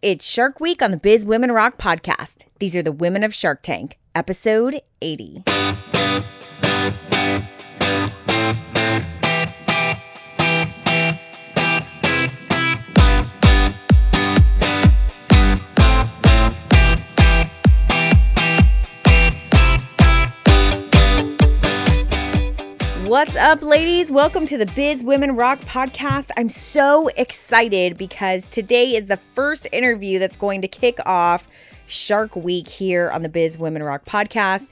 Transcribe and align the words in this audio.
It's 0.00 0.24
Shark 0.24 0.60
Week 0.60 0.80
on 0.80 0.92
the 0.92 0.96
Biz 0.96 1.26
Women 1.26 1.50
Rock 1.50 1.76
podcast. 1.76 2.44
These 2.60 2.76
are 2.76 2.84
the 2.84 2.92
women 2.92 3.24
of 3.24 3.34
Shark 3.34 3.62
Tank, 3.62 3.98
episode 4.14 4.80
80. 5.02 5.42
What's 23.08 23.36
up, 23.36 23.62
ladies? 23.62 24.12
Welcome 24.12 24.44
to 24.44 24.58
the 24.58 24.66
Biz 24.66 25.02
Women 25.02 25.34
Rock 25.34 25.60
podcast. 25.60 26.30
I'm 26.36 26.50
so 26.50 27.08
excited 27.16 27.96
because 27.96 28.48
today 28.48 28.94
is 28.96 29.06
the 29.06 29.16
first 29.16 29.66
interview 29.72 30.18
that's 30.18 30.36
going 30.36 30.60
to 30.60 30.68
kick 30.68 30.98
off 31.06 31.48
Shark 31.86 32.36
Week 32.36 32.68
here 32.68 33.10
on 33.10 33.22
the 33.22 33.30
Biz 33.30 33.56
Women 33.56 33.82
Rock 33.82 34.04
podcast. 34.04 34.68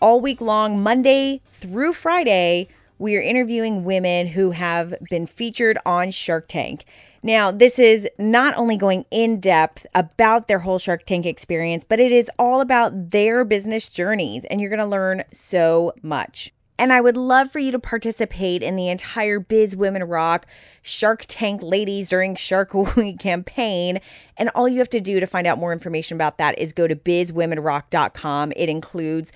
All 0.00 0.20
week 0.20 0.40
long, 0.40 0.80
Monday 0.80 1.40
through 1.52 1.94
Friday, 1.94 2.68
we 3.00 3.16
are 3.16 3.22
interviewing 3.22 3.82
women 3.82 4.28
who 4.28 4.52
have 4.52 4.94
been 5.10 5.26
featured 5.26 5.76
on 5.84 6.12
Shark 6.12 6.46
Tank. 6.46 6.84
Now, 7.24 7.50
this 7.50 7.80
is 7.80 8.08
not 8.18 8.56
only 8.56 8.76
going 8.76 9.04
in 9.10 9.40
depth 9.40 9.84
about 9.96 10.46
their 10.46 10.60
whole 10.60 10.78
Shark 10.78 11.06
Tank 11.06 11.26
experience, 11.26 11.82
but 11.82 11.98
it 11.98 12.12
is 12.12 12.30
all 12.38 12.60
about 12.60 13.10
their 13.10 13.44
business 13.44 13.88
journeys, 13.88 14.44
and 14.44 14.60
you're 14.60 14.70
going 14.70 14.78
to 14.78 14.86
learn 14.86 15.24
so 15.32 15.92
much. 16.04 16.52
And 16.80 16.94
I 16.94 17.02
would 17.02 17.18
love 17.18 17.50
for 17.50 17.58
you 17.58 17.72
to 17.72 17.78
participate 17.78 18.62
in 18.62 18.74
the 18.74 18.88
entire 18.88 19.38
Biz 19.38 19.76
Women 19.76 20.02
Rock 20.04 20.46
Shark 20.80 21.26
Tank 21.28 21.60
Ladies 21.62 22.08
during 22.08 22.34
Shark 22.34 22.72
Week 22.96 23.18
campaign. 23.18 24.00
And 24.38 24.48
all 24.54 24.66
you 24.66 24.78
have 24.78 24.88
to 24.90 25.00
do 25.00 25.20
to 25.20 25.26
find 25.26 25.46
out 25.46 25.58
more 25.58 25.74
information 25.74 26.16
about 26.16 26.38
that 26.38 26.58
is 26.58 26.72
go 26.72 26.88
to 26.88 26.96
bizwomenrock.com. 26.96 28.54
It 28.56 28.70
includes 28.70 29.30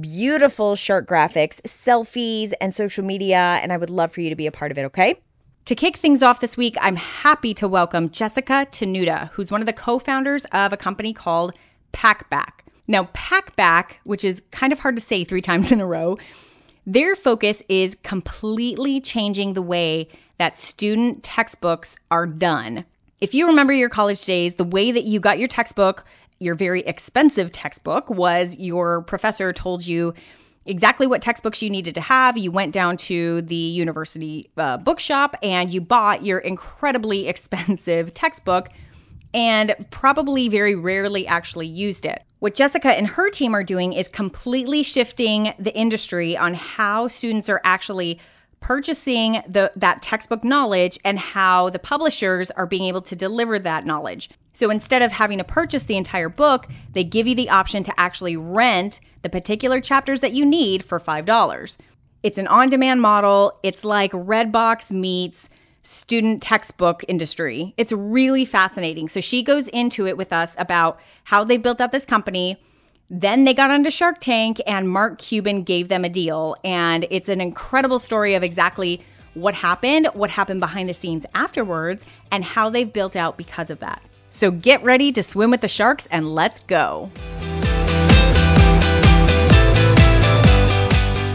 beautiful 0.00 0.74
shark 0.74 1.06
graphics, 1.06 1.60
selfies, 1.66 2.54
and 2.62 2.74
social 2.74 3.04
media. 3.04 3.60
And 3.62 3.74
I 3.74 3.76
would 3.76 3.90
love 3.90 4.10
for 4.10 4.22
you 4.22 4.30
to 4.30 4.36
be 4.36 4.46
a 4.46 4.52
part 4.52 4.72
of 4.72 4.78
it, 4.78 4.84
okay? 4.86 5.20
To 5.66 5.74
kick 5.74 5.98
things 5.98 6.22
off 6.22 6.40
this 6.40 6.56
week, 6.56 6.78
I'm 6.80 6.96
happy 6.96 7.52
to 7.54 7.68
welcome 7.68 8.08
Jessica 8.08 8.66
Tenuta, 8.72 9.28
who's 9.32 9.50
one 9.50 9.60
of 9.60 9.66
the 9.66 9.74
co 9.74 9.98
founders 9.98 10.46
of 10.46 10.72
a 10.72 10.78
company 10.78 11.12
called 11.12 11.52
Packback. 11.92 12.62
Now, 12.88 13.04
Packback, 13.12 13.96
which 14.04 14.24
is 14.24 14.40
kind 14.50 14.72
of 14.72 14.78
hard 14.78 14.96
to 14.96 15.02
say 15.02 15.24
three 15.24 15.42
times 15.42 15.70
in 15.70 15.82
a 15.82 15.86
row, 15.86 16.16
their 16.86 17.16
focus 17.16 17.62
is 17.68 17.96
completely 18.02 19.00
changing 19.00 19.54
the 19.54 19.62
way 19.62 20.08
that 20.38 20.56
student 20.56 21.22
textbooks 21.22 21.96
are 22.10 22.26
done. 22.26 22.84
If 23.20 23.34
you 23.34 23.46
remember 23.48 23.72
your 23.72 23.88
college 23.88 24.24
days, 24.24 24.54
the 24.54 24.64
way 24.64 24.92
that 24.92 25.04
you 25.04 25.18
got 25.18 25.38
your 25.38 25.48
textbook, 25.48 26.04
your 26.38 26.54
very 26.54 26.82
expensive 26.82 27.50
textbook, 27.50 28.08
was 28.08 28.56
your 28.56 29.02
professor 29.02 29.52
told 29.52 29.84
you 29.84 30.14
exactly 30.66 31.06
what 31.06 31.22
textbooks 31.22 31.62
you 31.62 31.70
needed 31.70 31.94
to 31.94 32.00
have. 32.00 32.36
You 32.36 32.52
went 32.52 32.72
down 32.72 32.96
to 32.98 33.42
the 33.42 33.54
university 33.54 34.50
uh, 34.56 34.76
bookshop 34.76 35.36
and 35.42 35.72
you 35.72 35.80
bought 35.80 36.24
your 36.24 36.38
incredibly 36.38 37.26
expensive 37.28 38.14
textbook 38.14 38.68
and 39.36 39.76
probably 39.90 40.48
very 40.48 40.74
rarely 40.74 41.26
actually 41.26 41.66
used 41.66 42.06
it. 42.06 42.24
What 42.38 42.54
Jessica 42.54 42.88
and 42.88 43.06
her 43.06 43.28
team 43.28 43.54
are 43.54 43.62
doing 43.62 43.92
is 43.92 44.08
completely 44.08 44.82
shifting 44.82 45.52
the 45.58 45.76
industry 45.76 46.36
on 46.36 46.54
how 46.54 47.06
students 47.06 47.50
are 47.50 47.60
actually 47.62 48.18
purchasing 48.60 49.42
the 49.46 49.70
that 49.76 50.00
textbook 50.00 50.42
knowledge 50.42 50.98
and 51.04 51.18
how 51.18 51.68
the 51.68 51.78
publishers 51.78 52.50
are 52.52 52.66
being 52.66 52.84
able 52.84 53.02
to 53.02 53.14
deliver 53.14 53.58
that 53.58 53.84
knowledge. 53.84 54.30
So 54.54 54.70
instead 54.70 55.02
of 55.02 55.12
having 55.12 55.36
to 55.36 55.44
purchase 55.44 55.82
the 55.82 55.98
entire 55.98 56.30
book, 56.30 56.66
they 56.94 57.04
give 57.04 57.26
you 57.26 57.34
the 57.34 57.50
option 57.50 57.82
to 57.82 58.00
actually 58.00 58.38
rent 58.38 59.00
the 59.20 59.28
particular 59.28 59.82
chapters 59.82 60.22
that 60.22 60.32
you 60.32 60.46
need 60.46 60.82
for 60.82 60.98
$5. 60.98 61.76
It's 62.22 62.38
an 62.38 62.46
on-demand 62.46 63.02
model. 63.02 63.60
It's 63.62 63.84
like 63.84 64.12
Redbox 64.12 64.90
meets 64.90 65.50
student 65.86 66.42
textbook 66.42 67.04
industry. 67.06 67.72
It's 67.76 67.92
really 67.92 68.44
fascinating. 68.44 69.08
So 69.08 69.20
she 69.20 69.42
goes 69.42 69.68
into 69.68 70.06
it 70.06 70.16
with 70.16 70.32
us 70.32 70.56
about 70.58 70.98
how 71.24 71.44
they 71.44 71.56
built 71.58 71.80
out 71.80 71.92
this 71.92 72.04
company. 72.04 72.56
Then 73.08 73.44
they 73.44 73.54
got 73.54 73.70
onto 73.70 73.90
Shark 73.90 74.16
Tank 74.20 74.60
and 74.66 74.88
Mark 74.88 75.20
Cuban 75.20 75.62
gave 75.62 75.86
them 75.86 76.04
a 76.04 76.08
deal. 76.08 76.56
And 76.64 77.06
it's 77.10 77.28
an 77.28 77.40
incredible 77.40 78.00
story 78.00 78.34
of 78.34 78.42
exactly 78.42 79.00
what 79.34 79.54
happened, 79.54 80.08
what 80.12 80.28
happened 80.28 80.58
behind 80.58 80.88
the 80.88 80.94
scenes 80.94 81.24
afterwards, 81.34 82.04
and 82.32 82.42
how 82.42 82.68
they've 82.68 82.92
built 82.92 83.14
out 83.14 83.36
because 83.36 83.70
of 83.70 83.78
that. 83.78 84.02
So 84.32 84.50
get 84.50 84.82
ready 84.82 85.12
to 85.12 85.22
swim 85.22 85.52
with 85.52 85.60
the 85.60 85.68
sharks 85.68 86.06
and 86.10 86.34
let's 86.34 86.64
go. 86.64 87.12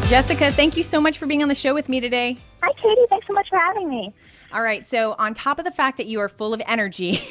Jessica, 0.09 0.51
thank 0.51 0.75
you 0.75 0.83
so 0.83 0.99
much 0.99 1.17
for 1.17 1.25
being 1.25 1.41
on 1.41 1.47
the 1.47 1.55
show 1.55 1.73
with 1.73 1.87
me 1.87 2.01
today. 2.01 2.37
Hi, 2.61 2.73
Katie. 2.73 3.05
Thanks 3.07 3.25
so 3.27 3.33
much 3.33 3.47
for 3.47 3.57
having 3.57 3.87
me. 3.87 4.13
All 4.53 4.61
right. 4.61 4.85
So, 4.85 5.15
on 5.17 5.33
top 5.33 5.59
of 5.59 5.65
the 5.65 5.71
fact 5.71 5.97
that 5.97 6.07
you 6.07 6.19
are 6.19 6.27
full 6.27 6.53
of 6.53 6.61
energy, 6.67 7.21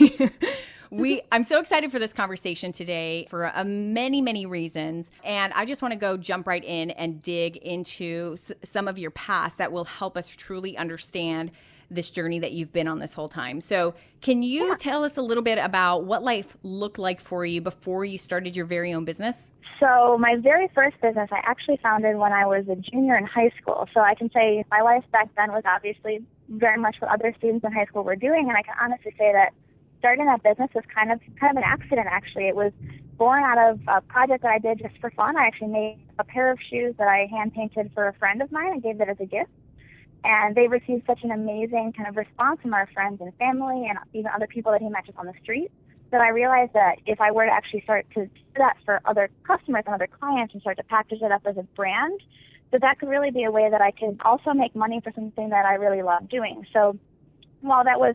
we 0.90 1.20
I'm 1.30 1.44
so 1.44 1.60
excited 1.60 1.92
for 1.92 1.98
this 1.98 2.12
conversation 2.12 2.72
today 2.72 3.26
for 3.28 3.54
uh, 3.54 3.62
many 3.64 4.20
many 4.20 4.46
reasons 4.46 5.10
and 5.22 5.52
I 5.54 5.64
just 5.64 5.82
want 5.82 5.92
to 5.92 5.98
go 5.98 6.16
jump 6.16 6.46
right 6.48 6.64
in 6.64 6.90
and 6.92 7.22
dig 7.22 7.58
into 7.58 8.32
s- 8.32 8.50
some 8.64 8.88
of 8.88 8.98
your 8.98 9.12
past 9.12 9.58
that 9.58 9.70
will 9.70 9.84
help 9.84 10.16
us 10.16 10.28
truly 10.28 10.76
understand 10.76 11.52
this 11.90 12.10
journey 12.10 12.38
that 12.38 12.52
you've 12.52 12.72
been 12.72 12.88
on 12.88 13.00
this 13.00 13.12
whole 13.12 13.28
time. 13.28 13.60
So, 13.60 13.94
can 14.20 14.42
you 14.42 14.68
yeah. 14.68 14.74
tell 14.78 15.04
us 15.04 15.16
a 15.16 15.22
little 15.22 15.42
bit 15.42 15.58
about 15.58 16.04
what 16.04 16.22
life 16.22 16.56
looked 16.62 16.98
like 16.98 17.20
for 17.20 17.44
you 17.44 17.60
before 17.60 18.04
you 18.04 18.16
started 18.16 18.56
your 18.56 18.66
very 18.66 18.94
own 18.94 19.04
business? 19.04 19.52
So, 19.78 20.16
my 20.18 20.36
very 20.36 20.68
first 20.74 21.00
business 21.02 21.28
I 21.32 21.40
actually 21.44 21.78
founded 21.82 22.16
when 22.16 22.32
I 22.32 22.46
was 22.46 22.66
a 22.68 22.76
junior 22.76 23.16
in 23.16 23.26
high 23.26 23.50
school. 23.60 23.88
So, 23.92 24.00
I 24.00 24.14
can 24.14 24.30
say 24.32 24.64
my 24.70 24.82
life 24.82 25.04
back 25.12 25.28
then 25.36 25.50
was 25.52 25.62
obviously 25.66 26.22
very 26.50 26.78
much 26.78 26.96
what 26.98 27.10
other 27.10 27.34
students 27.38 27.64
in 27.64 27.72
high 27.72 27.86
school 27.86 28.04
were 28.04 28.16
doing, 28.16 28.48
and 28.48 28.56
I 28.56 28.62
can 28.62 28.74
honestly 28.80 29.14
say 29.18 29.32
that 29.32 29.52
starting 29.98 30.26
that 30.26 30.42
business 30.42 30.70
was 30.74 30.84
kind 30.92 31.12
of 31.12 31.20
kind 31.38 31.56
of 31.56 31.62
an 31.62 31.64
accident. 31.64 32.06
Actually, 32.10 32.48
it 32.48 32.56
was 32.56 32.72
born 33.16 33.42
out 33.44 33.58
of 33.58 33.80
a 33.86 34.00
project 34.00 34.42
that 34.42 34.50
I 34.50 34.58
did 34.58 34.78
just 34.78 34.98
for 35.00 35.10
fun. 35.10 35.36
I 35.36 35.46
actually 35.46 35.68
made 35.68 35.98
a 36.18 36.24
pair 36.24 36.50
of 36.50 36.58
shoes 36.70 36.94
that 36.98 37.08
I 37.08 37.26
hand 37.30 37.54
painted 37.54 37.90
for 37.94 38.08
a 38.08 38.14
friend 38.14 38.42
of 38.42 38.50
mine 38.50 38.72
and 38.72 38.82
gave 38.82 39.00
it 39.00 39.08
as 39.08 39.20
a 39.20 39.26
gift. 39.26 39.50
And 40.24 40.54
they 40.54 40.68
received 40.68 41.04
such 41.06 41.20
an 41.22 41.30
amazing 41.30 41.94
kind 41.96 42.08
of 42.08 42.16
response 42.16 42.60
from 42.60 42.74
our 42.74 42.86
friends 42.92 43.20
and 43.20 43.34
family 43.36 43.86
and 43.88 43.98
even 44.12 44.30
other 44.34 44.46
people 44.46 44.72
that 44.72 44.82
he 44.82 44.88
met 44.88 45.06
just 45.06 45.18
on 45.18 45.26
the 45.26 45.34
street 45.42 45.70
that 46.10 46.20
I 46.20 46.28
realized 46.30 46.72
that 46.74 46.96
if 47.06 47.20
I 47.20 47.30
were 47.30 47.46
to 47.46 47.52
actually 47.52 47.82
start 47.82 48.06
to 48.14 48.26
do 48.26 48.40
that 48.56 48.76
for 48.84 49.00
other 49.04 49.30
customers 49.44 49.84
and 49.86 49.94
other 49.94 50.08
clients 50.08 50.52
and 50.54 50.60
start 50.60 50.76
to 50.78 50.82
package 50.84 51.22
it 51.22 51.32
up 51.32 51.42
as 51.46 51.56
a 51.56 51.62
brand, 51.76 52.20
that 52.72 52.80
that 52.82 52.98
could 52.98 53.08
really 53.08 53.30
be 53.30 53.44
a 53.44 53.50
way 53.50 53.68
that 53.70 53.80
I 53.80 53.90
could 53.90 54.20
also 54.24 54.52
make 54.52 54.74
money 54.74 55.00
for 55.02 55.12
something 55.14 55.50
that 55.50 55.64
I 55.64 55.74
really 55.74 56.02
love 56.02 56.28
doing. 56.28 56.64
So 56.72 56.98
while 57.60 57.84
that 57.84 57.98
was 57.98 58.14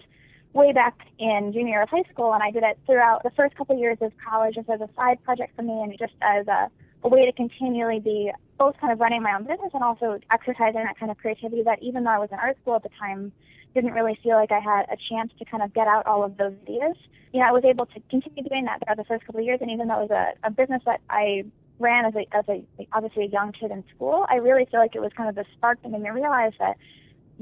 way 0.54 0.72
back 0.72 0.98
in 1.20 1.52
junior 1.54 1.74
year 1.74 1.82
of 1.84 1.90
high 1.90 2.04
school, 2.12 2.34
and 2.34 2.42
I 2.42 2.52
did 2.52 2.64
it 2.64 2.80
throughout 2.86 3.24
the 3.24 3.32
first 3.32 3.56
couple 3.56 3.76
of 3.76 3.82
years 3.82 3.98
of 4.02 4.14
college 4.18 4.56
just 4.56 4.70
as 4.70 4.80
a 4.80 4.90
side 4.96 5.22
project 5.24 5.56
for 5.56 5.64
me 5.64 5.74
and 5.82 5.98
just 6.00 6.14
as 6.22 6.48
a, 6.48 6.70
a 7.04 7.10
way 7.10 7.26
to 7.26 7.32
continually 7.34 8.00
be 8.00 8.32
both 8.58 8.78
kind 8.80 8.94
of 8.94 9.00
running 9.00 9.22
my 9.22 9.36
own 9.36 9.44
business 9.44 9.72
and 9.74 9.84
also 9.84 10.18
exercising 10.32 10.84
that 10.84 10.98
kind 10.98 11.12
of 11.12 11.18
creativity 11.18 11.62
that 11.64 11.84
even 11.84 12.06
though 12.06 12.12
I 12.12 12.20
was 12.20 12.30
in 12.32 12.40
art 12.40 12.58
school 12.62 12.76
at 12.76 12.84
the 12.84 12.90
time, 12.98 13.34
didn't 13.74 13.92
really 13.92 14.18
feel 14.24 14.38
like 14.38 14.54
I 14.54 14.60
had 14.60 14.86
a 14.90 14.96
chance 15.10 15.32
to 15.38 15.46
kind 15.46 15.62
of 15.62 15.74
get 15.74 15.88
out 15.88 16.08
all 16.08 16.24
of 16.24 16.38
those 16.38 16.54
ideas. 16.64 16.96
You 17.34 17.42
know, 17.42 17.48
I 17.48 17.52
was 17.52 17.66
able 17.66 17.86
to 17.88 18.00
continue 18.10 18.42
doing 18.48 18.64
that 18.66 18.80
throughout 18.80 18.96
the 18.96 19.04
first 19.04 19.26
couple 19.26 19.42
of 19.42 19.46
years, 19.46 19.60
and 19.62 19.70
even 19.70 19.90
though 19.90 20.04
it 20.04 20.10
was 20.10 20.12
a, 20.12 20.48
a 20.48 20.52
business 20.52 20.82
that 20.86 21.02
I 21.10 21.44
ran 21.80 22.06
as 22.06 22.16
a, 22.16 22.26
as 22.36 22.46
a 22.48 22.66
obviously 22.94 23.26
a 23.26 23.28
young 23.28 23.52
kid 23.52 23.72
in 23.72 23.84
school, 23.96 24.26
I 24.30 24.36
really 24.36 24.66
feel 24.66 24.80
like 24.80 24.96
it 24.96 25.02
was 25.02 25.12
kind 25.16 25.30
of 25.30 25.36
the 25.36 25.46
spark 25.56 25.82
that 25.84 25.92
made 25.92 26.02
me 26.02 26.10
realize 26.10 26.54
that 26.60 26.78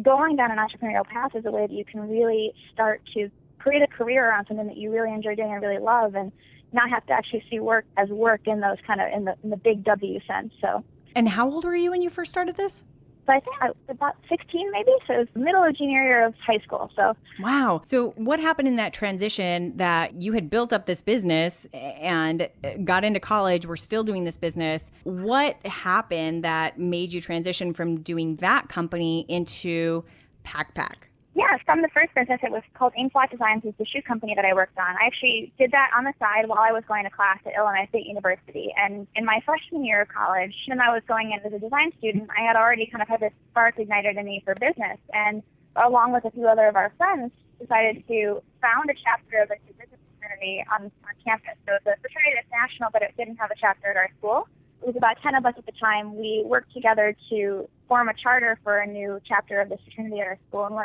going 0.01 0.35
down 0.35 0.51
an 0.51 0.57
entrepreneurial 0.57 1.05
path 1.05 1.35
is 1.35 1.45
a 1.45 1.51
way 1.51 1.67
that 1.67 1.73
you 1.73 1.85
can 1.85 2.09
really 2.09 2.53
start 2.73 3.01
to 3.13 3.29
create 3.59 3.81
a 3.81 3.87
career 3.87 4.27
around 4.27 4.47
something 4.47 4.67
that 4.67 4.77
you 4.77 4.91
really 4.91 5.13
enjoy 5.13 5.35
doing 5.35 5.51
and 5.51 5.61
really 5.61 5.79
love, 5.79 6.15
and 6.15 6.31
not 6.71 6.89
have 6.89 7.05
to 7.05 7.13
actually 7.13 7.43
see 7.49 7.59
work 7.59 7.85
as 7.97 8.09
work 8.09 8.41
in 8.45 8.59
those 8.59 8.77
kind 8.85 8.99
of 8.99 9.07
in 9.13 9.25
the 9.25 9.35
in 9.43 9.49
the 9.51 9.57
big 9.57 9.83
W 9.83 10.19
sense. 10.27 10.53
So 10.59 10.83
and 11.15 11.29
how 11.29 11.49
old 11.49 11.63
were 11.63 11.75
you 11.75 11.91
when 11.91 12.01
you 12.01 12.09
first 12.09 12.31
started 12.31 12.55
this? 12.55 12.83
So 13.25 13.31
I 13.33 13.39
think 13.39 13.55
I 13.61 13.67
was 13.67 13.75
about 13.89 14.15
16 14.29 14.71
maybe. 14.71 14.91
So 15.07 15.13
it 15.13 15.17
was 15.19 15.27
middle 15.35 15.63
of 15.63 15.75
junior 15.77 16.03
year 16.03 16.25
of 16.25 16.33
high 16.45 16.59
school. 16.59 16.91
So 16.95 17.13
wow. 17.39 17.81
So 17.85 18.09
what 18.11 18.39
happened 18.39 18.67
in 18.67 18.75
that 18.75 18.93
transition 18.93 19.77
that 19.77 20.21
you 20.21 20.33
had 20.33 20.49
built 20.49 20.73
up 20.73 20.85
this 20.85 21.01
business 21.01 21.65
and 21.73 22.49
got 22.83 23.03
into 23.03 23.19
college, 23.19 23.65
we're 23.65 23.75
still 23.77 24.03
doing 24.03 24.25
this 24.25 24.37
business. 24.37 24.91
What 25.03 25.65
happened 25.65 26.43
that 26.43 26.79
made 26.79 27.13
you 27.13 27.21
transition 27.21 27.73
from 27.73 28.01
doing 28.01 28.35
that 28.37 28.67
company 28.69 29.25
into 29.29 30.03
Packback? 30.43 30.95
Yeah, 31.35 31.57
from 31.65 31.81
the 31.81 31.89
first 31.89 32.13
business, 32.13 32.39
it 32.43 32.51
was 32.51 32.61
called 32.75 32.93
Inkblot 32.93 33.31
Designs, 33.31 33.65
is 33.65 33.73
the 33.79 33.85
shoe 33.85 34.03
company 34.03 34.35
that 34.35 34.45
I 34.45 34.53
worked 34.53 34.77
on. 34.77 34.95
I 35.01 35.07
actually 35.07 35.51
did 35.57 35.71
that 35.71 35.89
on 35.97 36.03
the 36.03 36.13
side 36.19 36.47
while 36.47 36.61
I 36.61 36.71
was 36.71 36.83
going 36.87 37.05
to 37.05 37.09
class 37.09 37.39
at 37.43 37.53
Illinois 37.57 37.87
State 37.89 38.05
University. 38.05 38.69
And 38.77 39.07
in 39.15 39.25
my 39.25 39.41
freshman 39.43 39.83
year 39.83 40.01
of 40.01 40.09
college, 40.09 40.53
when 40.67 40.79
I 40.79 40.93
was 40.93 41.01
going 41.07 41.31
in 41.31 41.39
as 41.41 41.51
a 41.51 41.57
design 41.57 41.91
student, 41.97 42.29
I 42.29 42.45
had 42.45 42.55
already 42.55 42.85
kind 42.85 43.01
of 43.01 43.07
had 43.07 43.19
this 43.19 43.33
spark 43.49 43.79
ignited 43.79 44.15
in 44.15 44.25
me 44.25 44.43
for 44.45 44.53
business. 44.53 44.99
And 45.11 45.41
along 45.75 46.13
with 46.13 46.23
a 46.25 46.29
few 46.29 46.47
other 46.47 46.67
of 46.67 46.75
our 46.75 46.93
friends, 46.97 47.31
decided 47.59 48.05
to 48.07 48.43
found 48.61 48.89
a 48.91 48.93
chapter 48.93 49.41
of 49.41 49.49
a 49.49 49.57
business 49.73 49.99
fraternity 50.21 50.63
on, 50.69 50.85
on 50.85 51.13
campus. 51.25 51.57
So 51.65 51.73
a 51.73 51.97
fraternity 51.97 52.33
that's 52.37 52.51
national, 52.53 52.89
but 52.93 53.01
it 53.01 53.13
didn't 53.17 53.37
have 53.37 53.49
a 53.49 53.57
chapter 53.59 53.89
at 53.89 53.97
our 53.97 54.09
school. 54.19 54.47
It 54.81 54.87
was 54.87 54.95
about 54.95 55.17
10 55.23 55.33
of 55.33 55.45
us 55.45 55.55
at 55.57 55.65
the 55.65 55.73
time. 55.79 56.15
We 56.15 56.43
worked 56.45 56.73
together 56.73 57.15
to 57.29 57.67
form 57.87 58.09
a 58.09 58.13
charter 58.13 58.59
for 58.63 58.79
a 58.79 58.85
new 58.85 59.19
chapter 59.25 59.61
of 59.61 59.69
the 59.69 59.77
fraternity 59.77 60.19
at 60.19 60.27
our 60.27 60.37
school. 60.49 60.65
And 60.65 60.75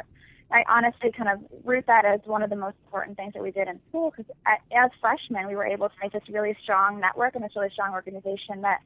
I 0.51 0.65
honestly 0.67 1.13
kind 1.13 1.29
of 1.29 1.41
root 1.65 1.85
that 1.89 2.05
as 2.05 2.21
one 2.25 2.43
of 2.43 2.49
the 2.49 2.57
most 2.57 2.77
important 2.87 3.17
things 3.17 3.35
that 3.35 3.43
we 3.43 3.51
did 3.51 3.69
in 3.69 3.79
school 3.89 4.11
because 4.11 4.33
as 4.47 4.91
freshmen, 5.01 5.47
we 5.47 5.55
were 5.55 5.67
able 5.67 5.89
to 5.89 5.95
make 6.03 6.13
this 6.13 6.23
really 6.31 6.57
strong 6.63 7.01
network 7.01 7.35
and 7.35 7.45
this 7.45 7.53
really 7.55 7.71
strong 7.71 7.93
organization 7.93 8.63
that 8.63 8.81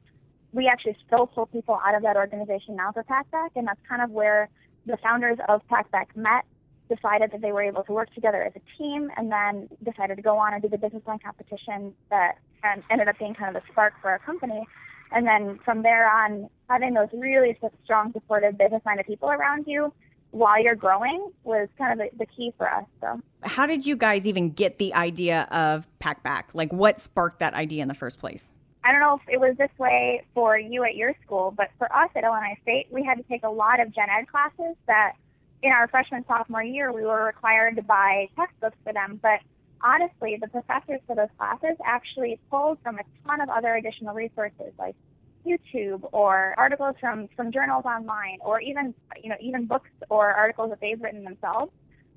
we 0.51 0.67
actually 0.67 0.97
still 1.07 1.25
pull 1.25 1.45
people 1.45 1.79
out 1.85 1.95
of 1.95 2.03
that 2.03 2.17
organization 2.17 2.75
now 2.75 2.91
for 2.91 3.03
Packback. 3.03 3.49
And 3.55 3.67
that's 3.67 3.79
kind 3.87 4.01
of 4.01 4.11
where 4.11 4.49
the 4.85 4.97
founders 4.97 5.37
of 5.47 5.61
Packback 5.71 6.15
met 6.15 6.43
decided 6.89 7.31
that 7.31 7.41
they 7.41 7.53
were 7.53 7.63
able 7.63 7.83
to 7.83 7.93
work 7.93 8.13
together 8.13 8.43
as 8.43 8.51
a 8.55 8.77
team 8.77 9.09
and 9.15 9.31
then 9.31 9.69
decided 9.83 10.15
to 10.17 10.21
go 10.21 10.37
on 10.37 10.53
and 10.53 10.61
do 10.61 10.67
the 10.67 10.77
business 10.77 11.01
plan 11.03 11.17
competition 11.19 11.93
that 12.09 12.39
um, 12.65 12.83
ended 12.91 13.07
up 13.07 13.17
being 13.17 13.33
kind 13.33 13.55
of 13.55 13.63
the 13.63 13.71
spark 13.71 13.93
for 14.01 14.11
our 14.11 14.19
company. 14.19 14.67
And 15.13 15.25
then 15.25 15.59
from 15.63 15.81
there 15.81 16.09
on, 16.09 16.49
having 16.69 16.93
those 16.93 17.09
really 17.13 17.57
strong, 17.83 18.11
supportive, 18.11 18.57
business-minded 18.57 19.05
people 19.05 19.29
around 19.29 19.65
you 19.67 19.93
while 20.33 20.61
you're 20.61 20.75
growing 20.75 21.31
was 21.43 21.69
kind 21.77 21.93
of 21.93 22.09
the, 22.11 22.17
the 22.17 22.25
key 22.25 22.51
for 22.57 22.67
us. 22.67 22.85
So, 22.99 23.21
how 23.43 23.67
did 23.67 23.85
you 23.85 23.95
guys 23.95 24.27
even 24.27 24.49
get 24.49 24.79
the 24.79 24.93
idea 24.95 25.47
of 25.51 25.87
Packback? 25.99 26.45
Like, 26.53 26.73
what 26.73 26.99
sparked 26.99 27.39
that 27.39 27.53
idea 27.53 27.83
in 27.83 27.87
the 27.87 27.93
first 27.93 28.17
place? 28.17 28.51
I 28.83 28.91
don't 28.91 28.99
know 28.99 29.15
if 29.15 29.33
it 29.33 29.39
was 29.39 29.55
this 29.57 29.69
way 29.77 30.25
for 30.33 30.57
you 30.57 30.83
at 30.83 30.95
your 30.95 31.13
school, 31.23 31.53
but 31.55 31.69
for 31.77 31.85
us 31.95 32.09
at 32.15 32.23
Illinois 32.23 32.57
State, 32.63 32.87
we 32.89 33.03
had 33.03 33.17
to 33.17 33.23
take 33.23 33.43
a 33.43 33.49
lot 33.49 33.79
of 33.79 33.93
gen 33.93 34.07
ed 34.09 34.27
classes 34.27 34.75
that 34.87 35.13
in 35.61 35.71
our 35.71 35.87
freshman 35.87 36.25
sophomore 36.27 36.63
year, 36.63 36.91
we 36.91 37.03
were 37.03 37.23
required 37.23 37.75
to 37.77 37.83
buy 37.83 38.27
textbooks 38.35 38.75
for 38.83 38.91
them. 38.91 39.19
But 39.21 39.39
honestly, 39.81 40.37
the 40.41 40.47
professors 40.47 40.99
for 41.05 41.15
those 41.15 41.29
classes 41.37 41.77
actually 41.85 42.39
pulled 42.49 42.79
from 42.81 42.97
a 42.97 43.03
ton 43.25 43.39
of 43.39 43.49
other 43.49 43.75
additional 43.75 44.15
resources 44.15 44.73
like 44.79 44.95
YouTube 45.45 46.07
or 46.11 46.53
articles 46.57 46.95
from, 46.99 47.27
from 47.35 47.51
journals 47.51 47.85
online 47.85 48.39
or 48.41 48.61
even 48.61 48.93
you 49.21 49.29
know 49.29 49.35
even 49.41 49.65
books 49.65 49.89
or 50.09 50.31
articles 50.31 50.69
that 50.69 50.79
they've 50.81 51.01
written 51.01 51.23
themselves. 51.23 51.71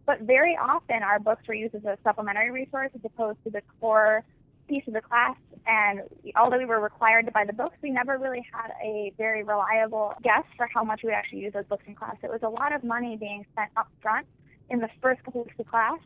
But 0.06 0.20
very 0.20 0.56
often 0.56 1.02
our 1.02 1.18
books 1.18 1.42
were 1.48 1.54
used 1.54 1.74
as 1.74 1.84
a 1.84 1.98
supplementary 2.04 2.50
resource 2.50 2.90
as 2.94 3.00
opposed 3.04 3.42
to 3.44 3.50
the 3.50 3.62
core 3.80 4.24
piece 4.68 4.86
of 4.86 4.94
the 4.94 5.00
class. 5.00 5.36
And 5.66 6.02
although 6.36 6.58
we 6.58 6.64
were 6.64 6.80
required 6.80 7.26
to 7.26 7.32
buy 7.32 7.44
the 7.44 7.52
books, 7.52 7.76
we 7.82 7.90
never 7.90 8.18
really 8.18 8.46
had 8.52 8.72
a 8.82 9.12
very 9.18 9.42
reliable 9.42 10.14
guess 10.22 10.44
for 10.56 10.68
how 10.72 10.84
much 10.84 11.00
we 11.02 11.10
actually 11.10 11.40
use 11.40 11.52
those 11.52 11.64
books 11.66 11.84
in 11.86 11.94
class. 11.94 12.16
It 12.22 12.30
was 12.30 12.42
a 12.42 12.48
lot 12.48 12.72
of 12.72 12.84
money 12.84 13.16
being 13.16 13.44
spent 13.52 13.70
up 13.76 13.88
front 14.00 14.26
in 14.70 14.78
the 14.78 14.88
first 15.02 15.24
couple 15.24 15.42
weeks 15.42 15.56
of 15.58 15.66
class 15.66 15.98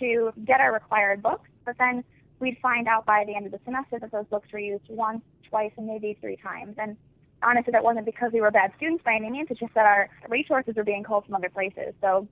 to 0.00 0.32
get 0.44 0.60
our 0.60 0.72
required 0.72 1.22
books, 1.22 1.48
but 1.64 1.76
then 1.78 2.02
we'd 2.40 2.58
find 2.60 2.88
out 2.88 3.06
by 3.06 3.24
the 3.24 3.34
end 3.34 3.46
of 3.46 3.52
the 3.52 3.60
semester 3.64 3.98
that 3.98 4.10
those 4.10 4.26
books 4.26 4.48
were 4.52 4.58
used 4.58 4.84
once, 4.88 5.22
twice, 5.48 5.72
and 5.76 5.86
maybe 5.86 6.16
three 6.20 6.36
times. 6.36 6.76
And 6.78 6.96
honestly, 7.42 7.72
that 7.72 7.84
wasn't 7.84 8.06
because 8.06 8.32
we 8.32 8.40
were 8.40 8.50
bad 8.50 8.72
students 8.76 9.02
by 9.04 9.14
any 9.14 9.30
means. 9.30 9.48
It's 9.50 9.60
just 9.60 9.74
that 9.74 9.86
our 9.86 10.08
resources 10.28 10.74
were 10.76 10.84
being 10.84 11.02
called 11.02 11.26
from 11.26 11.34
other 11.34 11.50
places. 11.50 11.94
So 12.00 12.28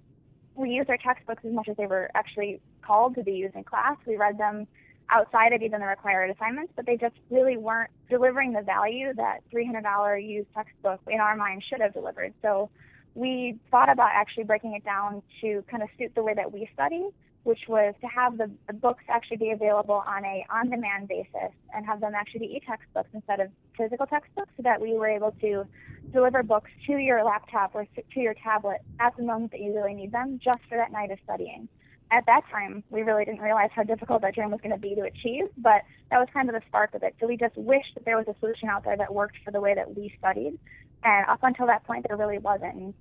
we 0.55 0.70
used 0.70 0.91
our 0.91 0.99
textbooks 0.99 1.44
as 1.44 1.53
much 1.53 1.69
as 1.69 1.76
they 1.76 1.87
were 1.87 2.11
actually 2.14 2.61
called 2.82 3.14
to 3.14 3.23
be 3.23 3.32
used 3.32 3.55
in 3.55 3.64
class. 3.64 3.97
We 4.06 4.17
read 4.17 4.38
them 4.38 4.67
outside 5.11 5.53
of 5.53 5.62
even 5.62 5.81
the 5.81 5.87
required 5.87 6.31
assignments, 6.31 6.73
but 6.75 6.87
they 6.87 6.97
just 6.97 7.14
really 7.31 7.56
weren't 7.56 7.91
delivering 8.09 8.53
the 8.53 8.62
value 8.62 9.12
that 9.15 9.41
$300 9.53 10.26
used 10.26 10.49
textbook 10.55 11.00
in 11.08 11.20
our 11.20 11.37
mind 11.37 11.62
should 11.69 11.81
have 11.81 11.93
delivered. 11.93 12.32
So 12.43 12.70
we 13.15 13.58
thought 13.70 13.91
about 13.91 14.11
actually 14.15 14.44
breaking 14.44 14.75
it 14.75 14.85
down 14.85 15.23
to 15.43 15.62
kind 15.70 15.82
of 15.82 15.88
suit 15.99 16.15
the 16.15 16.23
way 16.23 16.35
that 16.35 16.53
we 16.53 16.69
study, 16.73 17.08
which 17.44 17.61
was 17.69 17.94
to 18.00 18.06
have 18.06 18.39
the, 18.39 18.50
the 18.67 18.73
books 18.73 19.05
actually 19.09 19.37
be 19.37 19.50
available 19.50 20.03
on 20.06 20.25
a 20.25 20.44
on-demand 20.50 21.09
basis 21.09 21.53
and 21.75 21.85
have 21.87 22.00
them 22.00 22.12
actually 22.15 22.41
be 22.41 22.55
e-textbooks 22.56 23.09
instead 23.12 23.41
of 23.41 23.49
physical 23.77 24.06
textbooks 24.06 24.50
so 24.56 24.62
that 24.62 24.81
we 24.81 24.94
were 24.94 25.09
able 25.09 25.33
to 25.41 25.65
deliver 26.12 26.43
books 26.43 26.71
to 26.87 26.99
your 26.99 27.25
laptop 27.25 27.75
or 27.75 27.87
to 27.97 28.21
your 28.21 28.35
tablet 28.35 28.79
at 29.00 29.17
the 29.17 29.23
moment 29.23 29.50
that 29.50 29.61
you 29.61 29.75
really 29.75 29.94
need 29.94 30.12
them 30.12 30.39
just 30.43 30.61
for 30.69 30.77
that 30.77 30.93
night 30.93 31.11
of 31.11 31.19
studying 31.25 31.69
at 32.12 32.27
that 32.27 32.43
time, 32.50 32.85
we 32.91 33.03
really 33.03 33.25
didn't 33.25 33.41
realize 33.41 33.71
how 33.75 33.83
difficult 33.83 34.21
that 34.21 34.35
dream 34.35 34.50
was 34.50 34.61
going 34.61 34.75
to 34.75 34.79
be 34.79 34.94
to 34.94 35.03
achieve, 35.03 35.44
but 35.56 35.81
that 36.11 36.19
was 36.19 36.29
kind 36.33 36.49
of 36.49 36.55
the 36.55 36.61
spark 36.69 36.94
of 36.94 37.03
it. 37.03 37.17
So 37.19 37.27
we 37.27 37.39
just 37.39 37.56
wished 37.56 37.94
that 37.94 38.05
there 38.05 38.19
was 38.19 38.27
a 38.29 38.35
solution 38.39 38.69
out 38.69 38.85
there 38.85 38.97
that 38.97 39.12
worked 39.12 39.37
for 39.44 39.50
the 39.50 39.61
way 39.61 39.75
that 39.75 39.97
we 39.97 40.15
studied. 40.19 40.59
And 41.05 41.27
up 41.27 41.41
until 41.43 41.67
that 41.67 41.85
point, 41.85 42.06
there 42.06 42.17
really 42.17 42.39
wasn't. 42.39 42.94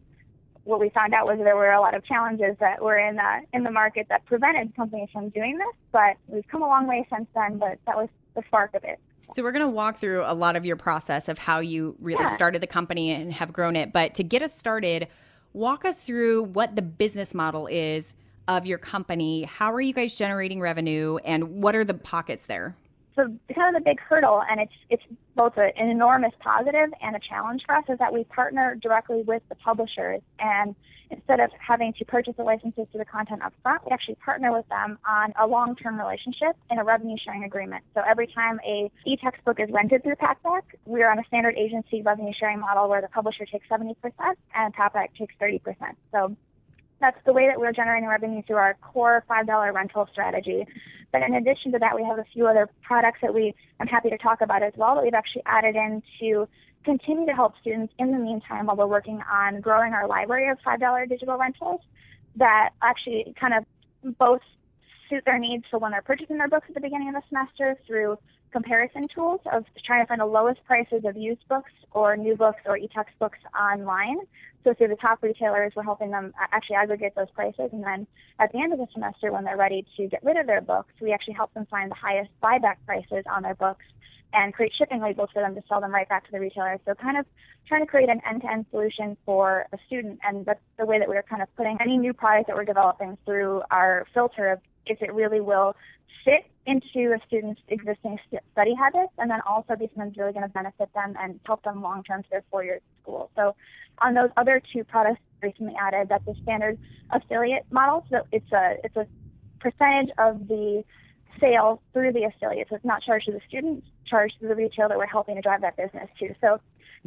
What 0.63 0.79
we 0.79 0.89
found 0.89 1.13
out 1.13 1.25
was 1.25 1.39
there 1.39 1.55
were 1.55 1.71
a 1.71 1.81
lot 1.81 1.95
of 1.95 2.03
challenges 2.05 2.55
that 2.59 2.81
were 2.81 2.97
in 2.97 3.15
the, 3.15 3.39
in 3.53 3.63
the 3.63 3.71
market 3.71 4.07
that 4.09 4.25
prevented 4.25 4.75
companies 4.75 5.09
from 5.11 5.29
doing 5.29 5.57
this, 5.57 5.75
but 5.91 6.17
we've 6.27 6.47
come 6.47 6.61
a 6.61 6.67
long 6.67 6.87
way 6.87 7.07
since 7.11 7.27
then, 7.33 7.57
but 7.57 7.79
that 7.87 7.97
was 7.97 8.09
the 8.35 8.43
spark 8.47 8.73
of 8.75 8.83
it. 8.83 8.99
So 9.33 9.43
we're 9.43 9.53
going 9.53 9.65
to 9.65 9.69
walk 9.69 9.97
through 9.97 10.23
a 10.25 10.33
lot 10.33 10.55
of 10.55 10.65
your 10.65 10.75
process 10.75 11.29
of 11.29 11.37
how 11.37 11.59
you 11.59 11.95
really 11.99 12.23
yeah. 12.23 12.33
started 12.33 12.61
the 12.61 12.67
company 12.67 13.11
and 13.11 13.31
have 13.31 13.53
grown 13.53 13.75
it. 13.75 13.93
But 13.93 14.13
to 14.15 14.23
get 14.23 14.41
us 14.41 14.53
started, 14.53 15.07
walk 15.53 15.85
us 15.85 16.03
through 16.03 16.43
what 16.43 16.75
the 16.75 16.81
business 16.81 17.33
model 17.33 17.67
is 17.67 18.13
of 18.47 18.65
your 18.65 18.77
company. 18.77 19.43
How 19.43 19.71
are 19.71 19.81
you 19.81 19.93
guys 19.93 20.15
generating 20.15 20.59
revenue 20.59 21.17
and 21.23 21.61
what 21.61 21.75
are 21.75 21.85
the 21.85 21.93
pockets 21.93 22.45
there? 22.45 22.75
So 23.15 23.23
kind 23.53 23.75
of 23.75 23.83
the 23.83 23.89
big 23.89 23.99
hurdle, 23.99 24.41
and 24.49 24.61
it's 24.61 24.73
it's 24.89 25.03
both 25.35 25.57
a, 25.57 25.75
an 25.77 25.89
enormous 25.89 26.33
positive 26.39 26.91
and 27.01 27.15
a 27.15 27.19
challenge 27.19 27.63
for 27.65 27.75
us, 27.75 27.83
is 27.89 27.99
that 27.99 28.13
we 28.13 28.23
partner 28.25 28.75
directly 28.75 29.23
with 29.23 29.43
the 29.49 29.55
publishers, 29.55 30.21
and 30.39 30.75
instead 31.11 31.39
of 31.39 31.51
having 31.59 31.93
to 31.93 32.05
purchase 32.05 32.33
the 32.37 32.43
licenses 32.43 32.87
to 32.91 32.97
the 32.97 33.05
content 33.05 33.41
up 33.43 33.53
front, 33.61 33.81
we 33.85 33.91
actually 33.91 34.15
partner 34.15 34.51
with 34.51 34.67
them 34.69 34.97
on 35.07 35.33
a 35.39 35.45
long-term 35.45 35.99
relationship 35.99 36.55
in 36.69 36.79
a 36.79 36.83
revenue 36.83 37.17
sharing 37.23 37.43
agreement. 37.43 37.83
So 37.93 38.01
every 38.09 38.27
time 38.27 38.59
a 38.65 38.89
e-textbook 39.05 39.59
is 39.59 39.69
rented 39.71 40.03
through 40.03 40.15
Packback, 40.15 40.61
we 40.85 41.03
are 41.03 41.11
on 41.11 41.19
a 41.19 41.23
standard 41.25 41.55
agency 41.57 42.01
revenue 42.01 42.31
sharing 42.39 42.59
model 42.59 42.87
where 42.87 43.01
the 43.01 43.09
publisher 43.09 43.45
takes 43.45 43.67
70% 43.67 43.93
and 44.55 44.73
Packback 44.73 45.13
takes 45.17 45.35
30%. 45.41 45.59
So 46.13 46.35
that's 47.01 47.17
the 47.25 47.33
way 47.33 47.47
that 47.47 47.59
we're 47.59 47.73
generating 47.73 48.07
revenue 48.07 48.41
through 48.47 48.57
our 48.57 48.75
core 48.81 49.23
$5 49.29 49.73
rental 49.73 50.07
strategy. 50.11 50.65
But 51.11 51.23
in 51.23 51.33
addition 51.35 51.71
to 51.73 51.79
that, 51.79 51.95
we 51.95 52.03
have 52.05 52.19
a 52.19 52.25
few 52.33 52.47
other 52.47 52.69
products 52.83 53.19
that 53.21 53.33
we 53.33 53.53
I'm 53.79 53.87
happy 53.87 54.09
to 54.09 54.17
talk 54.17 54.41
about 54.41 54.63
as 54.63 54.73
well 54.77 54.95
that 54.95 55.03
we've 55.03 55.13
actually 55.13 55.43
added 55.45 55.75
in 55.75 56.01
to 56.21 56.47
continue 56.85 57.25
to 57.25 57.33
help 57.33 57.53
students 57.59 57.93
in 57.99 58.11
the 58.11 58.17
meantime 58.17 58.67
while 58.67 58.75
we're 58.75 58.87
working 58.87 59.21
on 59.29 59.59
growing 59.59 59.93
our 59.93 60.07
library 60.07 60.49
of 60.49 60.57
$5 60.65 61.09
digital 61.09 61.37
rentals 61.37 61.81
that 62.37 62.69
actually 62.81 63.35
kind 63.39 63.53
of 63.53 64.17
both 64.17 64.41
suit 65.09 65.23
their 65.25 65.37
needs 65.37 65.65
for 65.69 65.79
when 65.79 65.91
they're 65.91 66.01
purchasing 66.01 66.37
their 66.37 66.47
books 66.47 66.65
at 66.69 66.75
the 66.75 66.81
beginning 66.81 67.09
of 67.09 67.15
the 67.15 67.21
semester 67.27 67.77
through 67.85 68.17
comparison 68.51 69.07
tools 69.13 69.41
of 69.51 69.65
trying 69.85 70.03
to 70.03 70.07
find 70.07 70.21
the 70.21 70.25
lowest 70.25 70.63
prices 70.65 71.03
of 71.05 71.15
used 71.15 71.47
books 71.47 71.71
or 71.91 72.15
new 72.17 72.35
books 72.35 72.61
or 72.65 72.77
e-textbooks 72.77 73.39
online. 73.59 74.17
So 74.63 74.73
through 74.73 74.89
the 74.89 74.95
top 74.95 75.23
retailers, 75.23 75.73
we're 75.75 75.83
helping 75.83 76.11
them 76.11 76.33
actually 76.51 76.75
aggregate 76.75 77.13
those 77.15 77.31
prices. 77.31 77.69
And 77.71 77.83
then 77.83 78.07
at 78.39 78.51
the 78.51 78.59
end 78.59 78.73
of 78.73 78.79
the 78.79 78.87
semester, 78.93 79.31
when 79.31 79.43
they're 79.43 79.57
ready 79.57 79.85
to 79.97 80.07
get 80.07 80.23
rid 80.23 80.37
of 80.37 80.45
their 80.45 80.61
books, 80.61 80.93
we 81.01 81.13
actually 81.13 81.33
help 81.33 81.53
them 81.53 81.65
find 81.69 81.89
the 81.89 81.95
highest 81.95 82.29
buyback 82.43 82.75
prices 82.85 83.23
on 83.33 83.41
their 83.41 83.55
books 83.55 83.85
and 84.33 84.53
create 84.53 84.71
shipping 84.77 85.01
labels 85.01 85.29
for 85.33 85.41
them 85.41 85.55
to 85.55 85.61
sell 85.67 85.81
them 85.81 85.91
right 85.91 86.07
back 86.07 86.25
to 86.25 86.31
the 86.31 86.39
retailer. 86.39 86.77
So 86.85 86.93
kind 86.95 87.17
of 87.17 87.25
trying 87.67 87.81
to 87.81 87.87
create 87.87 88.07
an 88.07 88.21
end-to-end 88.29 88.65
solution 88.71 89.17
for 89.25 89.65
a 89.73 89.77
student. 89.87 90.19
And 90.23 90.45
that's 90.45 90.61
the 90.77 90.85
way 90.85 90.99
that 90.99 91.07
we're 91.07 91.23
kind 91.23 91.41
of 91.41 91.53
putting 91.57 91.77
any 91.81 91.97
new 91.97 92.13
product 92.13 92.47
that 92.47 92.55
we're 92.55 92.63
developing 92.63 93.17
through 93.25 93.63
our 93.71 94.05
filter 94.13 94.51
of 94.51 94.59
if 94.85 95.01
it 95.01 95.13
really 95.13 95.41
will 95.41 95.75
fit 96.23 96.45
into 96.65 97.13
a 97.13 97.17
student's 97.25 97.61
existing 97.69 98.19
study 98.51 98.73
habits 98.77 99.11
and 99.17 99.29
then 99.31 99.39
also 99.47 99.69
something 99.69 99.89
that's 99.95 100.17
really 100.17 100.33
going 100.33 100.45
to 100.45 100.53
benefit 100.53 100.89
them 100.93 101.15
and 101.19 101.39
help 101.45 101.63
them 101.63 101.81
long 101.81 102.03
term 102.03 102.21
to 102.21 102.29
their 102.29 102.43
four 102.51 102.63
years 102.63 102.81
of 102.81 103.03
school. 103.03 103.31
So 103.35 103.55
on 103.99 104.13
those 104.13 104.29
other 104.37 104.61
two 104.73 104.83
products 104.83 105.21
recently 105.41 105.73
added, 105.79 106.09
that's 106.09 106.27
a 106.27 106.35
standard 106.43 106.77
affiliate 107.09 107.65
model. 107.71 108.05
So 108.09 108.21
it's 108.31 108.51
a 108.51 108.75
it's 108.83 108.95
a 108.95 109.07
percentage 109.59 110.09
of 110.17 110.47
the 110.47 110.83
sale 111.39 111.81
through 111.93 112.13
the 112.13 112.23
affiliate. 112.23 112.67
So 112.69 112.75
it's 112.75 112.85
not 112.85 113.01
charged 113.01 113.25
to 113.25 113.31
the 113.31 113.41
students, 113.47 113.87
charged 114.05 114.39
to 114.41 114.47
the 114.47 114.55
retail 114.55 114.89
that 114.89 114.97
we're 114.97 115.07
helping 115.07 115.35
to 115.35 115.41
drive 115.41 115.61
that 115.61 115.77
business 115.77 116.09
too. 116.19 116.35
So 116.41 116.59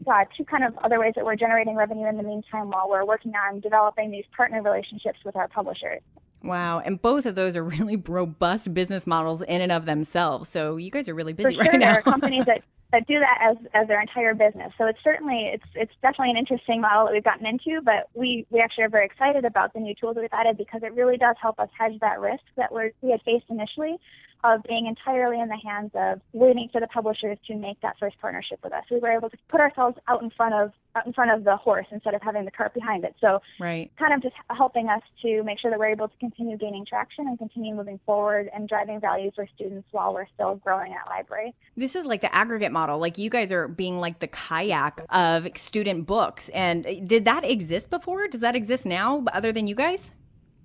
uh, 0.06 0.24
two 0.36 0.44
kind 0.44 0.64
of 0.64 0.76
other 0.78 0.98
ways 0.98 1.12
that 1.14 1.24
we're 1.24 1.36
generating 1.36 1.76
revenue 1.76 2.08
in 2.08 2.16
the 2.16 2.22
meantime 2.22 2.70
while 2.70 2.88
we're 2.88 3.04
working 3.04 3.32
on 3.34 3.60
developing 3.60 4.10
these 4.10 4.24
partner 4.36 4.60
relationships 4.62 5.18
with 5.24 5.36
our 5.36 5.48
publishers. 5.48 6.00
Wow. 6.44 6.80
And 6.80 7.00
both 7.00 7.26
of 7.26 7.34
those 7.34 7.56
are 7.56 7.64
really 7.76 7.96
robust 7.96 8.72
business 8.74 9.06
models 9.06 9.42
in 9.42 9.60
and 9.60 9.72
of 9.72 9.86
themselves. 9.86 10.48
So 10.50 10.76
you 10.76 10.90
guys 10.90 11.08
are 11.08 11.14
really 11.14 11.32
busy 11.32 11.54
sure, 11.54 11.64
right 11.64 11.72
now. 11.72 11.92
There 11.92 11.98
are 11.98 12.02
companies 12.02 12.44
that, 12.46 12.62
that 12.92 13.06
do 13.06 13.18
that 13.18 13.38
as, 13.42 13.56
as 13.72 13.88
their 13.88 14.00
entire 14.00 14.34
business. 14.34 14.72
So 14.78 14.86
it's 14.86 14.98
certainly 15.02 15.50
it's 15.52 15.64
it's 15.74 15.92
definitely 16.02 16.30
an 16.30 16.36
interesting 16.36 16.80
model 16.80 17.06
that 17.06 17.12
we've 17.12 17.24
gotten 17.24 17.46
into, 17.46 17.80
but 17.82 18.08
we, 18.14 18.46
we 18.50 18.60
actually 18.60 18.84
are 18.84 18.90
very 18.90 19.06
excited 19.06 19.44
about 19.44 19.72
the 19.72 19.80
new 19.80 19.94
tools 19.94 20.14
that 20.14 20.20
we've 20.20 20.32
added 20.32 20.56
because 20.58 20.82
it 20.84 20.92
really 20.94 21.16
does 21.16 21.34
help 21.40 21.58
us 21.58 21.68
hedge 21.76 21.98
that 22.00 22.20
risk 22.20 22.44
that 22.56 22.70
we're, 22.70 22.92
we 23.00 23.10
had 23.10 23.20
faced 23.22 23.46
initially 23.48 23.96
of 24.44 24.62
being 24.68 24.86
entirely 24.86 25.40
in 25.40 25.48
the 25.48 25.56
hands 25.56 25.90
of 25.94 26.20
waiting 26.32 26.68
for 26.70 26.80
the 26.80 26.86
publishers 26.86 27.38
to 27.46 27.56
make 27.56 27.80
that 27.80 27.96
first 27.98 28.20
partnership 28.20 28.60
with 28.62 28.74
us. 28.74 28.84
We 28.90 28.98
were 29.00 29.10
able 29.10 29.30
to 29.30 29.36
put 29.48 29.60
ourselves 29.60 29.96
out 30.06 30.22
in 30.22 30.30
front 30.30 30.54
of 30.54 30.72
out 30.96 31.06
in 31.06 31.12
front 31.12 31.32
of 31.32 31.42
the 31.42 31.56
horse 31.56 31.86
instead 31.90 32.14
of 32.14 32.22
having 32.22 32.44
the 32.44 32.50
cart 32.52 32.72
behind 32.72 33.04
it. 33.04 33.16
So 33.20 33.40
right. 33.58 33.90
kind 33.98 34.14
of 34.14 34.22
just 34.22 34.36
helping 34.50 34.88
us 34.88 35.02
to 35.22 35.42
make 35.42 35.58
sure 35.58 35.70
that 35.70 35.78
we're 35.78 35.88
able 35.88 36.06
to 36.06 36.16
continue 36.18 36.56
gaining 36.56 36.86
traction 36.86 37.26
and 37.26 37.36
continue 37.36 37.74
moving 37.74 37.98
forward 38.06 38.48
and 38.54 38.68
driving 38.68 39.00
value 39.00 39.32
for 39.34 39.48
students 39.56 39.88
while 39.90 40.14
we're 40.14 40.28
still 40.34 40.56
growing 40.56 40.92
at 40.92 41.08
library. 41.08 41.52
This 41.76 41.96
is 41.96 42.06
like 42.06 42.20
the 42.20 42.32
aggregate 42.32 42.70
model. 42.70 42.98
Like 42.98 43.18
you 43.18 43.28
guys 43.28 43.50
are 43.50 43.66
being 43.66 43.98
like 43.98 44.20
the 44.20 44.28
kayak 44.28 45.04
of 45.10 45.48
student 45.56 46.06
books. 46.06 46.48
And 46.50 47.08
did 47.08 47.24
that 47.24 47.44
exist 47.44 47.90
before? 47.90 48.28
Does 48.28 48.42
that 48.42 48.54
exist 48.54 48.86
now 48.86 49.24
other 49.32 49.50
than 49.50 49.66
you 49.66 49.74
guys? 49.74 50.12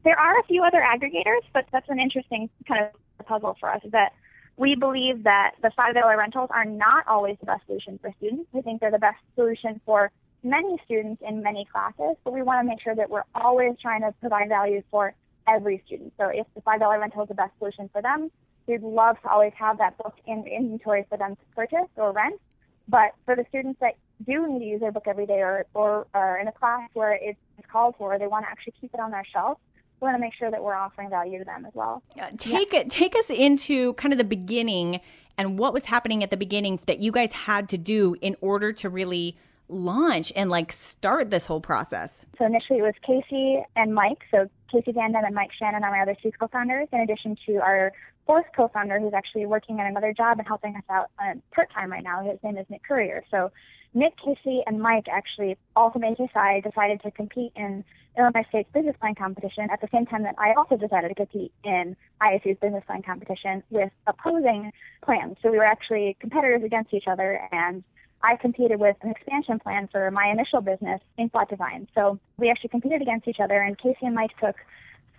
There 0.03 0.17
are 0.17 0.39
a 0.39 0.43
few 0.43 0.63
other 0.63 0.81
aggregators, 0.81 1.41
but 1.53 1.65
that's 1.71 1.89
an 1.89 1.99
interesting 1.99 2.49
kind 2.67 2.85
of 2.85 2.91
puzzle 3.23 3.55
for 3.59 3.69
us 3.69 3.81
is 3.83 3.91
that 3.91 4.13
we 4.57 4.75
believe 4.75 5.23
that 5.23 5.51
the 5.61 5.69
$5 5.69 6.17
rentals 6.17 6.49
are 6.53 6.65
not 6.65 7.07
always 7.07 7.37
the 7.39 7.45
best 7.45 7.65
solution 7.65 7.97
for 8.01 8.13
students. 8.17 8.49
We 8.51 8.61
think 8.61 8.81
they're 8.81 8.91
the 8.91 8.99
best 8.99 9.19
solution 9.35 9.79
for 9.85 10.11
many 10.43 10.77
students 10.85 11.21
in 11.25 11.41
many 11.41 11.65
classes, 11.71 12.17
but 12.23 12.33
we 12.33 12.41
want 12.41 12.63
to 12.63 12.67
make 12.69 12.81
sure 12.81 12.95
that 12.95 13.09
we're 13.09 13.23
always 13.35 13.75
trying 13.81 14.01
to 14.01 14.13
provide 14.19 14.49
value 14.49 14.81
for 14.91 15.13
every 15.47 15.81
student. 15.85 16.13
So 16.17 16.27
if 16.27 16.45
the 16.55 16.61
$5 16.61 16.99
rental 16.99 17.23
is 17.23 17.29
the 17.29 17.35
best 17.35 17.51
solution 17.57 17.89
for 17.91 18.01
them, 18.01 18.29
we'd 18.67 18.83
love 18.83 19.15
to 19.23 19.29
always 19.29 19.53
have 19.57 19.77
that 19.77 19.97
book 19.97 20.15
in 20.27 20.45
inventory 20.45 21.05
for 21.09 21.17
them 21.17 21.35
to 21.35 21.55
purchase 21.55 21.89
or 21.95 22.11
rent. 22.11 22.39
But 22.87 23.11
for 23.25 23.35
the 23.35 23.45
students 23.49 23.79
that 23.79 23.93
do 24.25 24.47
need 24.51 24.59
to 24.59 24.65
use 24.65 24.81
their 24.81 24.91
book 24.91 25.07
every 25.07 25.25
day 25.25 25.39
or, 25.41 25.65
or 25.73 26.07
are 26.13 26.37
in 26.39 26.47
a 26.47 26.51
class 26.51 26.89
where 26.93 27.13
it's 27.13 27.39
called 27.71 27.95
for, 27.97 28.17
they 28.17 28.27
want 28.27 28.45
to 28.45 28.49
actually 28.49 28.73
keep 28.81 28.93
it 28.93 28.99
on 28.99 29.11
their 29.11 29.25
shelf, 29.31 29.57
we 30.01 30.05
want 30.05 30.15
to 30.15 30.21
make 30.21 30.33
sure 30.33 30.49
that 30.51 30.63
we're 30.63 30.75
offering 30.75 31.09
value 31.09 31.39
to 31.39 31.45
them 31.45 31.65
as 31.65 31.73
well. 31.73 32.01
Uh, 32.19 32.27
take 32.37 32.71
yeah. 32.73 32.83
take 32.89 33.15
us 33.15 33.29
into 33.29 33.93
kind 33.93 34.13
of 34.13 34.17
the 34.17 34.23
beginning 34.23 34.99
and 35.37 35.57
what 35.57 35.73
was 35.73 35.85
happening 35.85 36.23
at 36.23 36.31
the 36.31 36.37
beginning 36.37 36.79
that 36.85 36.99
you 36.99 37.11
guys 37.11 37.31
had 37.31 37.69
to 37.69 37.77
do 37.77 38.15
in 38.21 38.35
order 38.41 38.73
to 38.73 38.89
really 38.89 39.37
launch 39.69 40.33
and 40.35 40.49
like 40.49 40.71
start 40.71 41.29
this 41.29 41.45
whole 41.45 41.61
process. 41.61 42.25
So 42.37 42.45
initially 42.45 42.79
it 42.79 42.81
was 42.81 42.95
Casey 43.05 43.63
and 43.75 43.93
Mike. 43.93 44.19
So 44.31 44.49
Casey 44.71 44.91
Van 44.91 45.13
Vandam 45.13 45.25
and 45.27 45.35
Mike 45.35 45.51
Shannon 45.57 45.83
are 45.83 45.91
my 45.91 46.01
other 46.01 46.15
two 46.21 46.31
co-founders, 46.31 46.87
in 46.91 46.99
addition 46.99 47.37
to 47.45 47.57
our 47.57 47.91
fourth 48.29 48.45
co-founder 48.55 48.99
who's 48.99 49.15
actually 49.15 49.47
working 49.47 49.79
at 49.79 49.87
another 49.87 50.13
job 50.13 50.37
and 50.37 50.47
helping 50.47 50.75
us 50.75 50.83
out 50.87 51.09
uh, 51.17 51.33
part-time 51.51 51.91
right 51.91 52.03
now. 52.03 52.23
His 52.23 52.37
name 52.43 52.59
is 52.59 52.65
Nick 52.69 52.83
Courier. 52.83 53.23
So 53.31 53.51
Nick, 53.95 54.13
Casey, 54.23 54.61
and 54.67 54.79
Mike 54.79 55.07
actually 55.11 55.57
all 55.75 55.89
from 55.89 56.03
HSI 56.03 56.63
decided 56.63 57.01
to 57.01 57.09
compete 57.09 57.51
in 57.55 57.83
Illinois 58.15 58.45
State's 58.49 58.69
business 58.71 58.95
plan 58.99 59.15
competition 59.15 59.67
at 59.73 59.81
the 59.81 59.87
same 59.91 60.05
time 60.05 60.21
that 60.21 60.35
I 60.37 60.53
also 60.53 60.77
decided 60.77 61.07
to 61.07 61.15
compete 61.15 61.51
in 61.63 61.97
ISU's 62.21 62.59
business 62.61 62.83
plan 62.85 63.01
competition 63.01 63.63
with 63.71 63.89
opposing 64.05 64.73
plans. 65.03 65.37
So 65.41 65.49
we 65.49 65.57
were 65.57 65.65
actually 65.65 66.15
competitors 66.19 66.61
against 66.63 66.93
each 66.93 67.07
other 67.07 67.41
and 67.51 67.83
I 68.21 68.35
competed 68.35 68.79
with 68.79 68.97
an 69.01 69.09
expansion 69.09 69.57
plan 69.57 69.89
for 69.91 70.11
my 70.11 70.29
initial 70.29 70.61
business, 70.61 71.01
Inkblot 71.17 71.49
Design. 71.49 71.87
So 71.95 72.19
we 72.37 72.51
actually 72.51 72.69
competed 72.69 73.01
against 73.01 73.27
each 73.27 73.39
other, 73.39 73.61
and 73.61 73.77
Casey 73.77 74.05
and 74.05 74.13
Mike 74.13 74.37
took 74.39 74.55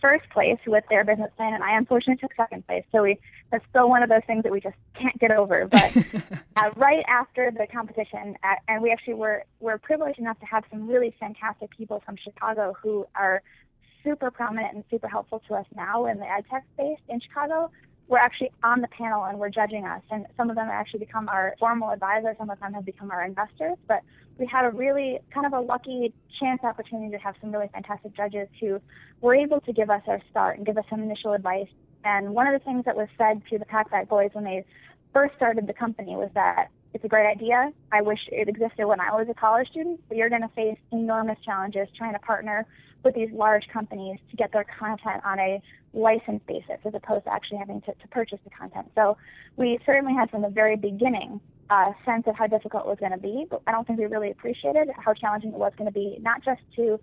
first 0.00 0.28
place 0.30 0.58
with 0.66 0.84
their 0.90 1.04
business 1.04 1.30
plan, 1.36 1.54
and 1.54 1.62
I 1.62 1.76
unfortunately 1.76 2.20
took 2.20 2.34
second 2.34 2.66
place. 2.66 2.84
So 2.92 3.02
we 3.02 3.18
that's 3.50 3.64
still 3.70 3.88
one 3.88 4.02
of 4.02 4.08
those 4.08 4.22
things 4.26 4.44
that 4.44 4.52
we 4.52 4.60
just 4.60 4.76
can't 4.94 5.18
get 5.18 5.30
over. 5.30 5.68
But 5.80 5.96
uh, 6.56 6.70
right 6.76 7.04
after 7.08 7.50
the 7.50 7.66
competition, 7.66 8.36
uh, 8.42 8.54
and 8.68 8.82
we 8.82 8.90
actually 8.90 9.14
were 9.14 9.44
were 9.60 9.78
privileged 9.78 10.18
enough 10.18 10.38
to 10.40 10.46
have 10.46 10.64
some 10.70 10.88
really 10.88 11.14
fantastic 11.18 11.70
people 11.76 12.02
from 12.04 12.16
Chicago 12.16 12.74
who 12.82 13.06
are 13.14 13.42
super 14.02 14.30
prominent 14.30 14.74
and 14.74 14.84
super 14.90 15.08
helpful 15.08 15.42
to 15.48 15.54
us 15.54 15.66
now 15.74 16.06
in 16.06 16.18
the 16.18 16.30
ed 16.30 16.44
tech 16.50 16.64
space 16.74 16.98
in 17.08 17.20
Chicago 17.20 17.70
were 18.10 18.18
actually 18.18 18.50
on 18.64 18.80
the 18.80 18.88
panel 18.88 19.24
and 19.24 19.38
were 19.38 19.48
judging 19.48 19.86
us. 19.86 20.02
And 20.10 20.26
some 20.36 20.50
of 20.50 20.56
them 20.56 20.68
actually 20.70 20.98
become 20.98 21.28
our 21.28 21.54
formal 21.60 21.90
advisors, 21.90 22.36
some 22.38 22.50
of 22.50 22.58
them 22.58 22.74
have 22.74 22.84
become 22.84 23.10
our 23.12 23.24
investors. 23.24 23.76
But 23.86 24.00
we 24.36 24.46
had 24.46 24.66
a 24.66 24.70
really 24.70 25.20
kind 25.32 25.46
of 25.46 25.52
a 25.52 25.60
lucky 25.60 26.12
chance 26.40 26.60
opportunity 26.64 27.12
to 27.12 27.22
have 27.22 27.36
some 27.40 27.52
really 27.52 27.70
fantastic 27.72 28.16
judges 28.16 28.48
who 28.60 28.80
were 29.20 29.34
able 29.34 29.60
to 29.60 29.72
give 29.72 29.90
us 29.90 30.02
our 30.08 30.20
start 30.28 30.56
and 30.56 30.66
give 30.66 30.76
us 30.76 30.84
some 30.90 31.02
initial 31.02 31.34
advice. 31.34 31.68
And 32.04 32.34
one 32.34 32.48
of 32.48 32.58
the 32.58 32.64
things 32.64 32.84
that 32.86 32.96
was 32.96 33.08
said 33.16 33.42
to 33.50 33.58
the 33.58 33.64
Packback 33.64 34.08
Boys 34.08 34.30
when 34.32 34.44
they 34.44 34.64
first 35.12 35.36
started 35.36 35.68
the 35.68 35.72
company 35.72 36.16
was 36.16 36.30
that 36.34 36.68
it's 36.92 37.04
a 37.04 37.08
great 37.08 37.26
idea. 37.26 37.72
I 37.92 38.02
wish 38.02 38.18
it 38.30 38.48
existed 38.48 38.86
when 38.86 39.00
I 39.00 39.12
was 39.12 39.28
a 39.30 39.34
college 39.34 39.68
student, 39.68 40.00
but 40.08 40.16
you're 40.16 40.28
going 40.28 40.42
to 40.42 40.48
face 40.48 40.78
enormous 40.92 41.38
challenges 41.44 41.88
trying 41.96 42.12
to 42.14 42.18
partner 42.18 42.66
with 43.04 43.14
these 43.14 43.30
large 43.32 43.66
companies 43.72 44.18
to 44.30 44.36
get 44.36 44.52
their 44.52 44.66
content 44.78 45.22
on 45.24 45.38
a 45.38 45.62
license 45.92 46.42
basis 46.46 46.78
as 46.84 46.94
opposed 46.94 47.24
to 47.24 47.32
actually 47.32 47.58
having 47.58 47.80
to, 47.82 47.92
to 47.94 48.08
purchase 48.08 48.38
the 48.44 48.50
content. 48.50 48.90
So 48.94 49.16
we 49.56 49.78
certainly 49.86 50.14
had 50.14 50.30
from 50.30 50.42
the 50.42 50.48
very 50.48 50.76
beginning 50.76 51.40
a 51.70 51.92
sense 52.04 52.24
of 52.26 52.36
how 52.36 52.46
difficult 52.46 52.84
it 52.84 52.88
was 52.88 52.98
going 52.98 53.12
to 53.12 53.18
be, 53.18 53.46
but 53.48 53.62
I 53.66 53.72
don't 53.72 53.86
think 53.86 53.98
we 53.98 54.06
really 54.06 54.30
appreciated 54.30 54.88
how 54.96 55.14
challenging 55.14 55.50
it 55.50 55.58
was 55.58 55.72
going 55.78 55.86
to 55.86 55.94
be, 55.94 56.18
not 56.20 56.44
just 56.44 56.60
to 56.76 56.98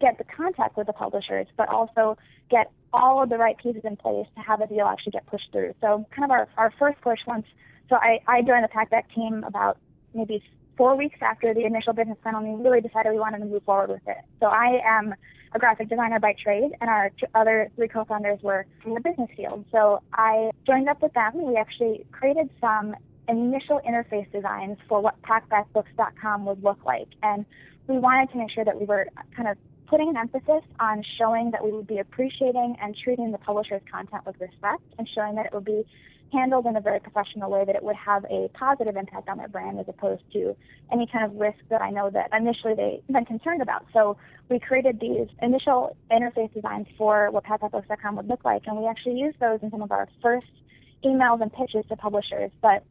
get 0.00 0.18
the 0.18 0.24
contact 0.24 0.76
with 0.76 0.86
the 0.86 0.92
publishers, 0.92 1.46
but 1.56 1.68
also 1.68 2.16
get 2.50 2.70
all 2.92 3.22
of 3.22 3.28
the 3.28 3.36
right 3.36 3.56
pieces 3.58 3.82
in 3.84 3.96
place 3.96 4.26
to 4.36 4.42
have 4.42 4.60
a 4.60 4.66
deal 4.66 4.86
actually 4.86 5.12
get 5.12 5.26
pushed 5.26 5.50
through. 5.52 5.74
So 5.80 6.06
kind 6.14 6.24
of 6.24 6.30
our, 6.30 6.48
our 6.56 6.72
first 6.78 7.00
push 7.00 7.18
once, 7.26 7.46
so 7.88 7.96
I, 7.96 8.20
I 8.26 8.42
joined 8.42 8.64
the 8.64 8.68
Packback 8.68 9.04
team 9.14 9.44
about 9.44 9.78
maybe 10.14 10.42
four 10.76 10.96
weeks 10.96 11.18
after 11.20 11.52
the 11.52 11.64
initial 11.64 11.92
business 11.92 12.16
plan, 12.22 12.36
and 12.36 12.58
we 12.58 12.64
really 12.64 12.80
decided 12.80 13.12
we 13.12 13.18
wanted 13.18 13.38
to 13.38 13.46
move 13.46 13.62
forward 13.64 13.90
with 13.90 14.06
it. 14.06 14.18
So 14.40 14.46
I 14.46 14.80
am 14.84 15.14
a 15.52 15.58
graphic 15.58 15.88
designer 15.88 16.20
by 16.20 16.34
trade, 16.42 16.70
and 16.80 16.88
our 16.88 17.10
other 17.34 17.70
three 17.74 17.88
co-founders 17.88 18.40
were 18.42 18.66
in 18.84 18.94
the 18.94 19.00
business 19.00 19.28
field. 19.36 19.64
So 19.72 20.02
I 20.12 20.50
joined 20.66 20.88
up 20.88 21.02
with 21.02 21.12
them. 21.14 21.32
We 21.42 21.56
actually 21.56 22.06
created 22.12 22.50
some 22.60 22.94
initial 23.28 23.80
interface 23.86 24.30
designs 24.32 24.78
for 24.88 25.00
what 25.00 25.20
packbackbooks.com 25.22 26.46
would 26.46 26.62
look 26.62 26.84
like, 26.84 27.08
and 27.22 27.44
we 27.86 27.98
wanted 27.98 28.30
to 28.32 28.38
make 28.38 28.50
sure 28.50 28.64
that 28.64 28.78
we 28.78 28.86
were 28.86 29.06
kind 29.34 29.48
of 29.48 29.56
putting 29.86 30.10
an 30.10 30.16
emphasis 30.18 30.62
on 30.78 31.02
showing 31.18 31.50
that 31.50 31.64
we 31.64 31.72
would 31.72 31.86
be 31.86 31.98
appreciating 31.98 32.76
and 32.82 32.94
treating 33.02 33.32
the 33.32 33.38
publisher's 33.38 33.80
content 33.90 34.24
with 34.26 34.38
respect, 34.40 34.82
and 34.98 35.08
showing 35.14 35.34
that 35.34 35.46
it 35.46 35.54
would 35.54 35.64
be 35.64 35.82
handled 36.32 36.66
in 36.66 36.76
a 36.76 36.80
very 36.80 37.00
professional 37.00 37.50
way 37.50 37.64
that 37.64 37.74
it 37.74 37.82
would 37.82 37.96
have 37.96 38.24
a 38.26 38.48
positive 38.54 38.96
impact 38.96 39.28
on 39.28 39.38
their 39.38 39.48
brand 39.48 39.78
as 39.78 39.86
opposed 39.88 40.22
to 40.32 40.56
any 40.92 41.06
kind 41.06 41.24
of 41.24 41.34
risk 41.38 41.58
that 41.70 41.80
I 41.80 41.90
know 41.90 42.10
that 42.10 42.30
initially 42.36 42.74
they've 42.74 43.06
been 43.14 43.24
concerned 43.24 43.62
about. 43.62 43.86
So 43.92 44.16
we 44.48 44.58
created 44.58 45.00
these 45.00 45.28
initial 45.42 45.96
interface 46.10 46.52
designs 46.52 46.86
for 46.96 47.30
what 47.30 47.44
packbackbooks.com 47.44 48.16
would 48.16 48.28
look 48.28 48.44
like, 48.44 48.62
and 48.66 48.76
we 48.76 48.86
actually 48.86 49.18
used 49.18 49.38
those 49.40 49.60
in 49.62 49.70
some 49.70 49.82
of 49.82 49.92
our 49.92 50.08
first 50.22 50.46
emails 51.04 51.40
and 51.40 51.52
pitches 51.52 51.84
to 51.88 51.96
publishers. 51.96 52.50
But 52.60 52.84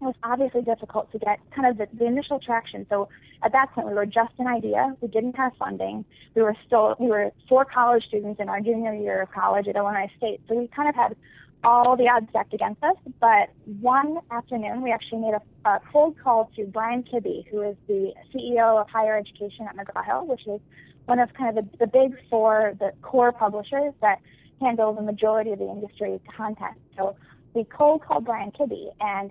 it 0.00 0.04
was 0.04 0.14
obviously 0.22 0.62
difficult 0.62 1.10
to 1.12 1.18
get 1.18 1.38
kind 1.54 1.68
of 1.68 1.78
the, 1.78 1.88
the 1.96 2.04
initial 2.06 2.38
traction. 2.38 2.86
So 2.90 3.08
at 3.42 3.52
that 3.52 3.72
point, 3.72 3.86
we 3.86 3.94
were 3.94 4.06
just 4.06 4.32
an 4.38 4.46
idea. 4.46 4.94
We 5.00 5.08
didn't 5.08 5.36
have 5.36 5.52
funding. 5.58 6.04
We 6.34 6.42
were 6.42 6.54
still 6.66 6.96
we 6.98 7.06
were 7.06 7.30
four 7.48 7.64
college 7.64 8.04
students 8.06 8.40
in 8.40 8.48
our 8.48 8.60
junior 8.60 8.94
year 8.94 9.22
of 9.22 9.32
college 9.32 9.68
at 9.68 9.76
Illinois 9.76 10.10
State. 10.18 10.40
So 10.48 10.54
we 10.54 10.68
kind 10.68 10.88
of 10.88 10.94
had 10.94 11.16
all 11.64 11.96
the 11.96 12.08
odds 12.08 12.28
stacked 12.30 12.54
against 12.54 12.82
us. 12.82 12.96
But 13.20 13.50
one 13.80 14.18
afternoon, 14.30 14.82
we 14.82 14.92
actually 14.92 15.20
made 15.20 15.34
a, 15.34 15.68
a 15.68 15.80
cold 15.92 16.16
call 16.22 16.50
to 16.56 16.64
Brian 16.64 17.02
Kibby, 17.02 17.46
who 17.50 17.62
is 17.62 17.76
the 17.88 18.12
CEO 18.34 18.80
of 18.80 18.88
higher 18.88 19.16
education 19.16 19.66
at 19.68 19.76
McGraw-Hill, 19.76 20.26
which 20.26 20.46
is 20.46 20.60
one 21.06 21.18
of 21.18 21.32
kind 21.34 21.56
of 21.56 21.64
the, 21.64 21.78
the 21.78 21.86
big 21.86 22.16
four, 22.30 22.74
the 22.78 22.92
core 23.02 23.32
publishers 23.32 23.94
that 24.00 24.20
handle 24.60 24.92
the 24.92 25.02
majority 25.02 25.52
of 25.52 25.58
the 25.58 25.68
industry 25.68 26.20
content. 26.36 26.74
So 26.96 27.16
we 27.54 27.64
cold 27.64 28.04
called 28.04 28.24
Brian 28.24 28.52
Kibby, 28.52 28.90
and 29.00 29.30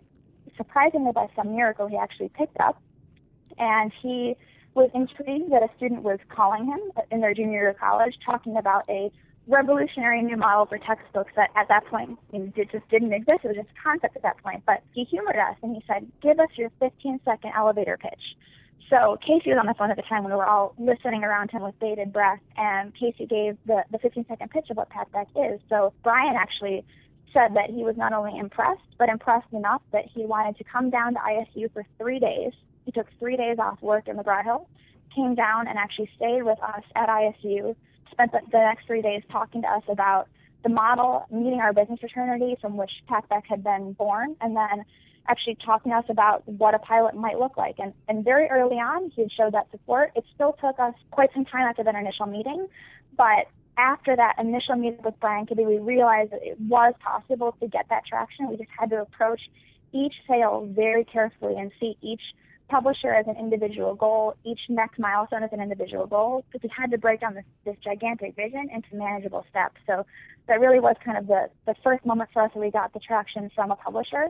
surprisingly, 0.57 1.11
by 1.11 1.27
some 1.35 1.55
miracle, 1.55 1.87
he 1.87 1.97
actually 1.97 2.29
picked 2.29 2.59
up, 2.59 2.81
and 3.57 3.91
he 4.01 4.35
was 4.73 4.89
intrigued 4.93 5.51
that 5.51 5.63
a 5.63 5.69
student 5.77 6.03
was 6.03 6.19
calling 6.29 6.65
him 6.65 6.79
in 7.11 7.21
their 7.21 7.33
junior 7.33 7.59
year 7.59 7.69
of 7.69 7.77
college, 7.77 8.15
talking 8.25 8.57
about 8.57 8.83
a 8.89 9.11
revolutionary 9.47 10.21
new 10.21 10.37
model 10.37 10.65
for 10.65 10.77
textbooks 10.77 11.31
that 11.35 11.51
at 11.55 11.67
that 11.67 11.85
point 11.85 12.17
it 12.33 12.71
just 12.71 12.87
didn't 12.89 13.13
exist. 13.13 13.41
It 13.43 13.47
was 13.47 13.57
just 13.57 13.69
a 13.69 13.83
concept 13.83 14.15
at 14.15 14.23
that 14.23 14.37
point. 14.43 14.63
But 14.65 14.81
he 14.93 15.03
humored 15.03 15.35
us 15.35 15.55
and 15.61 15.75
he 15.75 15.83
said, 15.87 16.07
give 16.21 16.39
us 16.39 16.49
your 16.55 16.71
15 16.79 17.19
second 17.25 17.51
elevator 17.55 17.97
pitch. 17.97 18.35
So 18.89 19.17
Casey 19.25 19.49
was 19.49 19.57
on 19.59 19.65
the 19.65 19.73
phone 19.73 19.89
at 19.89 19.97
the 19.97 20.03
time 20.03 20.23
when 20.23 20.31
we 20.31 20.37
were 20.37 20.45
all 20.45 20.75
listening 20.77 21.23
around 21.23 21.49
him 21.49 21.63
with 21.63 21.77
bated 21.79 22.13
breath, 22.13 22.39
and 22.55 22.93
Casey 22.93 23.25
gave 23.25 23.57
the, 23.65 23.83
the 23.91 23.97
15 23.97 24.25
second 24.27 24.51
pitch 24.51 24.69
of 24.69 24.77
what 24.77 24.89
Packback 24.89 25.27
is. 25.35 25.59
So 25.69 25.93
Brian 26.03 26.35
actually 26.35 26.85
said 27.33 27.55
that 27.55 27.71
he 27.71 27.83
was 27.83 27.97
not 27.97 28.13
only 28.13 28.37
impressed, 28.37 28.85
but 28.99 29.09
impressed 29.09 29.51
enough 29.53 29.81
that 29.91 30.05
he 30.05 30.25
wanted 30.25 30.57
to 30.57 30.63
come 30.63 30.91
down 30.91 31.15
to 31.15 31.19
ISU 31.19 31.71
for 31.73 31.83
three 31.97 32.19
days. 32.19 32.53
He 32.85 32.91
took 32.91 33.07
three 33.19 33.35
days 33.35 33.57
off 33.59 33.81
work 33.81 34.07
in 34.07 34.17
McGraw-Hill, 34.17 34.67
came 35.15 35.33
down 35.33 35.67
and 35.67 35.79
actually 35.79 36.09
stayed 36.15 36.43
with 36.43 36.59
us 36.61 36.83
at 36.95 37.09
ISU 37.09 37.75
spent 38.15 38.31
the, 38.31 38.39
the 38.51 38.57
next 38.57 38.87
three 38.87 39.01
days 39.01 39.21
talking 39.31 39.61
to 39.61 39.67
us 39.67 39.83
about 39.87 40.27
the 40.63 40.69
model, 40.69 41.25
meeting 41.31 41.59
our 41.59 41.73
business 41.73 41.99
fraternity 41.99 42.57
from 42.59 42.75
which 42.75 42.91
Packback 43.09 43.43
had 43.45 43.63
been 43.63 43.93
born, 43.93 44.35
and 44.41 44.55
then 44.55 44.83
actually 45.27 45.57
talking 45.63 45.91
to 45.91 45.97
us 45.97 46.05
about 46.09 46.47
what 46.47 46.73
a 46.73 46.79
pilot 46.79 47.15
might 47.15 47.37
look 47.37 47.57
like. 47.57 47.75
And, 47.79 47.93
and 48.07 48.23
very 48.23 48.47
early 48.47 48.77
on, 48.77 49.11
he 49.15 49.23
had 49.23 49.31
showed 49.31 49.53
that 49.53 49.69
support. 49.71 50.11
It 50.15 50.23
still 50.33 50.53
took 50.53 50.79
us 50.79 50.93
quite 51.11 51.29
some 51.33 51.45
time 51.45 51.67
after 51.67 51.83
that 51.83 51.95
initial 51.95 52.25
meeting, 52.25 52.67
but 53.17 53.47
after 53.77 54.15
that 54.15 54.35
initial 54.39 54.75
meeting 54.75 55.01
with 55.03 55.15
Brian 55.19 55.45
Kibby, 55.45 55.65
we 55.67 55.77
realized 55.79 56.31
that 56.31 56.43
it 56.43 56.59
was 56.61 56.93
possible 57.03 57.55
to 57.59 57.67
get 57.67 57.85
that 57.89 58.05
traction. 58.05 58.49
We 58.49 58.57
just 58.57 58.69
had 58.77 58.89
to 58.91 59.01
approach 59.01 59.41
each 59.91 60.13
sale 60.27 60.67
very 60.71 61.03
carefully 61.03 61.55
and 61.57 61.71
see 61.79 61.97
each 62.01 62.21
publisher 62.67 63.13
as 63.13 63.27
an 63.27 63.35
individual 63.37 63.95
goal, 63.95 64.35
each 64.43 64.59
next 64.69 64.99
milestone 64.99 65.43
as 65.43 65.49
an 65.53 65.61
individual 65.61 66.07
goal, 66.07 66.43
because 66.51 66.63
we 66.63 66.69
had 66.75 66.91
to 66.91 66.97
break 66.97 67.21
down 67.21 67.35
this, 67.35 67.45
this 67.63 67.75
gigantic 67.83 68.35
vision 68.35 68.67
into 68.73 68.95
manageable 68.95 69.45
steps. 69.49 69.75
So 69.85 70.05
that 70.47 70.59
really 70.59 70.79
was 70.79 70.95
kind 71.03 71.17
of 71.17 71.27
the, 71.27 71.49
the 71.65 71.75
first 71.83 72.05
moment 72.05 72.29
for 72.33 72.41
us 72.41 72.51
where 72.53 72.65
we 72.65 72.71
got 72.71 72.93
the 72.93 72.99
traction 72.99 73.49
from 73.53 73.71
a 73.71 73.75
publisher. 73.75 74.29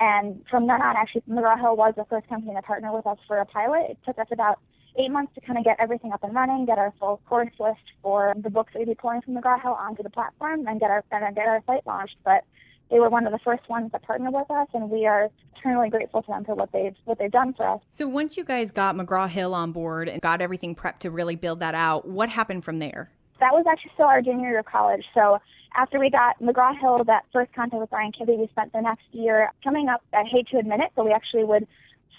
And 0.00 0.44
from 0.48 0.66
then 0.66 0.80
on, 0.80 0.96
actually, 0.96 1.22
McGraw 1.28 1.58
Hill 1.58 1.76
was 1.76 1.94
the 1.96 2.04
first 2.04 2.28
company 2.28 2.54
to 2.54 2.62
partner 2.62 2.92
with 2.92 3.06
us 3.06 3.18
for 3.26 3.38
a 3.38 3.44
pilot. 3.46 3.90
It 3.90 3.98
took 4.06 4.18
us 4.18 4.28
about 4.30 4.60
eight 4.98 5.10
months 5.10 5.32
to 5.34 5.40
kind 5.40 5.58
of 5.58 5.64
get 5.64 5.76
everything 5.80 6.12
up 6.12 6.22
and 6.22 6.34
running, 6.34 6.66
get 6.66 6.78
our 6.78 6.92
full 6.98 7.20
course 7.28 7.50
list 7.58 7.80
for 8.02 8.34
the 8.36 8.50
books 8.50 8.72
that 8.72 8.80
we'd 8.80 8.88
be 8.88 8.94
pulling 8.94 9.22
from 9.22 9.34
McGraw 9.34 9.60
Hill 9.60 9.72
onto 9.72 10.02
the 10.02 10.10
platform, 10.10 10.66
and 10.66 10.80
get 10.80 10.90
our 10.90 11.04
and 11.10 11.34
get 11.34 11.46
our 11.46 11.62
site 11.66 11.86
launched. 11.86 12.16
But 12.24 12.44
they 12.90 13.00
were 13.00 13.08
one 13.08 13.26
of 13.26 13.32
the 13.32 13.38
first 13.38 13.68
ones 13.68 13.92
that 13.92 14.02
partnered 14.02 14.32
with 14.32 14.50
us, 14.50 14.68
and 14.74 14.90
we 14.90 15.06
are 15.06 15.30
eternally 15.56 15.90
grateful 15.90 16.22
to 16.22 16.28
them 16.28 16.44
for 16.44 16.54
what 16.54 16.72
they've 16.72 16.94
what 17.04 17.18
they've 17.18 17.30
done 17.30 17.52
for 17.52 17.66
us. 17.68 17.80
So 17.92 18.08
once 18.08 18.36
you 18.36 18.44
guys 18.44 18.70
got 18.70 18.94
McGraw 18.96 19.28
Hill 19.28 19.54
on 19.54 19.72
board 19.72 20.08
and 20.08 20.20
got 20.22 20.40
everything 20.40 20.74
prepped 20.74 21.00
to 21.00 21.10
really 21.10 21.36
build 21.36 21.60
that 21.60 21.74
out, 21.74 22.06
what 22.08 22.28
happened 22.28 22.64
from 22.64 22.78
there? 22.78 23.10
That 23.40 23.52
was 23.52 23.66
actually 23.68 23.92
still 23.94 24.06
our 24.06 24.22
junior 24.22 24.50
year 24.50 24.58
of 24.60 24.66
college. 24.66 25.04
So 25.14 25.38
after 25.76 25.98
we 25.98 26.10
got 26.10 26.40
McGraw 26.40 26.78
Hill, 26.78 27.04
that 27.04 27.24
first 27.32 27.52
contact 27.52 27.80
with 27.80 27.90
Brian 27.90 28.12
Kibby, 28.12 28.38
we 28.38 28.48
spent 28.48 28.72
the 28.72 28.80
next 28.80 29.04
year 29.12 29.52
coming 29.62 29.88
up. 29.88 30.02
I 30.12 30.24
hate 30.24 30.48
to 30.48 30.58
admit 30.58 30.80
it, 30.80 30.90
but 30.96 31.04
we 31.04 31.12
actually 31.12 31.44
would 31.44 31.66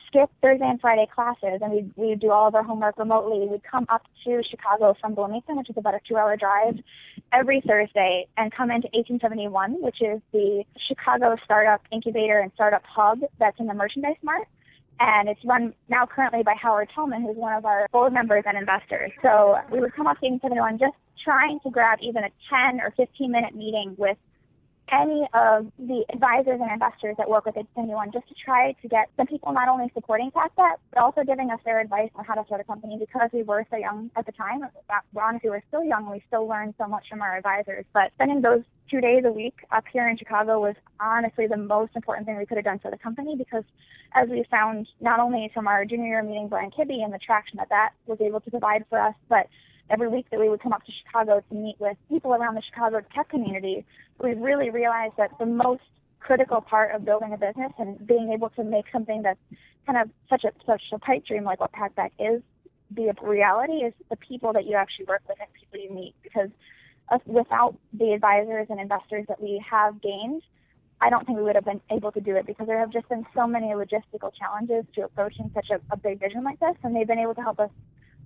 skip 0.07 0.29
Thursday 0.41 0.65
and 0.65 0.81
Friday 0.81 1.07
classes, 1.13 1.59
and 1.61 1.71
we'd, 1.71 1.91
we'd 1.95 2.19
do 2.19 2.31
all 2.31 2.47
of 2.47 2.55
our 2.55 2.63
homework 2.63 2.97
remotely. 2.97 3.47
We'd 3.47 3.63
come 3.63 3.85
up 3.89 4.03
to 4.25 4.41
Chicago 4.43 4.95
from 4.99 5.13
Bloomington, 5.13 5.57
which 5.57 5.69
is 5.69 5.77
about 5.77 5.93
a 5.95 5.99
two-hour 6.07 6.37
drive, 6.37 6.79
every 7.31 7.61
Thursday, 7.61 8.27
and 8.37 8.51
come 8.51 8.71
into 8.71 8.87
1871, 8.93 9.81
which 9.81 10.01
is 10.01 10.21
the 10.31 10.63
Chicago 10.77 11.35
startup 11.43 11.81
incubator 11.91 12.39
and 12.39 12.51
startup 12.53 12.83
hub 12.85 13.19
that's 13.37 13.59
in 13.59 13.67
the 13.67 13.73
Merchandise 13.73 14.17
Mart 14.23 14.47
and 14.99 15.29
it's 15.29 15.43
run 15.45 15.73
now 15.87 16.05
currently 16.05 16.43
by 16.43 16.53
Howard 16.55 16.89
Tullman, 16.95 17.21
who's 17.21 17.37
one 17.37 17.53
of 17.53 17.65
our 17.65 17.87
board 17.91 18.13
members 18.13 18.43
and 18.45 18.57
investors. 18.57 19.11
So 19.21 19.57
we 19.71 19.79
would 19.79 19.93
come 19.93 20.07
up 20.07 20.19
to 20.19 20.27
1871 20.27 20.77
just 20.77 20.95
trying 21.23 21.59
to 21.61 21.69
grab 21.69 21.99
even 22.01 22.23
a 22.23 22.29
10 22.49 22.81
or 22.81 22.91
15 22.97 23.31
minute 23.31 23.55
meeting 23.55 23.95
with 23.97 24.17
any 24.91 25.27
of 25.33 25.71
the 25.77 26.03
advisors 26.11 26.59
and 26.61 26.71
investors 26.71 27.15
that 27.17 27.29
work 27.29 27.45
with 27.45 27.55
Anyone 27.77 28.11
just 28.11 28.27
to 28.27 28.35
try 28.43 28.73
to 28.81 28.87
get 28.87 29.09
some 29.17 29.27
people 29.27 29.53
not 29.53 29.67
only 29.67 29.91
supporting 29.93 30.31
Packback, 30.31 30.75
but 30.93 31.01
also 31.01 31.23
giving 31.23 31.51
us 31.51 31.59
their 31.65 31.79
advice 31.79 32.09
on 32.15 32.25
how 32.25 32.35
to 32.35 32.45
start 32.45 32.61
a 32.61 32.63
company 32.63 32.97
because 32.99 33.29
we 33.33 33.43
were 33.43 33.65
so 33.69 33.77
young 33.77 34.09
at 34.15 34.25
the 34.25 34.31
time. 34.31 34.61
Honestly, 35.15 35.49
we're 35.49 35.63
still 35.67 35.83
young. 35.83 36.09
We 36.09 36.23
still 36.27 36.47
learn 36.47 36.73
so 36.77 36.87
much 36.87 37.07
from 37.09 37.21
our 37.21 37.37
advisors. 37.37 37.85
But 37.93 38.11
spending 38.15 38.41
those 38.41 38.63
two 38.89 39.01
days 39.01 39.23
a 39.25 39.31
week 39.31 39.55
up 39.71 39.85
here 39.91 40.09
in 40.09 40.17
Chicago 40.17 40.59
was 40.59 40.75
honestly 40.99 41.47
the 41.47 41.57
most 41.57 41.95
important 41.95 42.25
thing 42.25 42.37
we 42.37 42.45
could 42.45 42.57
have 42.57 42.65
done 42.65 42.79
for 42.79 42.91
the 42.91 42.97
company 42.97 43.35
because 43.35 43.63
as 44.13 44.27
we 44.29 44.43
found 44.49 44.87
not 44.99 45.19
only 45.19 45.51
from 45.53 45.67
our 45.67 45.85
junior 45.85 46.07
year 46.07 46.23
meeting 46.23 46.47
Brian 46.47 46.71
Kibby 46.71 47.03
and 47.03 47.13
the 47.13 47.19
traction 47.19 47.57
that 47.57 47.69
that 47.69 47.91
was 48.07 48.19
able 48.19 48.39
to 48.41 48.49
provide 48.49 48.85
for 48.89 48.99
us, 48.99 49.13
but 49.27 49.47
every 49.89 50.07
week 50.07 50.25
that 50.31 50.39
we 50.39 50.49
would 50.49 50.61
come 50.61 50.73
up 50.73 50.85
to 50.85 50.91
Chicago 50.91 51.41
to 51.49 51.55
meet 51.55 51.75
with 51.79 51.97
people 52.09 52.33
around 52.33 52.55
the 52.55 52.61
Chicago 52.61 53.01
tech 53.13 53.29
community, 53.29 53.85
we 54.21 54.33
really 54.33 54.69
realized 54.69 55.13
that 55.17 55.31
the 55.39 55.45
most 55.45 55.81
critical 56.19 56.61
part 56.61 56.93
of 56.93 57.05
building 57.05 57.33
a 57.33 57.37
business 57.37 57.71
and 57.77 58.05
being 58.05 58.31
able 58.33 58.49
to 58.49 58.63
make 58.63 58.85
something 58.91 59.21
that's 59.21 59.39
kind 59.85 59.97
of 59.97 60.09
such 60.29 60.43
a 60.43 60.51
such 60.65 60.81
a 60.91 60.99
pipe 60.99 61.25
dream 61.25 61.43
like 61.43 61.59
what 61.59 61.71
Packback 61.71 62.11
is 62.19 62.41
be 62.93 63.07
a 63.07 63.13
reality 63.21 63.85
is 63.85 63.93
the 64.09 64.15
people 64.15 64.53
that 64.53 64.65
you 64.65 64.75
actually 64.75 65.05
work 65.05 65.21
with 65.27 65.37
and 65.39 65.47
people 65.53 65.79
you 65.79 65.93
meet. 65.93 66.15
Because 66.23 66.49
uh, 67.11 67.19
without 67.25 67.75
the 67.93 68.13
advisors 68.13 68.67
and 68.69 68.79
investors 68.79 69.25
that 69.27 69.41
we 69.41 69.63
have 69.69 70.01
gained, 70.01 70.41
I 71.01 71.09
don't 71.09 71.25
think 71.25 71.37
we 71.37 71.43
would 71.43 71.55
have 71.55 71.65
been 71.65 71.81
able 71.91 72.11
to 72.11 72.19
do 72.19 72.35
it 72.35 72.45
because 72.45 72.67
there 72.67 72.79
have 72.79 72.91
just 72.91 73.07
been 73.07 73.25
so 73.33 73.47
many 73.47 73.67
logistical 73.67 74.31
challenges 74.37 74.85
to 74.95 75.05
approaching 75.05 75.49
such 75.53 75.67
a, 75.71 75.79
a 75.93 75.97
big 75.97 76.19
vision 76.19 76.43
like 76.43 76.59
this, 76.59 76.75
and 76.83 76.95
they've 76.95 77.07
been 77.07 77.19
able 77.19 77.35
to 77.35 77.41
help 77.41 77.59
us 77.59 77.69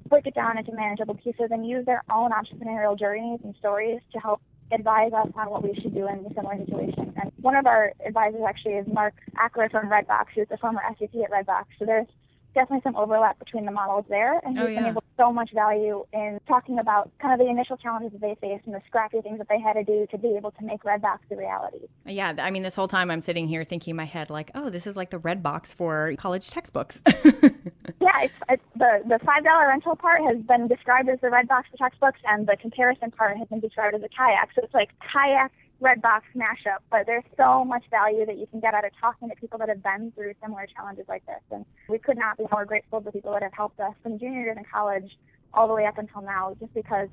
break 0.07 0.27
it 0.27 0.35
down 0.35 0.57
into 0.57 0.71
manageable 0.73 1.15
pieces 1.15 1.49
and 1.51 1.67
use 1.67 1.85
their 1.85 2.03
own 2.11 2.31
entrepreneurial 2.31 2.97
journeys 2.97 3.39
and 3.43 3.55
stories 3.59 4.01
to 4.11 4.19
help 4.19 4.41
advise 4.71 5.13
us 5.13 5.27
on 5.35 5.49
what 5.49 5.63
we 5.63 5.73
should 5.81 5.93
do 5.93 6.07
in 6.07 6.25
a 6.25 6.33
similar 6.33 6.57
situation. 6.57 7.13
And 7.21 7.31
one 7.41 7.55
of 7.55 7.65
our 7.65 7.93
advisors 8.05 8.41
actually 8.47 8.73
is 8.73 8.87
Mark 8.87 9.13
Achler 9.37 9.69
from 9.69 9.89
Redbox, 9.89 10.27
who's 10.35 10.47
a 10.51 10.57
former 10.57 10.81
SVP 10.91 11.23
at 11.23 11.31
Redbox. 11.31 11.65
So 11.77 11.85
there's 11.85 12.07
definitely 12.53 12.81
some 12.83 12.95
overlap 12.95 13.39
between 13.39 13.65
the 13.65 13.71
models 13.71 14.05
there, 14.09 14.39
and 14.45 14.57
oh, 14.57 14.61
he's 14.61 14.67
oh, 14.67 14.67
yeah. 14.69 14.79
been 14.79 14.89
able 14.91 15.01
to 15.01 15.07
so 15.17 15.31
much 15.31 15.51
value 15.53 16.05
in 16.13 16.39
talking 16.47 16.79
about 16.79 17.11
kind 17.19 17.33
of 17.33 17.45
the 17.45 17.49
initial 17.49 17.77
challenges 17.77 18.11
that 18.11 18.21
they 18.21 18.35
faced 18.47 18.65
and 18.65 18.75
the 18.75 18.81
scrappy 18.87 19.21
things 19.21 19.37
that 19.37 19.47
they 19.49 19.59
had 19.59 19.73
to 19.73 19.83
do 19.83 20.07
to 20.11 20.17
be 20.17 20.35
able 20.35 20.51
to 20.51 20.63
make 20.63 20.83
Redbox 20.83 21.19
a 21.31 21.35
reality. 21.35 21.87
Yeah, 22.05 22.33
I 22.39 22.51
mean, 22.51 22.63
this 22.63 22.75
whole 22.75 22.87
time 22.87 23.09
I'm 23.11 23.21
sitting 23.21 23.47
here 23.47 23.63
thinking 23.63 23.91
in 23.91 23.95
my 23.97 24.05
head 24.05 24.29
like, 24.29 24.51
oh, 24.55 24.69
this 24.69 24.87
is 24.87 24.95
like 24.95 25.09
the 25.09 25.19
Redbox 25.19 25.73
for 25.73 26.13
college 26.17 26.49
textbooks. 26.49 27.01
yeah, 28.01 28.21
it's, 28.21 28.33
it's, 28.49 28.63
the 28.75 29.01
the 29.05 29.19
five 29.25 29.43
dollar 29.43 29.67
rental 29.67 29.95
part 29.95 30.21
has 30.21 30.37
been 30.43 30.67
described 30.67 31.09
as 31.09 31.19
the 31.21 31.27
Redbox 31.27 31.63
for 31.71 31.77
textbooks, 31.77 32.19
and 32.25 32.47
the 32.47 32.55
comparison 32.55 33.11
part 33.11 33.37
has 33.37 33.47
been 33.47 33.59
described 33.59 33.95
as 33.95 34.03
a 34.03 34.09
kayak. 34.09 34.49
So 34.55 34.61
it's 34.63 34.73
like 34.73 34.91
kayak 35.11 35.51
Redbox 35.81 36.21
mashup, 36.35 36.79
but 36.89 37.05
there's 37.05 37.25
so 37.35 37.65
much 37.65 37.83
value 37.91 38.25
that 38.25 38.37
you 38.37 38.47
can 38.47 38.61
get 38.61 38.73
out 38.73 38.85
of 38.85 38.91
talking 39.01 39.29
to 39.29 39.35
people 39.35 39.59
that 39.59 39.67
have 39.67 39.83
been 39.83 40.13
through 40.15 40.33
similar 40.41 40.65
challenges 40.73 41.05
like 41.09 41.25
this. 41.25 41.41
And 41.51 41.65
we 41.89 41.99
could 41.99 42.17
not 42.17 42.37
be 42.37 42.45
more 42.51 42.63
grateful 42.63 43.01
to 43.01 43.11
people 43.11 43.33
that 43.33 43.43
have 43.43 43.53
helped 43.53 43.79
us 43.81 43.93
from 44.01 44.17
junior 44.17 44.41
years 44.41 44.57
in 44.57 44.63
college 44.63 45.17
all 45.53 45.67
the 45.67 45.73
way 45.73 45.85
up 45.85 45.97
until 45.97 46.21
now, 46.21 46.55
just 46.59 46.73
because 46.73 47.09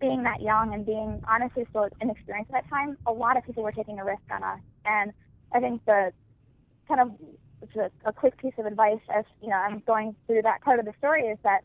being 0.00 0.22
that 0.24 0.42
young 0.42 0.74
and 0.74 0.84
being 0.84 1.22
honestly 1.28 1.66
still 1.70 1.88
inexperienced 2.00 2.50
at 2.52 2.64
that 2.64 2.70
time, 2.70 2.96
a 3.06 3.12
lot 3.12 3.36
of 3.36 3.44
people 3.44 3.62
were 3.62 3.72
taking 3.72 3.98
a 3.98 4.04
risk 4.04 4.22
on 4.30 4.42
us. 4.42 4.60
And 4.84 5.12
I 5.52 5.60
think 5.60 5.84
the 5.86 6.12
kind 6.88 7.00
of 7.00 7.12
a, 7.76 7.90
a 8.08 8.12
quick 8.12 8.36
piece 8.38 8.54
of 8.58 8.66
advice 8.66 9.00
as 9.14 9.24
you 9.42 9.48
know 9.48 9.56
I'm 9.56 9.82
going 9.86 10.14
through 10.26 10.42
that 10.42 10.62
part 10.62 10.78
of 10.78 10.84
the 10.84 10.92
story 10.98 11.24
is 11.24 11.38
that 11.42 11.60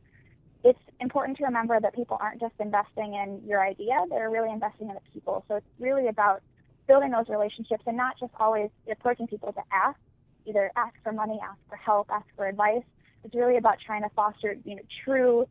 it's 0.63 0.79
important 0.99 1.37
to 1.37 1.45
remember 1.45 1.79
that 1.79 1.93
people 1.93 2.17
aren't 2.19 2.41
just 2.41 2.55
investing 2.59 3.13
in 3.13 3.39
your 3.47 3.63
idea, 3.63 4.03
they're 4.09 4.31
really 4.31 4.51
investing 4.51 4.89
in 4.89 4.95
the 4.95 5.01
people. 5.13 5.45
So 5.47 5.57
it's 5.57 5.67
really 5.79 6.07
about 6.07 6.41
building 6.87 7.11
those 7.11 7.29
relationships 7.29 7.83
and 7.85 7.95
not 7.95 8.19
just 8.19 8.33
always 8.39 8.71
approaching 8.91 9.27
people 9.27 9.53
to 9.53 9.61
ask, 9.71 9.99
either 10.47 10.71
ask 10.75 10.95
for 11.03 11.11
money, 11.11 11.39
ask 11.43 11.59
for 11.69 11.75
help, 11.75 12.09
ask 12.11 12.25
for 12.35 12.47
advice. 12.47 12.83
It's 13.23 13.35
really 13.35 13.57
about 13.57 13.77
trying 13.85 14.01
to 14.03 14.09
foster, 14.15 14.57
you 14.65 14.75
know, 14.75 14.81
true 15.03 15.47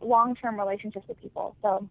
long-term 0.00 0.58
relationships 0.58 1.06
with 1.08 1.20
people. 1.20 1.56
So 1.60 1.88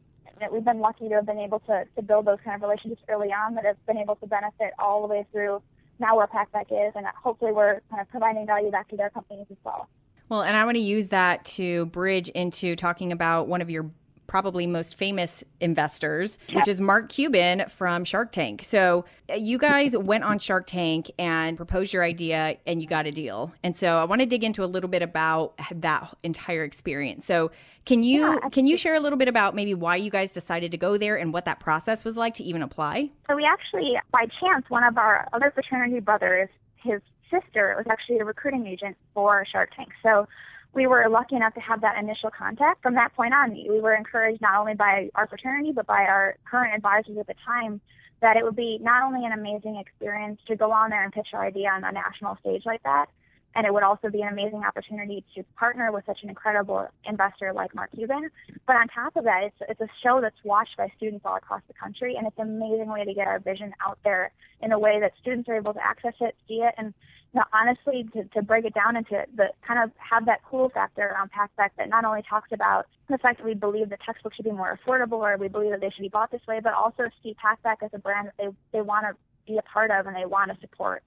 we've 0.51 0.63
been 0.63 0.79
lucky 0.79 1.09
to 1.09 1.15
have 1.15 1.25
been 1.25 1.39
able 1.39 1.59
to, 1.61 1.83
to 1.95 2.01
build 2.01 2.25
those 2.25 2.39
kind 2.43 2.55
of 2.55 2.61
relationships 2.61 3.01
early 3.09 3.33
on 3.33 3.55
that 3.55 3.65
have 3.65 3.85
been 3.85 3.97
able 3.97 4.15
to 4.15 4.27
benefit 4.27 4.71
all 4.79 5.01
the 5.01 5.13
way 5.13 5.25
through 5.33 5.61
now 6.01 6.17
where 6.17 6.27
Packback 6.27 6.71
is, 6.71 6.91
and 6.95 7.05
hopefully 7.23 7.53
we're 7.53 7.79
kind 7.89 8.01
of 8.01 8.09
providing 8.09 8.45
value 8.45 8.71
back 8.71 8.89
to 8.89 8.97
their 8.97 9.09
companies 9.09 9.45
as 9.49 9.57
well. 9.63 9.87
Well, 10.27 10.41
and 10.43 10.57
I 10.57 10.65
want 10.65 10.75
to 10.75 10.81
use 10.81 11.09
that 11.09 11.45
to 11.45 11.85
bridge 11.87 12.29
into 12.29 12.75
talking 12.75 13.11
about 13.11 13.47
one 13.47 13.61
of 13.61 13.69
your 13.69 13.89
probably 14.31 14.65
most 14.65 14.95
famous 14.95 15.43
investors, 15.59 16.39
which 16.53 16.65
is 16.65 16.79
Mark 16.79 17.09
Cuban 17.09 17.65
from 17.67 18.05
Shark 18.05 18.31
Tank. 18.31 18.63
So 18.63 19.03
uh, 19.29 19.35
you 19.35 19.57
guys 19.57 19.95
went 19.97 20.23
on 20.23 20.39
Shark 20.39 20.67
Tank 20.67 21.11
and 21.19 21.57
proposed 21.57 21.91
your 21.91 22.01
idea 22.01 22.55
and 22.65 22.81
you 22.81 22.87
got 22.87 23.05
a 23.05 23.11
deal. 23.11 23.51
And 23.61 23.75
so 23.75 23.97
I 23.97 24.05
want 24.05 24.21
to 24.21 24.25
dig 24.25 24.45
into 24.45 24.63
a 24.63 24.69
little 24.71 24.87
bit 24.89 25.01
about 25.01 25.59
that 25.75 26.15
entire 26.23 26.63
experience. 26.63 27.25
So 27.25 27.51
can 27.83 28.03
you 28.03 28.21
yeah, 28.21 28.49
can 28.53 28.67
you 28.67 28.77
share 28.77 28.95
a 28.95 29.01
little 29.01 29.17
bit 29.17 29.27
about 29.27 29.53
maybe 29.53 29.73
why 29.73 29.97
you 29.97 30.09
guys 30.09 30.31
decided 30.31 30.71
to 30.71 30.77
go 30.77 30.97
there 30.97 31.17
and 31.17 31.33
what 31.33 31.43
that 31.43 31.59
process 31.59 32.05
was 32.05 32.15
like 32.15 32.33
to 32.35 32.43
even 32.45 32.61
apply? 32.61 33.09
So 33.29 33.35
we 33.35 33.43
actually 33.43 33.97
by 34.13 34.27
chance 34.39 34.63
one 34.69 34.85
of 34.85 34.97
our 34.97 35.27
other 35.33 35.51
fraternity 35.53 35.99
brothers, 35.99 36.47
his 36.77 37.01
sister 37.29 37.75
was 37.77 37.85
actually 37.89 38.19
a 38.19 38.23
recruiting 38.23 38.65
agent 38.65 38.95
for 39.13 39.45
Shark 39.51 39.75
Tank. 39.75 39.89
So 40.01 40.25
we 40.73 40.87
were 40.87 41.07
lucky 41.09 41.35
enough 41.35 41.53
to 41.55 41.59
have 41.59 41.81
that 41.81 41.97
initial 41.97 42.29
contact. 42.29 42.81
From 42.81 42.95
that 42.95 43.13
point 43.15 43.33
on, 43.33 43.51
we 43.51 43.81
were 43.81 43.93
encouraged 43.93 44.41
not 44.41 44.59
only 44.59 44.73
by 44.73 45.09
our 45.15 45.27
fraternity, 45.27 45.71
but 45.73 45.85
by 45.85 46.05
our 46.05 46.37
current 46.49 46.73
advisors 46.73 47.17
at 47.17 47.27
the 47.27 47.35
time 47.45 47.81
that 48.21 48.37
it 48.37 48.43
would 48.43 48.55
be 48.55 48.77
not 48.81 49.03
only 49.03 49.25
an 49.25 49.31
amazing 49.31 49.75
experience 49.75 50.39
to 50.47 50.55
go 50.55 50.71
on 50.71 50.89
there 50.89 51.03
and 51.03 51.11
pitch 51.11 51.29
our 51.33 51.45
idea 51.45 51.69
on 51.69 51.83
a 51.83 51.91
national 51.91 52.37
stage 52.37 52.63
like 52.65 52.83
that, 52.83 53.07
and 53.55 53.65
it 53.65 53.73
would 53.73 53.83
also 53.83 54.09
be 54.09 54.21
an 54.21 54.29
amazing 54.29 54.63
opportunity 54.63 55.25
to 55.35 55.43
partner 55.57 55.91
with 55.91 56.05
such 56.05 56.19
an 56.23 56.29
incredible 56.29 56.87
investor 57.03 57.51
like 57.53 57.75
Mark 57.75 57.91
Cuban. 57.91 58.29
But 58.65 58.77
on 58.77 58.87
top 58.87 59.17
of 59.17 59.25
that, 59.25 59.43
it's, 59.43 59.55
it's 59.67 59.81
a 59.81 59.89
show 60.01 60.21
that's 60.21 60.37
watched 60.45 60.77
by 60.77 60.91
students 60.95 61.25
all 61.25 61.35
across 61.35 61.61
the 61.67 61.73
country, 61.73 62.15
and 62.15 62.25
it's 62.25 62.37
an 62.37 62.47
amazing 62.47 62.89
way 62.89 63.03
to 63.03 63.13
get 63.13 63.27
our 63.27 63.39
vision 63.39 63.73
out 63.85 63.99
there 64.05 64.31
in 64.61 64.71
a 64.71 64.79
way 64.79 64.99
that 65.01 65.13
students 65.19 65.49
are 65.49 65.57
able 65.57 65.73
to 65.73 65.85
access 65.85 66.13
it, 66.21 66.35
see 66.47 66.61
it, 66.61 66.73
and 66.77 66.93
now, 67.33 67.45
honestly, 67.53 68.05
to, 68.13 68.25
to 68.25 68.41
break 68.41 68.65
it 68.65 68.73
down 68.73 68.97
into 68.97 69.23
the 69.35 69.47
kind 69.65 69.81
of 69.81 69.91
have 69.97 70.25
that 70.25 70.39
cool 70.49 70.69
factor 70.69 71.07
around 71.07 71.29
Packback 71.31 71.69
that 71.77 71.87
not 71.87 72.03
only 72.03 72.21
talks 72.29 72.49
about 72.51 72.87
the 73.09 73.17
fact 73.17 73.37
that 73.37 73.45
we 73.45 73.53
believe 73.53 73.89
the 73.89 73.97
textbook 74.05 74.33
should 74.35 74.43
be 74.43 74.51
more 74.51 74.77
affordable 74.77 75.19
or 75.19 75.37
we 75.37 75.47
believe 75.47 75.71
that 75.71 75.79
they 75.79 75.89
should 75.89 76.01
be 76.01 76.09
bought 76.09 76.29
this 76.31 76.41
way, 76.47 76.59
but 76.61 76.73
also 76.73 77.03
see 77.23 77.35
Packback 77.41 77.83
as 77.83 77.91
a 77.93 77.99
brand 77.99 78.27
that 78.27 78.33
they, 78.37 78.47
they 78.73 78.81
want 78.81 79.05
to 79.05 79.15
be 79.47 79.57
a 79.57 79.61
part 79.61 79.91
of 79.91 80.07
and 80.07 80.15
they 80.15 80.25
want 80.25 80.51
to 80.51 80.57
support. 80.59 81.03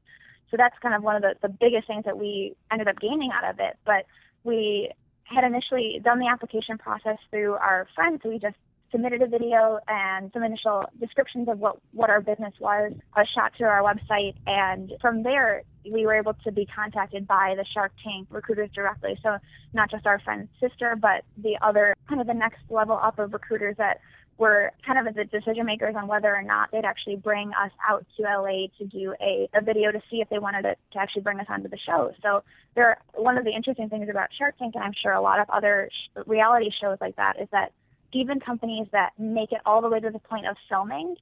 So 0.51 0.57
that's 0.57 0.75
kind 0.81 0.95
of 0.95 1.03
one 1.03 1.17
of 1.17 1.23
the, 1.23 1.35
the 1.43 1.49
biggest 1.49 1.87
things 1.87 2.05
that 2.07 2.17
we 2.17 2.57
ended 2.73 2.89
up 2.89 2.99
gaining 3.01 3.31
out 3.31 3.49
of 3.51 3.61
it. 3.61 3.77
But 3.85 4.07
we 4.45 4.91
had 5.25 5.45
initially 5.45 6.01
done 6.03 6.21
the 6.21 6.29
application 6.29 6.79
process 6.79 7.19
through 7.31 7.55
our 7.55 7.87
friends. 7.95 8.23
We 8.25 8.39
just 8.39 8.57
submitted 8.91 9.23
a 9.23 9.27
video 9.27 9.79
and 9.89 10.31
some 10.33 10.43
initial 10.43 10.85
descriptions 11.01 11.49
of 11.49 11.59
what, 11.59 11.79
what 11.93 12.11
our 12.11 12.21
business 12.21 12.55
was, 12.61 12.93
a 13.17 13.25
shot 13.35 13.53
to 13.59 13.65
our 13.65 13.83
website, 13.83 14.35
and 14.47 14.93
from 15.01 15.23
there 15.23 15.63
we 15.91 16.07
were 16.07 16.15
able 16.15 16.35
to 16.45 16.53
be 16.53 16.67
contacted 16.67 17.27
by 17.27 17.55
the 17.57 17.65
Shark 17.75 17.93
Tank 18.03 18.29
recruiters 18.31 18.71
directly. 18.75 19.19
So 19.23 19.37
not 19.73 19.91
just 19.91 20.07
our 20.07 20.19
friend's 20.21 20.49
sister, 20.61 20.97
but 21.01 21.25
the 21.37 21.59
other 21.61 21.95
kind 22.09 22.21
of 22.21 22.27
the 22.27 22.35
next 22.35 22.61
level 22.71 22.99
up 23.01 23.19
of 23.19 23.33
recruiters 23.33 23.77
that 23.79 24.01
were 24.37 24.73
kind 24.85 25.07
of 25.07 25.15
the 25.15 25.25
decision 25.25 25.65
makers 25.65 25.95
on 25.97 26.09
whether 26.09 26.35
or 26.35 26.43
not 26.43 26.71
they'd 26.73 26.85
actually 26.85 27.17
bring 27.17 27.51
us 27.51 27.71
out 27.89 28.05
to 28.17 28.23
LA 28.23 28.67
to 28.79 28.85
do 28.87 29.15
a, 29.21 29.49
a 29.55 29.63
video 29.63 29.93
to 29.93 30.01
see 30.11 30.21
if 30.21 30.29
they 30.29 30.39
wanted 30.39 30.63
to, 30.63 30.75
to 30.93 30.99
actually 30.99 31.23
bring 31.23 31.39
us 31.39 31.47
onto 31.49 31.69
the 31.69 31.79
show. 31.87 32.13
So 32.23 32.43
there, 32.75 32.99
one 33.15 33.39
of 33.39 33.45
the 33.45 33.53
interesting 33.53 33.89
things 33.89 34.09
about 34.11 34.29
Shark 34.37 34.59
Tank, 34.59 34.75
and 34.75 34.83
I'm 34.83 34.95
sure 35.01 35.13
a 35.13 35.21
lot 35.21 35.39
of 35.39 35.49
other 35.51 35.89
sh- 35.93 36.19
reality 36.27 36.71
shows 36.81 36.99
like 37.01 37.17
that, 37.17 37.41
is 37.41 37.49
that 37.53 37.73
even 38.15 38.41
companies 38.41 38.87
that 38.93 39.11
make 39.19 39.53
it 39.53 39.61
all 39.67 39.81
the 39.81 39.89
way 39.89 40.01
to 40.01 40.11
the 40.11 40.19
point 40.19 40.47
of 40.47 40.57
filming 40.69 41.17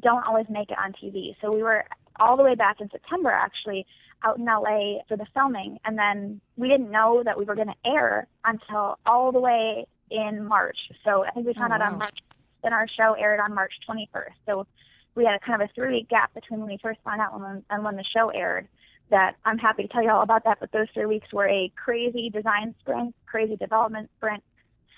don't 0.00 0.24
always 0.24 0.46
make 0.48 0.70
it 0.70 0.78
on 0.78 0.92
TV. 0.92 1.36
So 1.40 1.54
we 1.54 1.62
were 1.62 1.84
all 2.18 2.36
the 2.36 2.42
way 2.42 2.54
back 2.54 2.80
in 2.80 2.90
September 2.90 3.30
actually 3.30 3.86
out 4.22 4.38
in 4.38 4.44
LA 4.44 5.02
for 5.08 5.16
the 5.16 5.26
filming 5.34 5.78
and 5.84 5.98
then 5.98 6.40
we 6.56 6.68
didn't 6.68 6.90
know 6.90 7.22
that 7.24 7.38
we 7.38 7.44
were 7.44 7.54
going 7.54 7.68
to 7.68 7.90
air 7.90 8.26
until 8.44 8.98
all 9.04 9.32
the 9.32 9.40
way 9.40 9.86
in 10.10 10.44
March. 10.44 10.78
So 11.04 11.24
I 11.24 11.30
think 11.30 11.46
we 11.46 11.54
found 11.54 11.72
oh, 11.72 11.76
out 11.76 11.80
wow. 11.80 11.92
on 11.92 11.98
March 11.98 12.18
then 12.64 12.72
our 12.72 12.88
show 12.88 13.12
aired 13.12 13.38
on 13.38 13.54
March 13.54 13.74
21st. 13.88 14.32
So 14.46 14.66
we 15.14 15.24
had 15.24 15.34
a 15.34 15.38
kind 15.38 15.62
of 15.62 15.68
a 15.68 15.72
three 15.74 15.96
week 15.96 16.08
gap 16.08 16.34
between 16.34 16.60
when 16.60 16.68
we 16.68 16.78
first 16.82 16.98
found 17.04 17.20
out 17.20 17.34
and 17.34 17.42
when, 17.42 17.64
and 17.70 17.84
when 17.84 17.96
the 17.96 18.04
show 18.04 18.30
aired 18.30 18.66
that 19.10 19.36
I'm 19.44 19.58
happy 19.58 19.82
to 19.82 19.88
tell 19.88 20.02
you 20.02 20.10
all 20.10 20.22
about 20.22 20.44
that. 20.44 20.58
But 20.58 20.72
those 20.72 20.88
three 20.92 21.06
weeks 21.06 21.32
were 21.32 21.46
a 21.46 21.70
crazy 21.76 22.30
design 22.30 22.74
sprint, 22.80 23.14
crazy 23.26 23.56
development 23.56 24.10
sprint, 24.16 24.42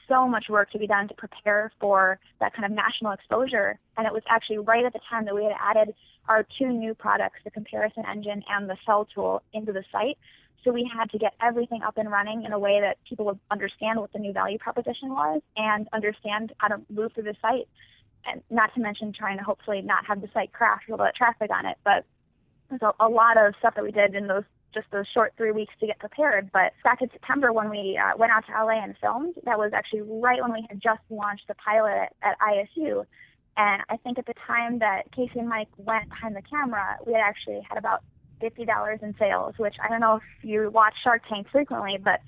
so 0.09 0.27
much 0.29 0.47
work 0.49 0.71
to 0.71 0.79
be 0.79 0.87
done 0.87 1.09
to 1.09 1.15
prepare 1.15 1.73
for 1.81 2.19
that 2.41 2.55
kind 2.55 2.65
of 2.65 2.71
national 2.71 3.13
exposure. 3.13 3.79
And 3.97 4.07
it 4.07 4.13
was 4.13 4.23
actually 4.29 4.59
right 4.59 4.85
at 4.85 4.93
the 4.93 5.01
time 5.09 5.25
that 5.25 5.35
we 5.35 5.45
had 5.45 5.53
added 5.61 5.95
our 6.29 6.47
two 6.59 6.69
new 6.69 6.95
products, 6.95 7.39
the 7.45 7.51
comparison 7.51 8.05
engine 8.09 8.43
and 8.49 8.69
the 8.69 8.77
sell 8.85 9.07
tool, 9.13 9.43
into 9.53 9.73
the 9.73 9.85
site. 9.93 10.19
So 10.65 10.73
we 10.73 10.91
had 10.93 11.11
to 11.11 11.19
get 11.19 11.35
everything 11.41 11.83
up 11.83 11.97
and 11.97 12.11
running 12.11 12.45
in 12.45 12.53
a 12.53 12.59
way 12.59 12.81
that 12.81 12.99
people 13.09 13.25
would 13.27 13.39
understand 13.51 14.01
what 14.01 14.13
the 14.13 14.19
new 14.19 14.33
value 14.33 14.59
proposition 14.59 15.11
was 15.11 15.41
and 15.57 15.89
understand 15.93 16.53
how 16.59 16.69
to 16.69 16.81
move 16.91 17.13
through 17.13 17.25
the 17.25 17.37
site. 17.41 17.69
And 18.29 18.43
not 18.51 18.75
to 18.75 18.81
mention 18.81 19.13
trying 19.13 19.39
to 19.39 19.45
hopefully 19.45 19.83
not 19.83 20.05
have 20.07 20.21
the 20.21 20.29
site 20.35 20.53
crash 20.53 20.83
with 20.89 20.99
all 20.99 21.07
that 21.07 21.15
traffic 21.15 21.51
on 21.53 21.67
it. 21.67 21.77
But 21.85 22.05
there's 22.69 22.83
a, 22.83 22.93
a 22.99 23.09
lot 23.09 23.37
of 23.37 23.55
stuff 23.61 23.77
that 23.77 23.85
we 23.85 23.93
did 23.93 24.17
in 24.17 24.27
those 24.27 24.43
just 24.75 24.87
those 24.91 25.07
short 25.13 25.33
three 25.37 25.53
weeks 25.53 25.75
to 25.81 25.87
get 25.87 25.99
prepared. 25.99 26.51
But 26.53 26.73
back 26.85 27.03
in 27.03 27.11
September, 27.11 27.53
when 27.53 27.71
we 27.71 27.99
uh, 28.03 28.17
went 28.17 28.33
out 28.33 28.45
to 28.47 28.53
LA 28.53 28.83
and 28.83 28.95
filmed, 29.01 29.35
that 29.45 29.59
was 29.59 29.73
actually 29.73 30.03
right 30.03 30.41
when 30.43 30.53
we 30.53 30.67
had 30.69 30.81
just 30.81 31.01
launched 31.11 31.49
the 31.49 31.55
pilot 31.55 32.09
at, 32.23 32.33
at 32.33 32.39
ISU. 32.41 33.07
And 33.57 33.83
I 33.89 33.97
think 33.97 34.19
at 34.19 34.27
the 34.27 34.35
time 34.47 34.81
that 34.81 35.11
Casey 35.13 35.39
and 35.39 35.49
Mike 35.49 35.69
went 35.79 36.09
behind 36.11 36.37
the 36.37 36.43
camera, 36.43 36.99
we 37.07 37.15
had 37.15 37.23
actually 37.23 37.61
had 37.69 37.79
about 37.79 38.03
$50 38.43 39.03
in 39.03 39.15
sales, 39.19 39.55
which 39.57 39.77
I 39.83 39.89
don't 39.89 40.01
know 40.01 40.17
if 40.17 40.23
you 40.43 40.71
watch 40.71 40.95
Shark 41.03 41.23
Tank 41.29 41.49
frequently, 41.51 41.99
but 42.03 42.21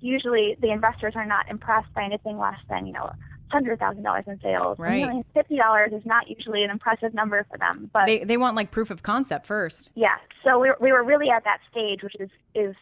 usually 0.00 0.56
the 0.60 0.70
investors 0.70 1.14
are 1.16 1.26
not 1.26 1.48
impressed 1.50 1.92
by 1.94 2.04
anything 2.04 2.38
less 2.38 2.58
than, 2.68 2.86
you 2.86 2.92
know, 2.92 3.10
hundred 3.50 3.78
thousand 3.78 4.02
dollars 4.02 4.24
in 4.26 4.40
sales. 4.40 4.78
Right. 4.78 5.24
Fifty 5.34 5.56
dollars 5.56 5.92
is 5.92 6.04
not 6.04 6.28
usually 6.28 6.62
an 6.62 6.70
impressive 6.70 7.14
number 7.14 7.44
for 7.50 7.58
them, 7.58 7.90
but 7.92 8.06
they 8.06 8.24
they 8.24 8.36
want 8.36 8.56
like 8.56 8.70
proof 8.70 8.90
of 8.90 9.02
concept 9.02 9.46
first. 9.46 9.90
Yeah. 9.94 10.16
So 10.44 10.58
we 10.58 10.72
we 10.80 10.92
were 10.92 11.04
really 11.04 11.30
at 11.30 11.44
that 11.44 11.60
stage, 11.70 12.02
which 12.02 12.16
is 12.18 12.30
is 12.54 12.74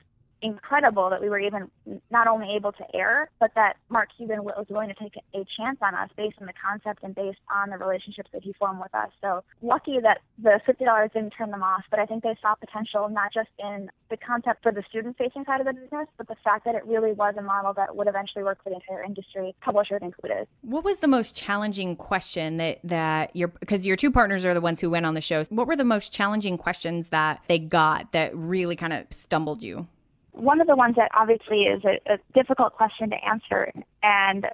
incredible 0.44 1.08
that 1.10 1.20
we 1.20 1.28
were 1.28 1.40
even 1.40 1.70
not 2.10 2.28
only 2.28 2.54
able 2.54 2.70
to 2.72 2.84
air, 2.94 3.30
but 3.40 3.50
that 3.54 3.76
Mark 3.88 4.10
Cuban 4.16 4.44
was 4.44 4.66
willing 4.68 4.88
to 4.88 4.94
take 4.94 5.16
a 5.34 5.44
chance 5.56 5.78
on 5.80 5.94
us 5.94 6.10
based 6.16 6.36
on 6.40 6.46
the 6.46 6.52
concept 6.52 7.02
and 7.02 7.14
based 7.14 7.38
on 7.52 7.70
the 7.70 7.78
relationships 7.78 8.28
that 8.32 8.42
he 8.42 8.52
formed 8.52 8.80
with 8.80 8.94
us. 8.94 9.08
So 9.20 9.42
lucky 9.62 9.98
that 10.02 10.18
the 10.40 10.60
$50 10.68 11.12
didn't 11.12 11.30
turn 11.30 11.50
them 11.50 11.62
off, 11.62 11.84
but 11.90 11.98
I 11.98 12.06
think 12.06 12.22
they 12.22 12.36
saw 12.42 12.54
potential 12.54 13.08
not 13.08 13.32
just 13.32 13.48
in 13.58 13.90
the 14.10 14.18
concept 14.18 14.62
for 14.62 14.70
the 14.70 14.84
student 14.88 15.16
facing 15.16 15.44
side 15.46 15.60
of 15.60 15.66
the 15.66 15.72
business, 15.72 16.06
but 16.18 16.28
the 16.28 16.36
fact 16.44 16.66
that 16.66 16.74
it 16.74 16.84
really 16.84 17.12
was 17.12 17.34
a 17.38 17.42
model 17.42 17.72
that 17.72 17.96
would 17.96 18.06
eventually 18.06 18.44
work 18.44 18.62
for 18.62 18.68
the 18.68 18.76
entire 18.76 19.02
industry, 19.02 19.54
publishers 19.62 20.00
included. 20.02 20.46
What 20.60 20.84
was 20.84 21.00
the 21.00 21.08
most 21.08 21.34
challenging 21.34 21.96
question 21.96 22.58
that, 22.58 22.80
that 22.84 23.34
your, 23.34 23.48
because 23.48 23.86
your 23.86 23.96
two 23.96 24.10
partners 24.10 24.44
are 24.44 24.52
the 24.52 24.60
ones 24.60 24.80
who 24.80 24.90
went 24.90 25.06
on 25.06 25.14
the 25.14 25.22
show. 25.22 25.42
What 25.44 25.66
were 25.66 25.76
the 25.76 25.84
most 25.84 26.12
challenging 26.12 26.58
questions 26.58 27.08
that 27.08 27.42
they 27.48 27.58
got 27.58 28.12
that 28.12 28.36
really 28.36 28.76
kind 28.76 28.92
of 28.92 29.06
stumbled 29.10 29.62
you? 29.62 29.86
One 30.34 30.60
of 30.60 30.66
the 30.66 30.76
ones 30.76 30.96
that 30.96 31.10
obviously 31.14 31.62
is 31.62 31.82
a, 31.84 32.14
a 32.14 32.18
difficult 32.34 32.74
question 32.74 33.10
to 33.10 33.16
answer 33.24 33.72
and 34.02 34.46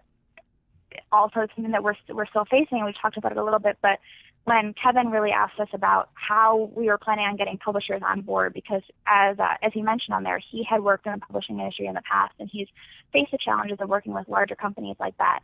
also 1.11 1.47
something 1.55 1.73
that 1.73 1.83
we're, 1.83 1.95
we're 2.11 2.27
still 2.27 2.45
facing, 2.45 2.79
and 2.79 2.85
we 2.85 2.95
talked 3.01 3.17
about 3.17 3.33
it 3.33 3.39
a 3.39 3.45
little 3.45 3.59
bit, 3.59 3.79
but 3.83 3.99
when 4.45 4.75
Kevin 4.75 5.11
really 5.11 5.31
asked 5.31 5.61
us 5.61 5.69
about 5.73 6.11
how 6.15 6.71
we 6.75 6.87
were 6.87 6.99
planning 6.99 7.27
on 7.27 7.37
getting 7.37 7.59
publishers 7.59 8.03
on 8.05 8.23
board, 8.23 8.55
because 8.55 8.83
as 9.07 9.39
uh, 9.39 9.55
as 9.63 9.73
he 9.73 9.83
mentioned 9.83 10.15
on 10.15 10.23
there, 10.23 10.41
he 10.51 10.65
had 10.65 10.83
worked 10.83 11.07
in 11.07 11.13
the 11.13 11.19
publishing 11.19 11.59
industry 11.59 11.87
in 11.87 11.95
the 11.95 12.03
past, 12.11 12.33
and 12.39 12.49
he's 12.51 12.67
faced 13.13 13.33
the 13.33 13.39
challenges 13.39 13.79
of 13.81 13.89
working 13.89 14.15
with 14.15 14.27
larger 14.29 14.55
companies 14.55 14.97
like 14.99 15.17
that. 15.19 15.41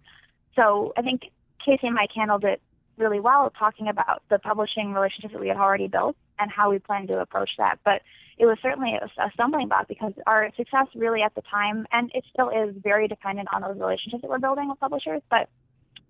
So 0.54 0.94
I 0.96 1.02
think 1.02 1.30
Casey 1.64 1.86
and 1.86 1.94
Mike 1.94 2.10
handled 2.14 2.44
it 2.44 2.60
really 2.96 3.20
well, 3.20 3.52
talking 3.58 3.88
about 3.88 4.22
the 4.30 4.38
publishing 4.38 4.94
relationships 4.94 5.34
that 5.34 5.40
we 5.40 5.48
had 5.48 5.58
already 5.58 5.88
built 5.88 6.16
and 6.38 6.50
how 6.50 6.70
we 6.70 6.78
plan 6.78 7.06
to 7.08 7.20
approach 7.20 7.50
that. 7.58 7.78
But 7.84 8.02
it 8.38 8.46
was 8.46 8.58
certainly 8.60 8.94
a, 8.94 9.30
stumbling 9.32 9.68
block 9.68 9.88
because 9.88 10.12
our 10.26 10.50
success 10.56 10.86
really 10.94 11.22
at 11.22 11.34
the 11.34 11.42
time, 11.42 11.86
and 11.92 12.10
it 12.14 12.24
still 12.30 12.50
is 12.50 12.74
very 12.82 13.08
dependent 13.08 13.48
on 13.52 13.62
those 13.62 13.78
relationships 13.78 14.22
that 14.22 14.30
we're 14.30 14.38
building 14.38 14.68
with 14.68 14.78
publishers. 14.78 15.22
But 15.30 15.48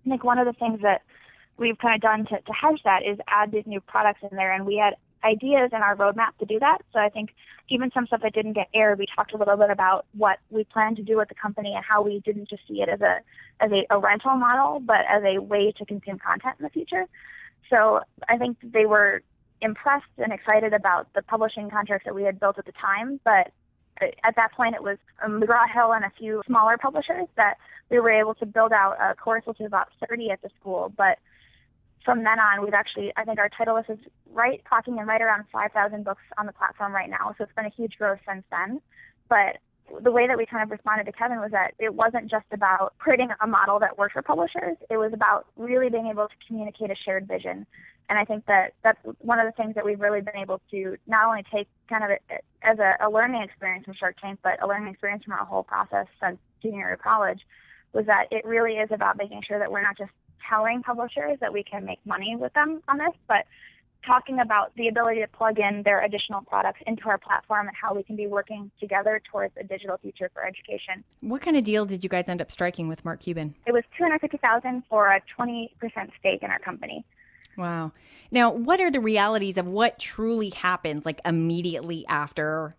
I 0.05 0.09
think 0.09 0.23
one 0.23 0.37
of 0.37 0.45
the 0.45 0.53
things 0.53 0.81
that 0.81 1.01
we've 1.57 1.77
kind 1.77 1.95
of 1.95 2.01
done 2.01 2.25
to, 2.25 2.41
to 2.41 2.53
hedge 2.53 2.81
that 2.83 3.03
is 3.03 3.17
add 3.27 3.51
these 3.51 3.65
new 3.65 3.81
products 3.81 4.19
in 4.29 4.35
there. 4.35 4.53
And 4.53 4.65
we 4.65 4.77
had 4.77 4.95
ideas 5.23 5.71
in 5.73 5.81
our 5.81 5.95
roadmap 5.95 6.37
to 6.39 6.45
do 6.45 6.59
that. 6.59 6.79
So 6.93 6.99
I 6.99 7.09
think 7.09 7.31
even 7.69 7.91
some 7.93 8.07
stuff 8.07 8.21
that 8.21 8.33
didn't 8.33 8.53
get 8.53 8.67
aired, 8.73 8.99
we 8.99 9.05
talked 9.13 9.33
a 9.33 9.37
little 9.37 9.57
bit 9.57 9.69
about 9.69 10.05
what 10.15 10.39
we 10.49 10.63
plan 10.63 10.95
to 10.95 11.03
do 11.03 11.17
with 11.17 11.29
the 11.29 11.35
company 11.35 11.73
and 11.75 11.83
how 11.83 12.01
we 12.01 12.19
didn't 12.19 12.49
just 12.49 12.67
see 12.67 12.81
it 12.81 12.89
as 12.89 13.01
a 13.01 13.19
as 13.59 13.71
a, 13.71 13.85
a 13.89 13.99
rental 13.99 14.35
model, 14.35 14.79
but 14.79 15.01
as 15.09 15.23
a 15.23 15.39
way 15.41 15.73
to 15.77 15.85
consume 15.85 16.19
content 16.19 16.55
in 16.59 16.63
the 16.63 16.69
future. 16.69 17.05
So 17.69 18.01
I 18.29 18.37
think 18.37 18.57
they 18.61 18.85
were 18.85 19.21
impressed 19.61 20.05
and 20.17 20.31
excited 20.31 20.73
about 20.73 21.07
the 21.13 21.21
publishing 21.21 21.69
contracts 21.69 22.05
that 22.05 22.15
we 22.15 22.23
had 22.23 22.39
built 22.39 22.57
at 22.57 22.65
the 22.65 22.71
time, 22.73 23.19
but 23.23 23.51
uh, 24.01 24.07
at 24.23 24.35
that 24.35 24.51
point 24.53 24.75
it 24.75 24.83
was 24.83 24.97
um, 25.23 25.41
McGraw 25.41 25.69
Hill 25.71 25.93
and 25.93 26.05
a 26.05 26.11
few 26.17 26.41
smaller 26.45 26.77
publishers 26.77 27.27
that 27.35 27.55
we 27.89 27.99
were 27.99 28.11
able 28.11 28.35
to 28.35 28.45
build 28.45 28.71
out 28.71 28.97
a 28.99 29.15
course 29.15 29.43
which 29.45 29.59
is 29.59 29.65
about 29.65 29.87
30 30.07 30.29
at 30.31 30.41
the 30.41 30.49
school. 30.59 30.93
But 30.95 31.19
from 32.05 32.23
then 32.23 32.39
on, 32.39 32.63
we've 32.63 32.73
actually, 32.73 33.11
I 33.17 33.23
think 33.23 33.39
our 33.39 33.49
title 33.49 33.75
list 33.75 33.89
is 33.89 33.99
right, 34.31 34.61
clocking 34.71 34.99
in 34.99 35.07
right 35.07 35.21
around 35.21 35.45
5,000 35.51 36.03
books 36.05 36.21
on 36.37 36.45
the 36.45 36.53
platform 36.53 36.93
right 36.93 37.09
now. 37.09 37.35
So 37.37 37.43
it's 37.43 37.53
been 37.53 37.65
a 37.65 37.69
huge 37.69 37.97
growth 37.97 38.19
since 38.27 38.45
then. 38.49 38.81
But 39.27 39.57
the 40.01 40.11
way 40.11 40.27
that 40.27 40.37
we 40.37 40.45
kind 40.45 40.63
of 40.63 40.71
responded 40.71 41.05
to 41.05 41.11
Kevin 41.11 41.39
was 41.39 41.51
that 41.51 41.73
it 41.79 41.93
wasn't 41.93 42.29
just 42.29 42.45
about 42.51 42.93
creating 42.97 43.29
a 43.41 43.47
model 43.47 43.79
that 43.79 43.97
worked 43.97 44.13
for 44.13 44.21
publishers. 44.21 44.77
It 44.89 44.97
was 44.97 45.13
about 45.13 45.47
really 45.55 45.89
being 45.89 46.07
able 46.07 46.27
to 46.27 46.33
communicate 46.47 46.91
a 46.91 46.95
shared 46.95 47.27
vision 47.27 47.65
and 48.09 48.17
I 48.17 48.25
think 48.25 48.45
that 48.45 48.73
that's 48.83 48.99
one 49.19 49.39
of 49.39 49.45
the 49.45 49.51
things 49.51 49.75
that 49.75 49.83
we've 49.83 49.99
really 49.99 50.21
been 50.21 50.37
able 50.37 50.61
to 50.71 50.97
not 51.07 51.25
only 51.25 51.43
take 51.53 51.67
kind 51.89 52.03
of 52.03 52.11
as 52.63 52.79
a, 52.79 52.95
a 53.05 53.09
learning 53.09 53.41
experience 53.41 53.85
from 53.85 53.95
Shark 53.95 54.15
Tank, 54.21 54.39
but 54.43 54.61
a 54.63 54.67
learning 54.67 54.87
experience 54.89 55.23
from 55.23 55.33
our 55.33 55.45
whole 55.45 55.63
process 55.63 56.07
since 56.21 56.37
junior 56.61 56.79
year 56.79 56.93
of 56.93 57.01
college, 57.01 57.41
was 57.93 58.05
that 58.05 58.27
it 58.31 58.45
really 58.45 58.73
is 58.73 58.89
about 58.91 59.17
making 59.17 59.41
sure 59.45 59.59
that 59.59 59.71
we're 59.71 59.81
not 59.81 59.97
just 59.97 60.11
telling 60.49 60.83
publishers 60.83 61.37
that 61.41 61.51
we 61.51 61.63
can 61.63 61.83
make 61.83 61.99
money 62.05 62.35
with 62.37 62.53
them 62.53 62.81
on 62.87 62.97
this, 62.97 63.13
but 63.27 63.45
talking 64.05 64.39
about 64.39 64.73
the 64.75 64.87
ability 64.87 65.21
to 65.21 65.27
plug 65.27 65.59
in 65.59 65.83
their 65.83 66.03
additional 66.03 66.41
products 66.41 66.79
into 66.87 67.09
our 67.09 67.17
platform 67.17 67.67
and 67.67 67.75
how 67.75 67.93
we 67.93 68.03
can 68.03 68.15
be 68.15 68.27
working 68.27 68.71
together 68.79 69.21
towards 69.31 69.53
a 69.57 69.63
digital 69.63 69.97
future 69.97 70.29
for 70.33 70.45
education. 70.45 71.03
What 71.21 71.41
kind 71.41 71.57
of 71.57 71.63
deal 71.63 71.85
did 71.85 72.03
you 72.03 72.09
guys 72.09 72.29
end 72.29 72.41
up 72.41 72.51
striking 72.51 72.87
with 72.87 73.03
Mark 73.03 73.19
Cuban? 73.19 73.55
It 73.65 73.73
was 73.73 73.83
250000 73.97 74.83
for 74.89 75.07
a 75.07 75.21
20% 75.37 75.69
stake 76.19 76.43
in 76.43 76.51
our 76.51 76.59
company. 76.59 77.05
Wow. 77.57 77.91
Now, 78.31 78.51
what 78.51 78.79
are 78.79 78.91
the 78.91 78.99
realities 78.99 79.57
of 79.57 79.67
what 79.67 79.99
truly 79.99 80.49
happens 80.49 81.05
like 81.05 81.19
immediately 81.25 82.05
after 82.07 82.75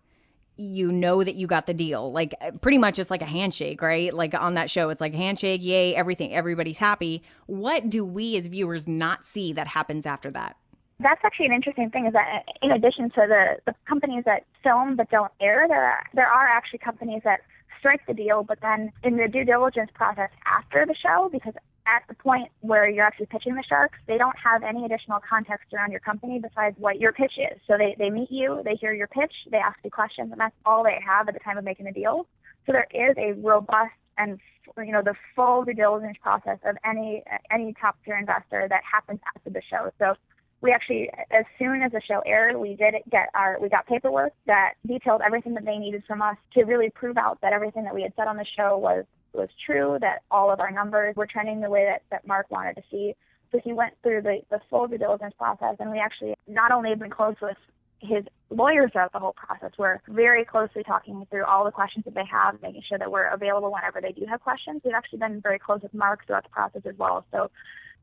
you 0.55 0.91
know 0.91 1.23
that 1.23 1.35
you 1.35 1.47
got 1.47 1.65
the 1.65 1.73
deal? 1.73 2.11
Like 2.11 2.33
uh, 2.41 2.51
pretty 2.51 2.77
much 2.77 2.97
it's 2.97 3.11
like 3.11 3.21
a 3.21 3.25
handshake, 3.25 3.81
right? 3.81 4.13
Like 4.13 4.33
on 4.33 4.53
that 4.53 4.69
show, 4.69 4.89
it's 4.89 5.01
like 5.01 5.13
handshake, 5.13 5.61
yay, 5.63 5.95
everything, 5.95 6.33
everybody's 6.33 6.77
happy. 6.77 7.23
What 7.45 7.89
do 7.89 8.05
we 8.05 8.37
as 8.37 8.47
viewers 8.47 8.87
not 8.87 9.25
see 9.25 9.53
that 9.53 9.67
happens 9.67 10.05
after 10.05 10.31
that? 10.31 10.55
That's 10.99 11.21
actually 11.23 11.45
an 11.47 11.53
interesting 11.53 11.89
thing 11.89 12.07
is 12.07 12.13
that 12.13 12.43
in 12.61 12.71
addition 12.71 13.09
to 13.11 13.25
the, 13.27 13.55
the 13.65 13.75
companies 13.87 14.23
that 14.25 14.45
film 14.63 14.95
but 14.95 15.09
don't 15.09 15.31
air, 15.39 15.65
there 15.67 15.85
are, 15.85 16.03
there 16.13 16.27
are 16.27 16.47
actually 16.47 16.79
companies 16.79 17.21
that 17.23 17.39
strike 17.79 18.05
the 18.05 18.13
deal, 18.13 18.43
but 18.43 18.59
then 18.61 18.91
in 19.03 19.15
the 19.15 19.27
due 19.27 19.45
diligence 19.45 19.89
process 19.93 20.29
after 20.45 20.85
the 20.85 20.95
show, 20.95 21.29
because 21.31 21.53
at 21.87 22.03
the 22.07 22.13
point 22.15 22.49
where 22.61 22.89
you're 22.89 23.05
actually 23.05 23.25
pitching 23.25 23.55
the 23.55 23.63
sharks, 23.63 23.97
they 24.07 24.17
don't 24.17 24.35
have 24.37 24.61
any 24.61 24.85
additional 24.85 25.19
context 25.27 25.73
around 25.73 25.91
your 25.91 26.01
company 26.01 26.39
besides 26.39 26.75
what 26.77 26.99
your 26.99 27.13
pitch 27.13 27.33
is. 27.37 27.59
So 27.65 27.77
they, 27.77 27.95
they 27.97 28.09
meet 28.09 28.29
you, 28.29 28.61
they 28.63 28.75
hear 28.75 28.93
your 28.93 29.07
pitch, 29.07 29.33
they 29.49 29.57
ask 29.57 29.79
you 29.83 29.89
questions, 29.89 30.31
and 30.31 30.39
that's 30.39 30.55
all 30.65 30.83
they 30.83 30.99
have 31.05 31.27
at 31.27 31.33
the 31.33 31.39
time 31.39 31.57
of 31.57 31.63
making 31.63 31.85
the 31.85 31.91
deal. 31.93 32.27
So 32.65 32.73
there 32.73 32.87
is 32.91 33.15
a 33.17 33.33
robust 33.39 33.93
and 34.17 34.39
you 34.77 34.91
know 34.91 35.01
the 35.01 35.15
full 35.35 35.63
due 35.63 35.73
diligence 35.73 36.17
process 36.21 36.59
of 36.63 36.75
any 36.85 37.23
any 37.49 37.73
top 37.79 37.95
tier 38.05 38.17
investor 38.17 38.67
that 38.69 38.81
happens 38.83 39.19
after 39.35 39.49
the 39.49 39.61
show. 39.67 39.91
So 39.97 40.13
we 40.61 40.71
actually, 40.71 41.09
as 41.31 41.45
soon 41.57 41.81
as 41.81 41.91
the 41.91 42.01
show 42.01 42.21
aired, 42.25 42.57
we 42.57 42.75
did 42.75 42.95
get 43.09 43.29
our 43.33 43.57
we 43.61 43.69
got 43.69 43.87
paperwork 43.87 44.33
that 44.45 44.73
detailed 44.85 45.21
everything 45.25 45.53
that 45.53 45.65
they 45.65 45.77
needed 45.77 46.03
from 46.05 46.21
us 46.21 46.35
to 46.53 46.63
really 46.63 46.89
prove 46.89 47.17
out 47.17 47.39
that 47.41 47.53
everything 47.53 47.83
that 47.85 47.95
we 47.95 48.01
had 48.01 48.13
said 48.15 48.27
on 48.27 48.37
the 48.37 48.45
show 48.57 48.77
was 48.77 49.05
was 49.33 49.49
true, 49.65 49.97
that 50.01 50.23
all 50.31 50.51
of 50.51 50.59
our 50.59 50.71
numbers 50.71 51.15
were 51.15 51.27
trending 51.27 51.61
the 51.61 51.69
way 51.69 51.85
that, 51.85 52.01
that 52.09 52.27
Mark 52.27 52.49
wanted 52.49 52.75
to 52.75 52.83
see. 52.91 53.15
So 53.51 53.59
he 53.63 53.73
went 53.73 53.93
through 54.03 54.23
the, 54.23 54.39
the 54.49 54.59
full 54.69 54.87
due 54.87 54.97
diligence 54.97 55.33
process, 55.37 55.75
and 55.79 55.91
we 55.91 55.99
actually 55.99 56.35
not 56.47 56.71
only 56.71 56.89
have 56.89 56.99
been 56.99 57.09
close 57.09 57.35
with 57.41 57.57
his 57.99 58.23
lawyers 58.49 58.91
throughout 58.91 59.11
the 59.11 59.19
whole 59.19 59.33
process. 59.33 59.71
We're 59.77 59.99
very 60.07 60.45
closely 60.45 60.83
talking 60.83 61.25
through 61.29 61.45
all 61.45 61.65
the 61.65 61.71
questions 61.71 62.05
that 62.05 62.15
they 62.15 62.25
have, 62.31 62.61
making 62.61 62.83
sure 62.87 62.97
that 62.97 63.11
we're 63.11 63.27
available 63.27 63.71
whenever 63.71 64.01
they 64.01 64.11
do 64.11 64.25
have 64.25 64.41
questions. 64.41 64.81
We've 64.83 64.93
actually 64.93 65.19
been 65.19 65.41
very 65.41 65.59
close 65.59 65.81
with 65.81 65.93
Mark 65.93 66.25
throughout 66.25 66.43
the 66.43 66.49
process 66.49 66.81
as 66.85 66.97
well. 66.97 67.25
So 67.31 67.51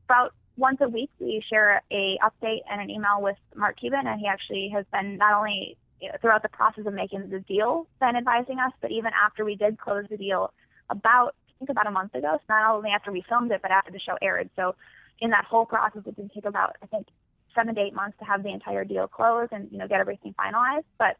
about 0.05 0.33
once 0.57 0.79
a 0.81 0.89
week, 0.89 1.09
we 1.19 1.43
share 1.49 1.81
a 1.91 2.17
update 2.23 2.61
and 2.69 2.81
an 2.81 2.89
email 2.89 3.21
with 3.21 3.37
Mark 3.55 3.79
Cuban, 3.79 4.07
and 4.07 4.19
he 4.19 4.27
actually 4.27 4.69
has 4.73 4.85
been 4.91 5.17
not 5.17 5.33
only 5.33 5.77
throughout 6.21 6.43
the 6.43 6.49
process 6.49 6.85
of 6.85 6.93
making 6.93 7.29
the 7.29 7.39
deal 7.39 7.87
been 7.99 8.15
advising 8.15 8.59
us, 8.59 8.71
but 8.81 8.91
even 8.91 9.11
after 9.13 9.45
we 9.45 9.55
did 9.55 9.79
close 9.79 10.05
the 10.09 10.17
deal 10.17 10.53
about 10.89 11.35
I 11.49 11.65
think 11.65 11.69
about 11.71 11.87
a 11.87 11.91
month 11.91 12.13
ago. 12.13 12.33
So 12.33 12.43
not 12.49 12.75
only 12.75 12.91
after 12.91 13.11
we 13.11 13.23
filmed 13.27 13.51
it, 13.51 13.61
but 13.61 13.71
after 13.71 13.91
the 13.91 13.99
show 13.99 14.15
aired. 14.21 14.49
So 14.55 14.75
in 15.19 15.31
that 15.31 15.45
whole 15.45 15.65
process, 15.65 16.03
it 16.05 16.15
did 16.15 16.31
take 16.33 16.45
about 16.45 16.75
I 16.83 16.85
think 16.87 17.07
seven 17.55 17.75
to 17.75 17.81
eight 17.81 17.93
months 17.93 18.17
to 18.19 18.25
have 18.25 18.43
the 18.43 18.49
entire 18.49 18.83
deal 18.83 19.07
closed 19.07 19.51
and 19.51 19.71
you 19.71 19.77
know 19.77 19.87
get 19.87 19.99
everything 19.99 20.35
finalized. 20.39 20.85
But 20.99 21.17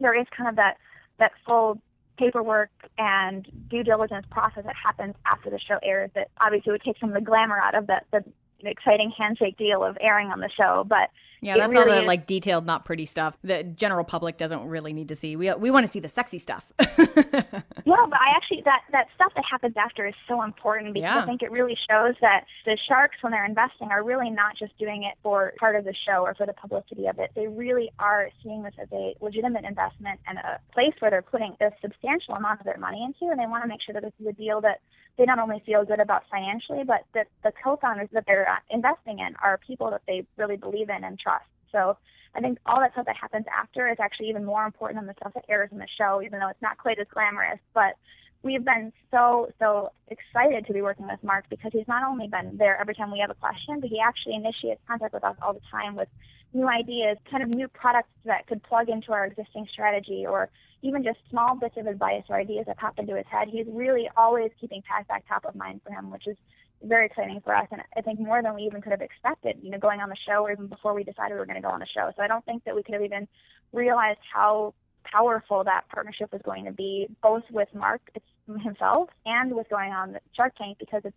there 0.00 0.18
is 0.18 0.26
kind 0.36 0.48
of 0.48 0.56
that 0.56 0.76
that 1.18 1.32
full 1.46 1.80
paperwork 2.18 2.70
and 2.98 3.46
due 3.70 3.82
diligence 3.82 4.26
process 4.30 4.64
that 4.64 4.76
happens 4.76 5.14
after 5.26 5.48
the 5.48 5.58
show 5.58 5.78
airs 5.82 6.10
that 6.14 6.28
obviously 6.40 6.72
would 6.72 6.82
take 6.82 6.98
some 6.98 7.08
of 7.08 7.14
the 7.14 7.22
glamour 7.22 7.58
out 7.58 7.74
of 7.74 7.86
the, 7.86 8.00
the 8.12 8.22
exciting 8.70 9.12
handshake 9.16 9.56
deal 9.56 9.82
of 9.84 9.96
airing 10.00 10.28
on 10.28 10.40
the 10.40 10.50
show. 10.50 10.84
But 10.88 11.10
yeah, 11.42 11.58
that's 11.58 11.72
really 11.72 11.90
all 11.90 11.96
the 11.96 12.02
is... 12.02 12.06
like 12.06 12.26
detailed, 12.26 12.64
not 12.64 12.84
pretty 12.84 13.04
stuff. 13.04 13.36
The 13.42 13.64
general 13.64 14.04
public 14.04 14.38
doesn't 14.38 14.64
really 14.64 14.92
need 14.92 15.08
to 15.08 15.16
see. 15.16 15.34
We 15.34 15.52
we 15.54 15.72
want 15.72 15.84
to 15.84 15.90
see 15.90 15.98
the 15.98 16.08
sexy 16.08 16.38
stuff. 16.38 16.72
yeah, 16.80 16.86
but 16.94 18.20
I 18.20 18.36
actually 18.36 18.62
that 18.64 18.82
that 18.92 19.08
stuff 19.16 19.32
that 19.34 19.44
happens 19.50 19.74
after 19.76 20.06
is 20.06 20.14
so 20.28 20.42
important 20.42 20.94
because 20.94 21.14
yeah. 21.14 21.20
I 21.20 21.26
think 21.26 21.42
it 21.42 21.50
really 21.50 21.76
shows 21.90 22.14
that 22.20 22.44
the 22.64 22.78
sharks 22.88 23.16
when 23.22 23.32
they're 23.32 23.44
investing 23.44 23.88
are 23.90 24.04
really 24.04 24.30
not 24.30 24.56
just 24.56 24.78
doing 24.78 25.02
it 25.02 25.18
for 25.24 25.52
part 25.58 25.74
of 25.74 25.84
the 25.84 25.94
show 26.06 26.22
or 26.22 26.34
for 26.36 26.46
the 26.46 26.52
publicity 26.52 27.06
of 27.06 27.18
it. 27.18 27.32
They 27.34 27.48
really 27.48 27.90
are 27.98 28.30
seeing 28.44 28.62
this 28.62 28.74
as 28.80 28.88
a 28.92 29.16
legitimate 29.20 29.64
investment 29.64 30.20
and 30.28 30.38
a 30.38 30.60
place 30.72 30.94
where 31.00 31.10
they're 31.10 31.22
putting 31.22 31.56
a 31.60 31.70
substantial 31.80 32.34
amount 32.34 32.60
of 32.60 32.66
their 32.66 32.78
money 32.78 33.02
into, 33.02 33.32
and 33.32 33.40
they 33.40 33.46
want 33.46 33.64
to 33.64 33.68
make 33.68 33.82
sure 33.82 33.94
that 33.94 34.04
this 34.04 34.12
is 34.20 34.28
a 34.28 34.32
deal 34.32 34.60
that 34.60 34.80
they 35.18 35.24
not 35.24 35.38
only 35.38 35.62
feel 35.66 35.84
good 35.84 36.00
about 36.00 36.22
financially, 36.30 36.84
but 36.84 37.04
that 37.14 37.26
the 37.42 37.52
co-founders 37.62 38.08
that 38.12 38.24
they're 38.26 38.48
uh, 38.48 38.56
investing 38.70 39.18
in 39.18 39.34
are 39.42 39.58
people 39.58 39.90
that 39.90 40.02
they 40.06 40.24
really 40.36 40.56
believe 40.56 40.88
in 40.88 41.04
and 41.04 41.18
trust. 41.18 41.31
So 41.70 41.96
I 42.34 42.40
think 42.40 42.58
all 42.66 42.80
that 42.80 42.92
stuff 42.92 43.06
that 43.06 43.16
happens 43.16 43.46
after 43.54 43.88
is 43.88 43.98
actually 44.00 44.28
even 44.28 44.44
more 44.44 44.64
important 44.64 45.00
than 45.00 45.06
the 45.06 45.14
stuff 45.14 45.34
that 45.34 45.44
airs 45.48 45.70
in 45.72 45.78
the 45.78 45.88
show, 45.98 46.22
even 46.22 46.40
though 46.40 46.48
it's 46.48 46.62
not 46.62 46.78
quite 46.78 46.98
as 46.98 47.06
glamorous. 47.12 47.60
But 47.74 47.96
we've 48.42 48.64
been 48.64 48.92
so 49.10 49.48
so 49.58 49.92
excited 50.08 50.66
to 50.66 50.72
be 50.72 50.82
working 50.82 51.06
with 51.06 51.22
Mark 51.22 51.44
because 51.48 51.72
he's 51.72 51.88
not 51.88 52.02
only 52.08 52.28
been 52.28 52.56
there 52.56 52.80
every 52.80 52.94
time 52.94 53.10
we 53.12 53.20
have 53.20 53.30
a 53.30 53.34
question, 53.34 53.80
but 53.80 53.90
he 53.90 54.00
actually 54.00 54.34
initiates 54.34 54.80
contact 54.86 55.14
with 55.14 55.24
us 55.24 55.36
all 55.42 55.52
the 55.52 55.60
time 55.70 55.94
with 55.94 56.08
new 56.54 56.68
ideas, 56.68 57.16
kind 57.30 57.42
of 57.42 57.48
new 57.54 57.68
products 57.68 58.10
that 58.24 58.46
could 58.46 58.62
plug 58.62 58.88
into 58.88 59.12
our 59.12 59.24
existing 59.24 59.66
strategy, 59.72 60.26
or 60.26 60.50
even 60.82 61.04
just 61.04 61.18
small 61.30 61.54
bits 61.54 61.76
of 61.76 61.86
advice 61.86 62.24
or 62.28 62.36
ideas 62.36 62.66
that 62.66 62.76
pop 62.76 62.98
into 62.98 63.16
his 63.16 63.26
head. 63.30 63.48
He's 63.48 63.66
really 63.68 64.10
always 64.16 64.50
keeping 64.60 64.82
PackBack 64.82 65.22
top 65.28 65.44
of 65.44 65.54
mind 65.54 65.80
for 65.84 65.92
him, 65.92 66.10
which 66.10 66.26
is 66.26 66.36
very 66.84 67.06
exciting 67.06 67.40
for 67.44 67.54
us, 67.54 67.66
and 67.70 67.80
I 67.96 68.00
think 68.00 68.20
more 68.20 68.42
than 68.42 68.54
we 68.54 68.62
even 68.62 68.82
could 68.82 68.92
have 68.92 69.02
expected. 69.02 69.58
You 69.62 69.70
know, 69.70 69.78
going 69.78 70.00
on 70.00 70.08
the 70.08 70.16
show, 70.26 70.44
or 70.44 70.52
even 70.52 70.66
before 70.66 70.94
we 70.94 71.04
decided 71.04 71.34
we 71.34 71.38
were 71.38 71.46
going 71.46 71.60
to 71.60 71.62
go 71.62 71.68
on 71.68 71.80
the 71.80 71.86
show. 71.86 72.10
So 72.16 72.22
I 72.22 72.28
don't 72.28 72.44
think 72.44 72.64
that 72.64 72.74
we 72.74 72.82
could 72.82 72.94
have 72.94 73.02
even 73.02 73.28
realized 73.72 74.20
how 74.32 74.74
powerful 75.04 75.64
that 75.64 75.82
partnership 75.92 76.32
was 76.32 76.42
going 76.44 76.64
to 76.64 76.72
be, 76.72 77.08
both 77.22 77.42
with 77.50 77.68
Mark 77.74 78.00
himself 78.62 79.10
and 79.26 79.54
with 79.54 79.68
going 79.68 79.92
on 79.92 80.12
the 80.12 80.20
Shark 80.36 80.54
Tank, 80.56 80.78
because 80.78 81.02
it's 81.04 81.16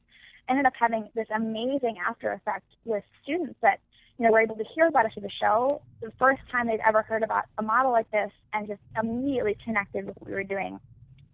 ended 0.50 0.66
up 0.66 0.74
having 0.80 1.10
this 1.16 1.28
amazing 1.36 1.98
after 2.08 2.32
effect 2.34 2.66
with 2.86 3.04
students 3.24 3.56
that 3.62 3.80
you 4.18 4.26
know 4.26 4.32
were 4.32 4.40
able 4.40 4.56
to 4.56 4.64
hear 4.76 4.88
about 4.88 5.06
us 5.06 5.14
through 5.14 5.24
the 5.24 5.32
show 5.42 5.82
the 6.02 6.12
first 6.20 6.42
time 6.52 6.68
they'd 6.68 6.80
ever 6.88 7.02
heard 7.02 7.24
about 7.24 7.46
a 7.58 7.64
model 7.64 7.92
like 7.92 8.10
this 8.12 8.32
and 8.54 8.68
just 8.68 8.82
immediately 9.02 9.58
connected 9.64 10.06
with 10.06 10.16
what 10.18 10.28
we 10.28 10.34
were 10.34 10.44
doing. 10.44 10.80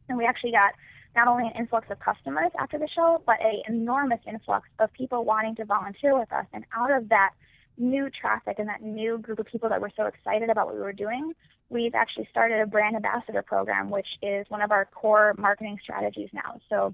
And 0.10 0.17
we 0.17 0.26
actually 0.26 0.52
got 0.52 0.74
not 1.15 1.28
only 1.28 1.45
an 1.47 1.54
influx 1.58 1.88
of 1.89 2.00
customers 2.00 2.52
after 2.58 2.78
the 2.78 2.88
show, 2.88 3.21
but 3.26 3.36
an 3.41 3.62
enormous 3.67 4.19
influx 4.28 4.67
of 4.80 4.91
people 4.93 5.26
wanting 5.26 5.56
to 5.56 5.65
volunteer 5.65 6.17
with 6.17 6.32
us. 6.32 6.45
And 6.54 6.65
out 6.76 6.91
of 6.91 7.10
that 7.10 7.32
new 7.78 8.10
traffic 8.10 8.60
and 8.60 8.69
that 8.69 8.82
new 8.82 9.17
group 9.17 9.39
of 9.39 9.45
people 9.45 9.69
that 9.69 9.82
were 9.82 9.91
so 9.95 10.06
excited 10.06 10.50
about 10.50 10.67
what 10.67 10.76
we 10.76 10.82
were 10.82 10.93
doing, 10.93 11.34
we've 11.69 11.95
actually 11.95 12.28
started 12.30 12.62
a 12.62 12.65
brand 12.65 12.95
ambassador 12.95 13.41
program, 13.41 13.89
which 13.89 14.08
is 14.21 14.45
one 14.50 14.62
of 14.62 14.71
our 14.71 14.86
core 14.86 15.34
marketing 15.38 15.78
strategies 15.82 16.30
now. 16.34 16.60
So 16.69 16.93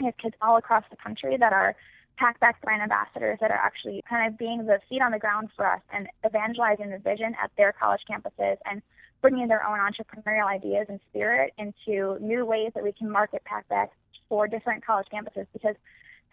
we 0.00 0.06
have 0.06 0.16
kids 0.16 0.34
all 0.42 0.56
across 0.56 0.84
the 0.90 0.96
country 0.96 1.36
that 1.36 1.52
are 1.52 1.76
PackBack 2.20 2.54
brand 2.62 2.82
ambassadors 2.82 3.38
that 3.40 3.50
are 3.50 3.56
actually 3.58 4.02
kind 4.08 4.32
of 4.32 4.38
being 4.38 4.66
the 4.66 4.78
feet 4.88 5.02
on 5.02 5.12
the 5.12 5.18
ground 5.18 5.48
for 5.56 5.66
us 5.66 5.80
and 5.92 6.08
evangelizing 6.24 6.90
the 6.90 6.98
vision 6.98 7.34
at 7.42 7.50
their 7.56 7.72
college 7.72 8.02
campuses 8.08 8.56
and 8.66 8.82
bringing 9.24 9.48
their 9.48 9.66
own 9.66 9.78
entrepreneurial 9.78 10.46
ideas 10.46 10.84
and 10.90 11.00
spirit 11.08 11.54
into 11.56 12.18
new 12.20 12.44
ways 12.44 12.70
that 12.74 12.84
we 12.84 12.92
can 12.92 13.10
market 13.10 13.42
PackBack 13.50 13.88
for 14.28 14.46
different 14.46 14.84
college 14.84 15.06
campuses 15.10 15.46
because 15.54 15.76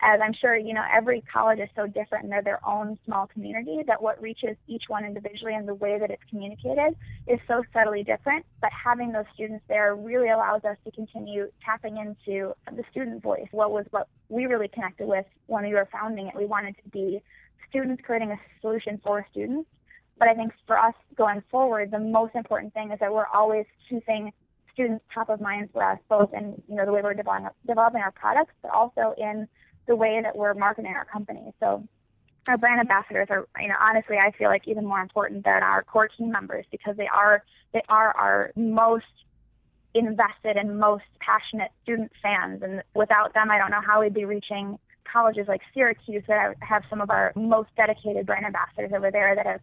as 0.02 0.20
I'm 0.22 0.34
sure 0.34 0.58
you 0.58 0.74
know, 0.74 0.84
every 0.94 1.24
college 1.32 1.60
is 1.60 1.70
so 1.74 1.88
different 1.88 2.26
and 2.26 2.34
they're 2.34 2.42
their 2.42 2.60
own 2.68 3.00
small 3.06 3.28
community 3.28 3.82
that 3.88 4.02
what 4.02 4.22
reaches 4.22 4.58
each 4.68 4.84
one 4.90 5.06
individually 5.06 5.54
and 5.54 5.66
the 5.66 5.74
way 5.74 6.00
that 6.00 6.12
it's 6.12 6.24
communicated 6.30 6.98
is 7.28 7.40
so 7.48 7.64
subtly 7.72 8.04
different. 8.04 8.46
But 8.60 8.72
having 8.74 9.14
those 9.14 9.30
students 9.34 9.64
there 9.70 9.96
really 9.96 10.28
allows 10.28 10.66
us 10.66 10.76
to 10.84 10.92
continue 10.92 11.50
tapping 11.64 11.96
into 11.96 12.54
the 12.76 12.84
student 12.92 13.24
voice. 13.24 13.48
What 13.52 13.72
was 13.72 13.86
what 13.92 14.10
we 14.28 14.48
really 14.48 14.68
connected 14.68 15.08
with 15.08 15.26
when 15.48 15.64
we 15.64 15.74
were 15.74 15.88
founding 15.94 16.28
it. 16.28 16.34
We 16.36 16.46
wanted 16.46 16.76
to 16.84 16.90
be 16.90 17.22
students 17.70 18.04
creating 18.06 18.32
a 18.32 18.40
solution 18.60 19.00
for 19.02 19.26
students. 19.32 19.70
But 20.22 20.30
I 20.30 20.36
think 20.36 20.54
for 20.68 20.78
us 20.78 20.94
going 21.18 21.42
forward, 21.50 21.90
the 21.90 21.98
most 21.98 22.36
important 22.36 22.76
thing 22.76 22.92
is 22.92 23.00
that 23.00 23.12
we're 23.12 23.26
always 23.34 23.66
keeping 23.90 24.32
students 24.72 25.04
top 25.12 25.30
of 25.30 25.42
mind 25.42 25.70
for 25.74 25.84
us, 25.84 25.98
both 26.10 26.32
in 26.32 26.62
you 26.68 26.76
know 26.76 26.86
the 26.86 26.92
way 26.92 27.02
we're 27.02 27.16
developing, 27.16 27.48
developing 27.66 28.02
our 28.02 28.12
products, 28.12 28.54
but 28.62 28.70
also 28.70 29.16
in 29.18 29.48
the 29.88 29.96
way 29.96 30.22
that 30.22 30.36
we're 30.36 30.54
marketing 30.54 30.94
our 30.96 31.06
company. 31.06 31.52
So 31.60 31.88
our 32.48 32.58
brand 32.60 32.80
ambassadors 32.80 33.30
are, 33.32 33.48
you 33.60 33.68
know, 33.68 33.74
honestly, 33.82 34.18
I 34.22 34.30
feel 34.38 34.50
like 34.50 34.68
even 34.68 34.86
more 34.86 35.00
important 35.00 35.44
than 35.44 35.64
our 35.64 35.82
core 35.82 36.08
team 36.08 36.32
members 36.32 36.68
because 36.70 36.96
they 36.98 37.08
are 37.08 37.44
they 37.74 37.82
are 37.90 38.16
our 38.16 38.52
most 38.56 39.06
invested 39.96 40.56
and 40.56 40.80
most 40.80 41.06
passionate 41.20 41.72
student 41.82 42.12
fans. 42.22 42.62
And 42.62 42.84
without 42.94 43.34
them, 43.34 43.50
I 43.50 43.58
don't 43.58 43.72
know 43.72 43.82
how 43.84 44.02
we'd 44.02 44.14
be 44.14 44.26
reaching 44.26 44.78
colleges 45.12 45.48
like 45.48 45.62
Syracuse 45.74 46.24
that 46.28 46.58
have 46.60 46.84
some 46.92 47.02
of 47.02 47.10
our 47.10 47.34
most 47.36 47.70
dedicated 47.76 48.28
brand 48.28 48.46
ambassadors 48.46 48.92
over 48.96 49.10
there 49.10 49.36
that 49.36 49.48
have 49.48 49.62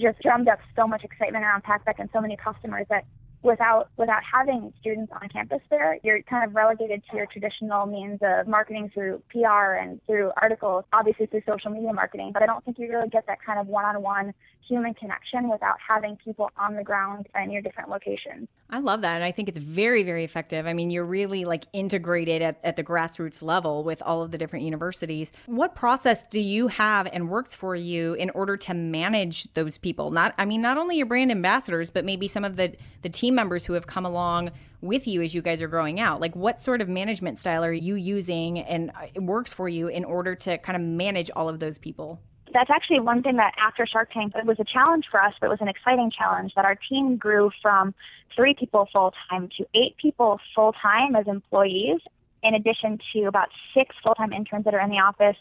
just 0.00 0.20
drummed 0.20 0.48
up 0.48 0.58
so 0.74 0.86
much 0.86 1.04
excitement 1.04 1.44
around 1.44 1.62
PackBack 1.64 1.94
and 1.98 2.08
so 2.12 2.20
many 2.20 2.36
customers 2.36 2.86
that 2.90 3.04
without 3.42 3.88
without 3.96 4.22
having 4.22 4.72
students 4.80 5.12
on 5.20 5.28
campus 5.28 5.60
there, 5.70 5.98
you're 6.02 6.22
kind 6.22 6.44
of 6.44 6.54
relegated 6.54 7.02
to 7.10 7.16
your 7.16 7.26
traditional 7.26 7.86
means 7.86 8.18
of 8.22 8.46
marketing 8.46 8.90
through 8.92 9.22
PR 9.30 9.74
and 9.80 10.00
through 10.06 10.30
articles, 10.40 10.84
obviously 10.92 11.26
through 11.26 11.42
social 11.46 11.70
media 11.70 11.92
marketing. 11.92 12.30
But 12.32 12.42
I 12.42 12.46
don't 12.46 12.64
think 12.64 12.78
you 12.78 12.88
really 12.88 13.08
get 13.08 13.26
that 13.26 13.38
kind 13.44 13.58
of 13.58 13.66
one-on-one 13.66 14.34
human 14.70 14.94
connection 14.94 15.48
without 15.48 15.76
having 15.86 16.16
people 16.16 16.48
on 16.56 16.76
the 16.76 16.84
ground 16.84 17.26
in 17.42 17.50
your 17.50 17.60
different 17.60 17.90
locations. 17.90 18.48
I 18.70 18.78
love 18.78 19.00
that. 19.00 19.16
And 19.16 19.24
I 19.24 19.32
think 19.32 19.48
it's 19.48 19.58
very, 19.58 20.04
very 20.04 20.22
effective. 20.22 20.64
I 20.64 20.74
mean, 20.74 20.90
you're 20.90 21.04
really 21.04 21.44
like 21.44 21.66
integrated 21.72 22.40
at, 22.40 22.60
at 22.62 22.76
the 22.76 22.84
grassroots 22.84 23.42
level 23.42 23.82
with 23.82 24.00
all 24.02 24.22
of 24.22 24.30
the 24.30 24.38
different 24.38 24.64
universities. 24.64 25.32
What 25.46 25.74
process 25.74 26.22
do 26.22 26.40
you 26.40 26.68
have 26.68 27.08
and 27.12 27.28
works 27.28 27.52
for 27.52 27.74
you 27.74 28.14
in 28.14 28.30
order 28.30 28.56
to 28.58 28.74
manage 28.74 29.52
those 29.54 29.76
people? 29.76 30.12
Not, 30.12 30.34
I 30.38 30.44
mean, 30.44 30.62
not 30.62 30.78
only 30.78 30.96
your 30.96 31.06
brand 31.06 31.32
ambassadors, 31.32 31.90
but 31.90 32.04
maybe 32.04 32.28
some 32.28 32.44
of 32.44 32.54
the, 32.54 32.72
the 33.02 33.08
team 33.08 33.29
members 33.30 33.64
who 33.64 33.74
have 33.74 33.86
come 33.86 34.06
along 34.06 34.50
with 34.80 35.06
you 35.06 35.22
as 35.22 35.34
you 35.34 35.42
guys 35.42 35.60
are 35.60 35.68
growing 35.68 36.00
out. 36.00 36.20
Like, 36.20 36.34
what 36.34 36.60
sort 36.60 36.80
of 36.80 36.88
management 36.88 37.38
style 37.38 37.64
are 37.64 37.72
you 37.72 37.94
using 37.94 38.58
and 38.60 38.90
uh, 38.90 39.06
it 39.14 39.22
works 39.22 39.52
for 39.52 39.68
you 39.68 39.88
in 39.88 40.04
order 40.04 40.34
to 40.34 40.58
kind 40.58 40.76
of 40.76 40.82
manage 40.82 41.30
all 41.34 41.48
of 41.48 41.60
those 41.60 41.78
people? 41.78 42.20
that's 42.52 42.70
actually 42.70 43.00
one 43.00 43.22
thing 43.22 43.36
that 43.36 43.54
after 43.58 43.86
Shark 43.86 44.12
Tank, 44.12 44.32
it 44.34 44.46
was 44.46 44.58
a 44.58 44.64
challenge 44.64 45.06
for 45.10 45.22
us, 45.22 45.34
but 45.40 45.46
it 45.46 45.50
was 45.50 45.60
an 45.60 45.68
exciting 45.68 46.10
challenge 46.10 46.52
that 46.56 46.64
our 46.64 46.76
team 46.88 47.16
grew 47.16 47.50
from 47.62 47.94
three 48.34 48.54
people 48.54 48.88
full 48.92 49.12
time 49.28 49.48
to 49.58 49.66
eight 49.74 49.96
people 49.96 50.40
full 50.54 50.72
time 50.72 51.16
as 51.16 51.26
employees, 51.26 52.00
in 52.42 52.54
addition 52.54 52.98
to 53.12 53.24
about 53.24 53.48
six 53.76 53.94
full 54.02 54.14
time 54.14 54.32
interns 54.32 54.64
that 54.64 54.74
are 54.74 54.80
in 54.80 54.90
the 54.90 54.96
office, 54.96 55.36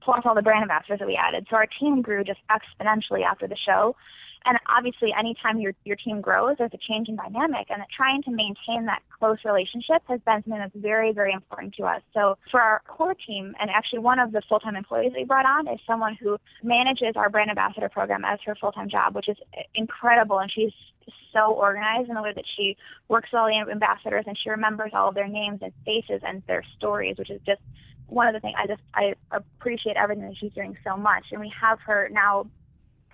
plus 0.00 0.22
all 0.24 0.34
the 0.34 0.42
brand 0.42 0.62
ambassadors 0.62 0.98
that 0.98 1.08
we 1.08 1.16
added. 1.16 1.46
So 1.50 1.56
our 1.56 1.66
team 1.80 2.02
grew 2.02 2.24
just 2.24 2.40
exponentially 2.50 3.24
after 3.24 3.46
the 3.46 3.56
show. 3.56 3.96
And 4.46 4.58
obviously, 4.68 5.10
anytime 5.18 5.58
your 5.58 5.72
your 5.84 5.96
team 5.96 6.20
grows, 6.20 6.56
there's 6.58 6.74
a 6.74 6.78
change 6.78 7.08
in 7.08 7.16
dynamic, 7.16 7.68
and 7.70 7.82
trying 7.96 8.22
to 8.24 8.30
maintain 8.30 8.84
that 8.86 9.00
close 9.18 9.38
relationship 9.44 10.02
has 10.08 10.20
been 10.20 10.42
something 10.42 10.58
that's 10.58 10.76
very, 10.76 11.12
very 11.12 11.32
important 11.32 11.74
to 11.76 11.84
us. 11.84 12.02
So 12.12 12.36
for 12.50 12.60
our 12.60 12.82
core 12.86 13.14
team, 13.14 13.54
and 13.58 13.70
actually 13.70 14.00
one 14.00 14.18
of 14.18 14.32
the 14.32 14.42
full-time 14.48 14.76
employees 14.76 15.12
we 15.16 15.24
brought 15.24 15.46
on 15.46 15.66
is 15.68 15.80
someone 15.86 16.14
who 16.14 16.36
manages 16.62 17.16
our 17.16 17.30
brand 17.30 17.50
ambassador 17.50 17.88
program 17.88 18.24
as 18.24 18.38
her 18.44 18.54
full-time 18.54 18.90
job, 18.90 19.14
which 19.14 19.28
is 19.28 19.36
incredible, 19.74 20.38
and 20.38 20.50
she's 20.52 20.72
so 21.32 21.52
organized 21.52 22.08
in 22.08 22.14
the 22.14 22.22
way 22.22 22.32
that 22.34 22.44
she 22.56 22.76
works 23.08 23.30
with 23.32 23.38
all 23.40 23.48
the 23.48 23.70
ambassadors 23.70 24.24
and 24.26 24.38
she 24.38 24.50
remembers 24.50 24.92
all 24.94 25.08
of 25.08 25.14
their 25.14 25.28
names 25.28 25.60
and 25.62 25.72
faces 25.84 26.22
and 26.26 26.42
their 26.46 26.62
stories, 26.76 27.16
which 27.18 27.30
is 27.30 27.40
just 27.44 27.60
one 28.06 28.28
of 28.28 28.34
the 28.34 28.40
things 28.40 28.54
I 28.58 28.66
just 28.66 28.82
I 28.94 29.14
appreciate 29.30 29.96
everything 29.96 30.24
that 30.28 30.36
she's 30.36 30.52
doing 30.52 30.76
so 30.84 30.96
much. 30.96 31.24
And 31.32 31.40
we 31.40 31.52
have 31.60 31.80
her 31.80 32.08
now 32.12 32.46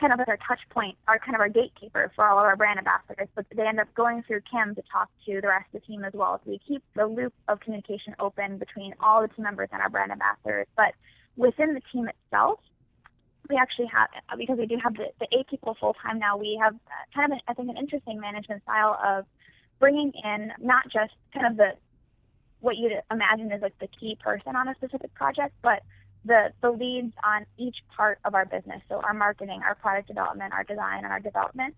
kind 0.01 0.13
of 0.13 0.21
our 0.27 0.39
touch 0.49 0.61
point, 0.71 0.97
our 1.07 1.19
kind 1.19 1.35
of 1.35 1.41
our 1.41 1.49
gatekeeper 1.49 2.11
for 2.17 2.27
all 2.27 2.39
of 2.39 2.45
our 2.45 2.57
brand 2.57 2.79
ambassadors, 2.79 3.29
but 3.35 3.45
they 3.55 3.67
end 3.67 3.79
up 3.79 3.93
going 3.95 4.23
through 4.23 4.41
Kim 4.51 4.75
to 4.75 4.83
talk 4.91 5.09
to 5.27 5.41
the 5.41 5.49
rest 5.49 5.67
of 5.75 5.81
the 5.81 5.87
team 5.87 6.05
as 6.05 6.13
well. 6.15 6.41
So 6.45 6.51
we 6.51 6.61
keep 6.67 6.83
the 6.97 7.07
loop 7.07 7.35
of 7.49 7.61
communication 7.61 8.17
open 8.19 8.59
between 8.59 8.95
all 9.01 9.21
the 9.21 9.29
team 9.29 9.45
members 9.45 9.69
and 9.73 9.83
our 9.83 9.91
brand 9.91 10.11
ambassadors. 10.11 10.67
But 10.77 10.95
within 11.37 11.75
the 11.75 11.83
team 11.93 12.09
itself, 12.09 12.61
we 13.49 13.57
actually 13.57 13.87
have, 13.87 14.09
because 14.39 14.59
we 14.59 14.67
do 14.67 14.79
have 14.83 14.95
the, 14.95 15.07
the 15.19 15.27
eight 15.37 15.49
people 15.49 15.77
full 15.79 15.95
time 15.95 16.19
now, 16.19 16.37
we 16.37 16.59
have 16.63 16.75
kind 17.15 17.33
of, 17.33 17.39
I 17.47 17.55
think, 17.55 17.69
an 17.69 17.77
interesting 17.77 18.21
management 18.21 18.63
style 18.63 18.99
of 19.05 19.27
bringing 19.79 20.13
in 20.25 20.53
not 20.61 20.85
just 20.85 21.13
kind 21.35 21.47
of 21.47 21.57
the 21.57 21.73
what 22.61 22.77
you'd 22.77 22.93
imagine 23.11 23.51
is 23.51 23.63
like 23.63 23.79
the 23.79 23.89
key 23.89 24.17
person 24.23 24.55
on 24.55 24.69
a 24.69 24.75
specific 24.75 25.13
project, 25.15 25.55
but 25.63 25.83
the, 26.25 26.53
the 26.61 26.71
leads 26.71 27.13
on 27.25 27.47
each 27.57 27.77
part 27.97 28.19
of 28.25 28.35
our 28.35 28.45
business. 28.45 28.83
So 28.89 28.97
our 28.97 29.15
marketing, 29.15 29.61
our 29.65 29.75
product 29.75 30.09
development, 30.09 30.53
our 30.53 30.65
design, 30.65 31.05
and 31.05 31.13
our 31.13 31.21
development 31.21 31.75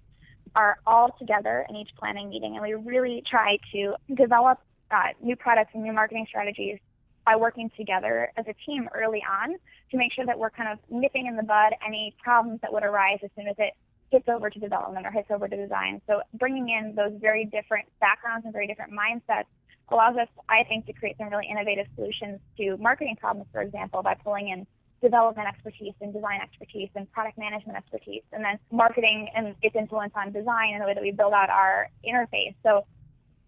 are 0.55 0.79
all 0.87 1.15
together 1.19 1.65
in 1.69 1.77
each 1.77 1.91
planning 1.99 2.29
meeting. 2.29 2.57
And 2.57 2.63
we 2.63 2.75
really 2.75 3.23
try 3.29 3.59
to 3.73 3.95
develop 4.15 4.59
uh, 4.91 5.09
new 5.23 5.37
products 5.37 5.71
and 5.75 5.83
new 5.83 5.93
marketing 5.93 6.27
strategies 6.29 6.79
by 7.25 7.37
working 7.37 7.71
together 7.77 8.33
as 8.37 8.45
a 8.49 8.55
team 8.67 8.89
early 8.95 9.23
on 9.29 9.55
to 9.91 9.97
make 9.97 10.13
sure 10.13 10.27
that 10.27 10.39
we're 10.39 10.51
kind 10.51 10.71
of 10.73 10.79
nipping 10.91 11.27
in 11.27 11.37
the 11.37 11.43
bud 11.43 11.73
any 11.87 12.15
problems 12.23 12.61
that 12.63 12.73
would 12.73 12.83
arise 12.83 13.19
as 13.23 13.31
soon 13.37 13.47
as 13.47 13.55
it 13.59 13.75
hits 14.11 14.29
over 14.29 14.51
to 14.51 14.59
development 14.59 15.07
or 15.07 15.11
hits 15.11 15.31
over 15.31 15.49
to 15.49 15.57
design. 15.57 16.01
So 16.07 16.21
bringing 16.35 16.69
in 16.69 16.95
those 16.95 17.13
very 17.21 17.45
different 17.45 17.89
backgrounds 18.01 18.45
and 18.45 18.53
very 18.53 18.67
different 18.67 18.93
mindsets 18.93 19.47
allows 19.93 20.17
us, 20.17 20.29
I 20.49 20.65
think, 20.65 20.87
to 20.87 20.93
create 20.93 21.17
some 21.19 21.29
really 21.29 21.47
innovative 21.51 21.87
solutions 21.95 22.41
to 22.59 22.77
marketing 22.79 23.17
problems, 23.21 23.49
for 23.53 23.63
example, 23.63 24.03
by 24.03 24.15
pulling 24.15 24.49
in 24.49 24.67
development 25.03 25.49
expertise 25.49 25.95
and 26.01 26.13
design 26.13 26.41
expertise 26.43 26.89
and 26.95 27.11
product 27.13 27.37
management 27.37 27.77
expertise, 27.77 28.23
and 28.33 28.45
then 28.45 28.59
marketing 28.71 29.29
and 29.35 29.55
its 29.63 29.75
influence 29.75 30.13
on 30.15 30.33
design 30.33 30.75
and 30.75 30.83
the 30.83 30.87
way 30.87 30.95
that 30.95 31.03
we 31.03 31.11
build 31.11 31.33
out 31.33 31.51
our 31.51 31.89
interface. 32.07 32.55
So 32.63 32.87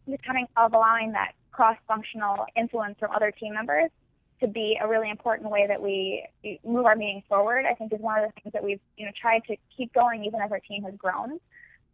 just 0.08 0.22
kind 0.24 0.46
of 0.56 0.72
allowing 0.72 1.12
that 1.12 1.32
cross-functional 1.52 2.46
influence 2.56 2.96
from 2.98 3.12
other 3.12 3.30
team 3.30 3.54
members 3.54 3.90
to 4.42 4.48
be 4.48 4.76
a 4.82 4.88
really 4.88 5.10
important 5.10 5.48
way 5.50 5.66
that 5.68 5.80
we 5.80 6.26
move 6.64 6.86
our 6.86 6.96
meetings 6.96 7.22
forward. 7.28 7.64
I 7.64 7.74
think 7.74 7.92
is 7.92 8.00
one 8.00 8.18
of 8.18 8.28
the 8.28 8.40
things 8.40 8.52
that 8.52 8.62
we've 8.62 8.80
you 8.96 9.06
know 9.06 9.12
tried 9.18 9.44
to 9.44 9.56
keep 9.76 9.94
going 9.94 10.24
even 10.24 10.40
as 10.40 10.50
our 10.50 10.60
team 10.60 10.82
has 10.82 10.94
grown. 10.96 11.38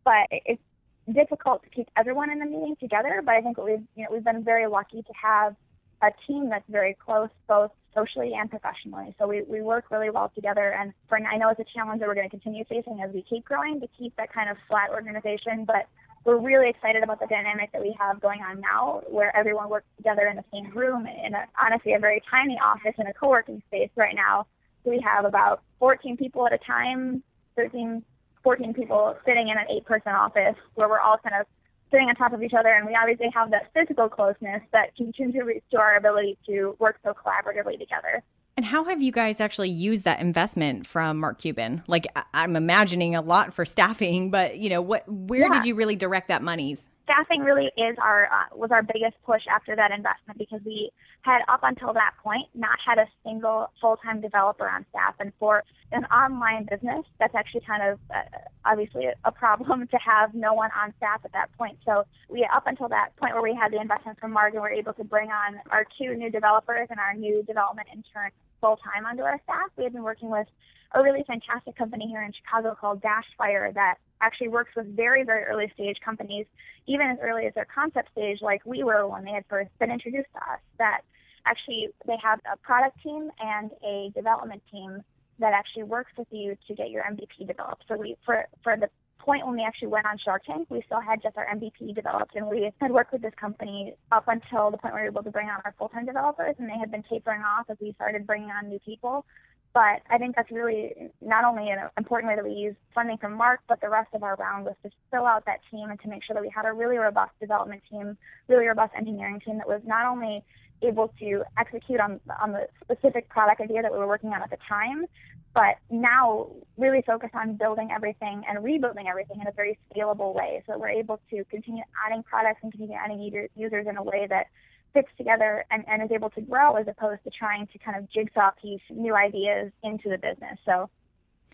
But 0.04 0.26
it's 0.30 0.62
difficult 1.12 1.62
to 1.64 1.70
keep 1.70 1.88
everyone 1.96 2.30
in 2.30 2.38
the 2.38 2.46
meeting 2.46 2.76
together. 2.80 3.22
But 3.24 3.34
I 3.34 3.40
think 3.40 3.58
we've 3.58 3.82
you 3.96 4.04
know 4.04 4.08
we've 4.12 4.24
been 4.24 4.44
very 4.44 4.66
lucky 4.66 5.02
to 5.02 5.12
have 5.20 5.56
a 6.02 6.10
team 6.26 6.48
that's 6.48 6.64
very 6.68 6.94
close 6.94 7.28
both 7.46 7.70
socially 7.94 8.32
and 8.34 8.48
professionally. 8.48 9.14
So 9.18 9.26
we, 9.26 9.42
we 9.42 9.62
work 9.62 9.90
really 9.90 10.10
well 10.10 10.30
together. 10.34 10.74
And 10.78 10.92
for 11.08 11.18
I 11.18 11.36
know 11.36 11.48
it's 11.48 11.60
a 11.60 11.64
challenge 11.74 12.00
that 12.00 12.08
we're 12.08 12.14
going 12.14 12.28
to 12.28 12.30
continue 12.30 12.64
facing 12.64 13.00
as 13.02 13.12
we 13.12 13.22
keep 13.22 13.44
growing 13.44 13.80
to 13.80 13.88
keep 13.98 14.16
that 14.16 14.32
kind 14.32 14.48
of 14.48 14.56
flat 14.68 14.90
organization. 14.90 15.64
But 15.64 15.88
we're 16.24 16.38
really 16.38 16.68
excited 16.68 17.02
about 17.02 17.20
the 17.20 17.26
dynamic 17.26 17.72
that 17.72 17.80
we 17.80 17.96
have 17.98 18.20
going 18.20 18.40
on 18.42 18.60
now, 18.60 19.02
where 19.08 19.34
everyone 19.36 19.68
works 19.70 19.86
together 19.96 20.26
in 20.26 20.36
the 20.36 20.44
same 20.52 20.70
room 20.70 21.06
in 21.06 21.34
a, 21.34 21.46
honestly 21.60 21.94
a 21.94 21.98
very 21.98 22.22
tiny 22.30 22.58
office 22.58 22.94
in 22.98 23.06
a 23.06 23.14
co-working 23.14 23.62
space 23.68 23.90
right 23.96 24.14
now. 24.14 24.46
We 24.84 25.00
have 25.00 25.24
about 25.24 25.62
14 25.78 26.16
people 26.16 26.46
at 26.46 26.52
a 26.52 26.58
time, 26.58 27.22
13, 27.56 28.02
14 28.42 28.74
people 28.74 29.16
sitting 29.26 29.48
in 29.48 29.58
an 29.58 29.64
eight-person 29.70 30.12
office 30.12 30.56
where 30.74 30.88
we're 30.88 31.00
all 31.00 31.18
kind 31.18 31.40
of 31.40 31.46
sitting 31.90 32.08
on 32.08 32.14
top 32.14 32.32
of 32.32 32.42
each 32.42 32.54
other, 32.58 32.68
and 32.68 32.86
we 32.86 32.94
obviously 32.94 33.28
have 33.34 33.50
that 33.50 33.70
physical 33.74 34.08
closeness 34.08 34.62
that 34.72 34.94
contributes 34.96 35.66
to 35.70 35.78
our 35.78 35.96
ability 35.96 36.38
to 36.46 36.76
work 36.78 36.98
so 37.04 37.12
collaboratively 37.12 37.78
together. 37.78 38.22
And 38.56 38.66
how 38.66 38.84
have 38.84 39.00
you 39.00 39.10
guys 39.10 39.40
actually 39.40 39.70
used 39.70 40.04
that 40.04 40.20
investment 40.20 40.86
from 40.86 41.18
Mark 41.18 41.38
Cuban? 41.38 41.82
Like 41.86 42.06
I'm 42.34 42.56
imagining 42.56 43.14
a 43.14 43.22
lot 43.22 43.54
for 43.54 43.64
staffing, 43.64 44.30
but 44.30 44.58
you 44.58 44.68
know, 44.68 44.82
what 44.82 45.08
where 45.08 45.42
yeah. 45.42 45.48
did 45.48 45.64
you 45.64 45.74
really 45.74 45.96
direct 45.96 46.28
that 46.28 46.42
monies? 46.42 46.90
Staffing 47.10 47.40
really 47.42 47.72
is 47.76 47.96
our 48.00 48.26
uh, 48.26 48.56
was 48.56 48.70
our 48.70 48.84
biggest 48.84 49.16
push 49.26 49.42
after 49.52 49.74
that 49.74 49.90
investment 49.90 50.38
because 50.38 50.60
we 50.64 50.92
had 51.22 51.40
up 51.48 51.60
until 51.64 51.92
that 51.92 52.12
point 52.22 52.46
not 52.54 52.78
had 52.86 52.98
a 52.98 53.06
single 53.24 53.72
full-time 53.80 54.20
developer 54.20 54.68
on 54.68 54.86
staff. 54.90 55.14
And 55.18 55.32
for 55.40 55.64
an 55.90 56.04
online 56.04 56.68
business 56.70 57.04
that's 57.18 57.34
actually 57.34 57.62
kind 57.62 57.82
of 57.82 57.98
uh, 58.14 58.22
obviously 58.64 59.08
a 59.24 59.32
problem 59.32 59.88
to 59.90 59.96
have 59.96 60.34
no 60.34 60.54
one 60.54 60.70
on 60.80 60.94
staff 60.98 61.20
at 61.24 61.32
that 61.32 61.50
point. 61.58 61.78
So 61.84 62.04
we 62.28 62.46
up 62.54 62.68
until 62.68 62.88
that 62.90 63.16
point 63.16 63.34
where 63.34 63.42
we 63.42 63.54
had 63.54 63.72
the 63.72 63.80
investment 63.80 64.20
from 64.20 64.32
Mark 64.32 64.52
and 64.52 64.62
were 64.62 64.70
able 64.70 64.92
to 64.92 65.02
bring 65.02 65.30
on 65.30 65.60
our 65.70 65.84
two 65.98 66.14
new 66.14 66.30
developers 66.30 66.86
and 66.90 67.00
our 67.00 67.14
new 67.14 67.42
development 67.42 67.88
intern 67.92 68.30
full 68.60 68.78
time 68.78 69.06
onto 69.06 69.22
our 69.22 69.40
staff. 69.44 69.70
We 69.76 69.84
have 69.84 69.92
been 69.92 70.02
working 70.02 70.30
with 70.30 70.46
a 70.92 71.02
really 71.02 71.24
fantastic 71.26 71.76
company 71.76 72.06
here 72.08 72.22
in 72.22 72.32
Chicago 72.32 72.76
called 72.78 73.02
Dashfire 73.02 73.72
that 73.74 73.96
actually 74.20 74.48
works 74.48 74.72
with 74.76 74.94
very, 74.94 75.24
very 75.24 75.44
early 75.44 75.70
stage 75.74 75.96
companies, 76.04 76.46
even 76.86 77.06
as 77.06 77.18
early 77.22 77.46
as 77.46 77.54
their 77.54 77.66
concept 77.72 78.10
stage, 78.12 78.38
like 78.42 78.64
we 78.66 78.82
were 78.84 79.06
when 79.06 79.24
they 79.24 79.30
had 79.30 79.44
first 79.48 79.70
been 79.78 79.90
introduced 79.90 80.28
to 80.34 80.38
us. 80.38 80.60
That 80.78 81.02
actually 81.46 81.88
they 82.06 82.16
have 82.22 82.40
a 82.52 82.56
product 82.56 83.02
team 83.02 83.30
and 83.40 83.70
a 83.84 84.10
development 84.14 84.62
team 84.70 85.02
that 85.38 85.54
actually 85.54 85.84
works 85.84 86.12
with 86.18 86.28
you 86.30 86.56
to 86.68 86.74
get 86.74 86.90
your 86.90 87.02
MVP 87.04 87.46
developed. 87.46 87.84
So 87.88 87.96
we 87.96 88.16
for 88.24 88.46
for 88.62 88.76
the 88.76 88.90
point 89.20 89.46
when 89.46 89.56
we 89.56 89.62
actually 89.62 89.88
went 89.88 90.06
on 90.06 90.18
Shark 90.18 90.44
Tank, 90.44 90.68
we 90.70 90.82
still 90.86 91.00
had 91.00 91.22
just 91.22 91.36
our 91.36 91.46
MVP 91.46 91.94
developed, 91.94 92.34
and 92.34 92.48
we 92.48 92.70
had 92.80 92.90
worked 92.90 93.12
with 93.12 93.22
this 93.22 93.34
company 93.40 93.94
up 94.10 94.24
until 94.28 94.70
the 94.70 94.78
point 94.78 94.94
where 94.94 95.02
we 95.02 95.08
were 95.08 95.12
able 95.12 95.22
to 95.22 95.30
bring 95.30 95.48
on 95.48 95.60
our 95.64 95.74
full-time 95.78 96.06
developers, 96.06 96.56
and 96.58 96.68
they 96.68 96.78
had 96.78 96.90
been 96.90 97.04
tapering 97.08 97.42
off 97.42 97.66
as 97.68 97.76
we 97.80 97.92
started 97.92 98.26
bringing 98.26 98.50
on 98.50 98.68
new 98.68 98.78
people. 98.80 99.24
But 99.72 100.02
I 100.10 100.18
think 100.18 100.34
that's 100.34 100.50
really 100.50 101.10
not 101.20 101.44
only 101.44 101.70
an 101.70 101.78
important 101.96 102.28
way 102.28 102.34
that 102.34 102.44
we 102.44 102.50
use 102.50 102.74
funding 102.92 103.18
from 103.18 103.34
Mark, 103.34 103.60
but 103.68 103.80
the 103.80 103.88
rest 103.88 104.08
of 104.14 104.24
our 104.24 104.34
round 104.34 104.64
was 104.64 104.74
to 104.82 104.90
fill 105.12 105.26
out 105.26 105.44
that 105.46 105.60
team 105.70 105.90
and 105.90 106.00
to 106.00 106.08
make 106.08 106.24
sure 106.24 106.34
that 106.34 106.42
we 106.42 106.50
had 106.54 106.66
a 106.66 106.72
really 106.72 106.96
robust 106.96 107.30
development 107.38 107.82
team, 107.88 108.18
really 108.48 108.66
robust 108.66 108.92
engineering 108.96 109.40
team 109.44 109.58
that 109.58 109.68
was 109.68 109.80
not 109.86 110.06
only 110.06 110.42
able 110.82 111.12
to 111.18 111.42
execute 111.58 112.00
on 112.00 112.20
on 112.40 112.52
the 112.52 112.66
specific 112.82 113.28
product 113.28 113.60
idea 113.60 113.82
that 113.82 113.92
we 113.92 113.98
were 113.98 114.06
working 114.06 114.30
on 114.30 114.42
at 114.42 114.50
the 114.50 114.58
time, 114.68 115.06
but 115.54 115.76
now 115.90 116.50
really 116.76 117.02
focus 117.02 117.30
on 117.34 117.56
building 117.56 117.90
everything 117.94 118.42
and 118.48 118.62
rebuilding 118.62 119.08
everything 119.08 119.40
in 119.40 119.46
a 119.46 119.52
very 119.52 119.78
scalable 119.92 120.34
way 120.34 120.62
so 120.66 120.78
we're 120.78 120.88
able 120.88 121.20
to 121.28 121.44
continue 121.44 121.82
adding 122.06 122.22
products 122.22 122.60
and 122.62 122.72
continue 122.72 122.96
adding 122.96 123.48
users 123.56 123.86
in 123.88 123.96
a 123.96 124.02
way 124.02 124.26
that 124.28 124.46
fits 124.92 125.08
together 125.16 125.64
and, 125.70 125.84
and 125.88 126.02
is 126.02 126.10
able 126.12 126.30
to 126.30 126.40
grow 126.40 126.76
as 126.76 126.86
opposed 126.88 127.22
to 127.24 127.30
trying 127.30 127.66
to 127.68 127.78
kind 127.78 127.96
of 127.96 128.10
jigsaw 128.10 128.50
piece 128.60 128.80
new 128.90 129.14
ideas 129.14 129.70
into 129.82 130.08
the 130.08 130.18
business. 130.18 130.58
So 130.64 130.90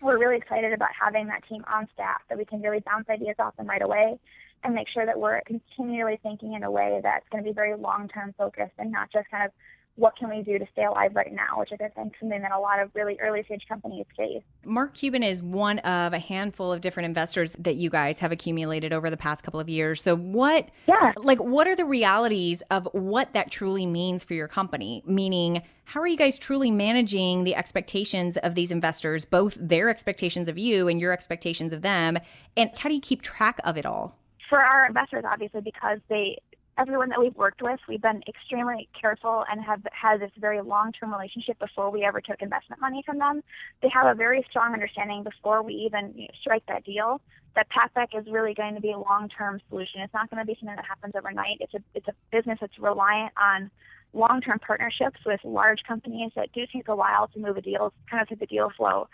we're 0.01 0.17
really 0.17 0.37
excited 0.37 0.73
about 0.73 0.89
having 0.99 1.27
that 1.27 1.43
team 1.47 1.63
on 1.71 1.87
staff 1.93 2.21
that 2.29 2.37
we 2.37 2.45
can 2.45 2.61
really 2.61 2.79
bounce 2.79 3.09
ideas 3.09 3.35
off 3.39 3.55
them 3.57 3.67
right 3.67 3.81
away 3.81 4.19
and 4.63 4.73
make 4.73 4.87
sure 4.89 5.05
that 5.05 5.19
we're 5.19 5.41
continually 5.41 6.19
thinking 6.23 6.53
in 6.53 6.63
a 6.63 6.71
way 6.71 6.99
that's 7.03 7.27
going 7.31 7.43
to 7.43 7.49
be 7.49 7.53
very 7.53 7.75
long 7.75 8.07
term 8.07 8.33
focused 8.37 8.73
and 8.77 8.91
not 8.91 9.11
just 9.11 9.29
kind 9.29 9.45
of 9.45 9.51
what 9.97 10.15
can 10.15 10.29
we 10.29 10.43
do 10.43 10.59
to 10.59 10.65
stay 10.71 10.85
alive 10.85 11.15
right 11.15 11.33
now, 11.33 11.57
which 11.57 11.71
is, 11.71 11.79
I 11.81 11.87
think, 11.89 12.13
something 12.19 12.41
that 12.41 12.51
a 12.51 12.59
lot 12.59 12.79
of 12.79 12.91
really 12.93 13.17
early 13.19 13.43
stage 13.43 13.63
companies 13.67 14.05
face. 14.15 14.43
Mark 14.63 14.93
Cuban 14.93 15.23
is 15.23 15.41
one 15.41 15.79
of 15.79 16.13
a 16.13 16.19
handful 16.19 16.71
of 16.71 16.81
different 16.81 17.05
investors 17.05 17.55
that 17.59 17.77
you 17.77 17.89
guys 17.89 18.19
have 18.19 18.31
accumulated 18.31 18.93
over 18.93 19.09
the 19.09 19.17
past 19.17 19.43
couple 19.43 19.59
of 19.59 19.67
years. 19.67 20.01
So, 20.01 20.15
what, 20.15 20.69
yeah. 20.87 21.13
like, 21.17 21.39
what 21.39 21.67
are 21.67 21.75
the 21.75 21.85
realities 21.85 22.61
of 22.69 22.87
what 22.91 23.33
that 23.33 23.49
truly 23.49 23.87
means 23.87 24.23
for 24.23 24.35
your 24.35 24.47
company? 24.47 25.01
Meaning, 25.05 25.63
how 25.85 25.99
are 25.99 26.07
you 26.07 26.17
guys 26.17 26.37
truly 26.37 26.69
managing 26.69 27.43
the 27.43 27.55
expectations 27.55 28.37
of 28.37 28.53
these 28.53 28.71
investors, 28.71 29.25
both 29.25 29.57
their 29.59 29.89
expectations 29.89 30.47
of 30.47 30.59
you 30.59 30.87
and 30.87 31.01
your 31.01 31.11
expectations 31.11 31.73
of 31.73 31.81
them? 31.81 32.19
And 32.55 32.69
how 32.77 32.87
do 32.87 32.93
you 32.93 33.01
keep 33.01 33.23
track 33.23 33.59
of 33.63 33.77
it 33.77 33.85
all? 33.85 34.15
For 34.49 34.59
our 34.59 34.85
investors, 34.85 35.23
obviously, 35.27 35.61
because 35.61 35.99
they 36.09 36.39
everyone 36.77 37.09
that 37.09 37.19
we've 37.19 37.35
worked 37.35 37.61
with, 37.61 37.79
we've 37.89 38.01
been 38.01 38.21
extremely 38.27 38.87
careful 38.99 39.43
and 39.49 39.63
have 39.63 39.81
had 39.91 40.19
this 40.21 40.31
very 40.37 40.61
long-term 40.61 41.11
relationship 41.11 41.57
before 41.59 41.89
we 41.89 42.03
ever 42.03 42.21
took 42.21 42.41
investment 42.41 42.79
money 42.79 43.01
from 43.05 43.17
them. 43.17 43.41
They 43.81 43.89
have 43.93 44.05
a 44.05 44.13
very 44.13 44.45
strong 44.49 44.73
understanding 44.73 45.23
before 45.23 45.63
we 45.63 45.73
even 45.73 46.13
you 46.15 46.23
know, 46.23 46.33
strike 46.39 46.63
that 46.67 46.85
deal 46.85 47.19
that 47.55 47.67
Packback 47.71 48.17
is 48.17 48.31
really 48.31 48.53
going 48.53 48.75
to 48.75 48.81
be 48.81 48.91
a 48.91 48.99
long-term 48.99 49.59
solution. 49.67 50.01
It's 50.01 50.13
not 50.13 50.29
going 50.29 50.39
to 50.39 50.45
be 50.45 50.55
something 50.59 50.75
that 50.75 50.85
happens 50.85 51.13
overnight. 51.17 51.57
It's 51.59 51.73
a 51.73 51.79
it's 51.95 52.07
a 52.07 52.13
business 52.31 52.59
that's 52.61 52.77
reliant 52.77 53.33
on 53.35 53.71
long-term 54.17 54.59
partnerships 54.59 55.19
with 55.25 55.39
large 55.43 55.83
companies 55.87 56.31
that 56.35 56.51
do 56.51 56.65
take 56.73 56.87
a 56.87 56.95
while 56.95 57.27
to 57.29 57.39
move 57.39 57.57
a 57.57 57.61
deal, 57.61 57.93
kind 58.09 58.21
of 58.21 58.27
through 58.27 58.37
the 58.37 58.47
deal 58.47 58.69
flow. 58.75 59.07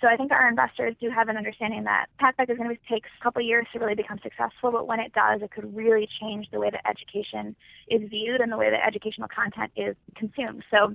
So 0.00 0.06
I 0.06 0.16
think 0.16 0.30
our 0.30 0.48
investors 0.48 0.94
do 1.00 1.10
have 1.10 1.28
an 1.28 1.36
understanding 1.36 1.84
that 1.84 2.06
Packback 2.20 2.50
is 2.50 2.56
going 2.56 2.70
to 2.70 2.76
take 2.88 3.04
a 3.04 3.22
couple 3.22 3.42
years 3.42 3.66
to 3.72 3.78
really 3.78 3.96
become 3.96 4.18
successful, 4.22 4.70
but 4.70 4.86
when 4.86 5.00
it 5.00 5.12
does, 5.12 5.42
it 5.42 5.50
could 5.50 5.74
really 5.74 6.08
change 6.20 6.46
the 6.52 6.60
way 6.60 6.70
that 6.70 6.88
education 6.88 7.56
is 7.88 8.08
viewed 8.08 8.40
and 8.40 8.52
the 8.52 8.56
way 8.56 8.70
that 8.70 8.86
educational 8.86 9.28
content 9.28 9.72
is 9.76 9.96
consumed. 10.14 10.64
So 10.72 10.94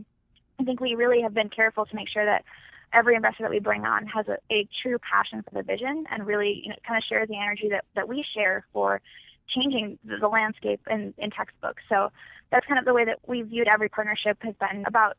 I 0.59 0.63
think 0.63 0.79
we 0.79 0.95
really 0.95 1.21
have 1.21 1.33
been 1.33 1.49
careful 1.49 1.85
to 1.85 1.95
make 1.95 2.07
sure 2.07 2.25
that 2.25 2.45
every 2.93 3.15
investor 3.15 3.43
that 3.43 3.51
we 3.51 3.59
bring 3.59 3.85
on 3.85 4.05
has 4.07 4.27
a, 4.27 4.37
a 4.53 4.67
true 4.81 4.97
passion 4.99 5.43
for 5.43 5.55
the 5.55 5.63
vision 5.63 6.05
and 6.11 6.25
really 6.25 6.61
you 6.63 6.69
know, 6.69 6.75
kind 6.87 6.97
of 6.97 7.03
shares 7.03 7.27
the 7.27 7.35
energy 7.35 7.67
that, 7.69 7.83
that 7.95 8.07
we 8.07 8.23
share 8.33 8.65
for 8.71 9.01
changing 9.47 9.99
the, 10.03 10.27
landscape 10.27 10.81
in, 10.89 11.13
in 11.17 11.29
textbooks. 11.31 11.83
So 11.89 12.11
that's 12.51 12.65
kind 12.65 12.79
of 12.79 12.85
the 12.85 12.93
way 12.93 13.05
that 13.05 13.19
we 13.27 13.41
viewed 13.41 13.67
every 13.73 13.89
partnership 13.89 14.37
has 14.41 14.55
been 14.55 14.83
about 14.87 15.17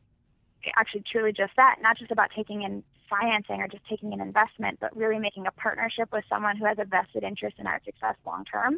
actually 0.77 1.03
truly 1.11 1.31
just 1.31 1.53
that, 1.57 1.77
not 1.81 1.97
just 1.97 2.11
about 2.11 2.29
taking 2.35 2.63
in 2.63 2.83
financing 3.09 3.61
or 3.61 3.67
just 3.67 3.85
taking 3.87 4.13
an 4.13 4.21
investment, 4.21 4.79
but 4.79 4.95
really 4.95 5.19
making 5.19 5.45
a 5.47 5.51
partnership 5.51 6.09
with 6.11 6.23
someone 6.27 6.57
who 6.57 6.65
has 6.65 6.77
a 6.79 6.85
vested 6.85 7.23
interest 7.23 7.57
in 7.59 7.67
our 7.67 7.79
success 7.85 8.15
long 8.25 8.43
term. 8.45 8.77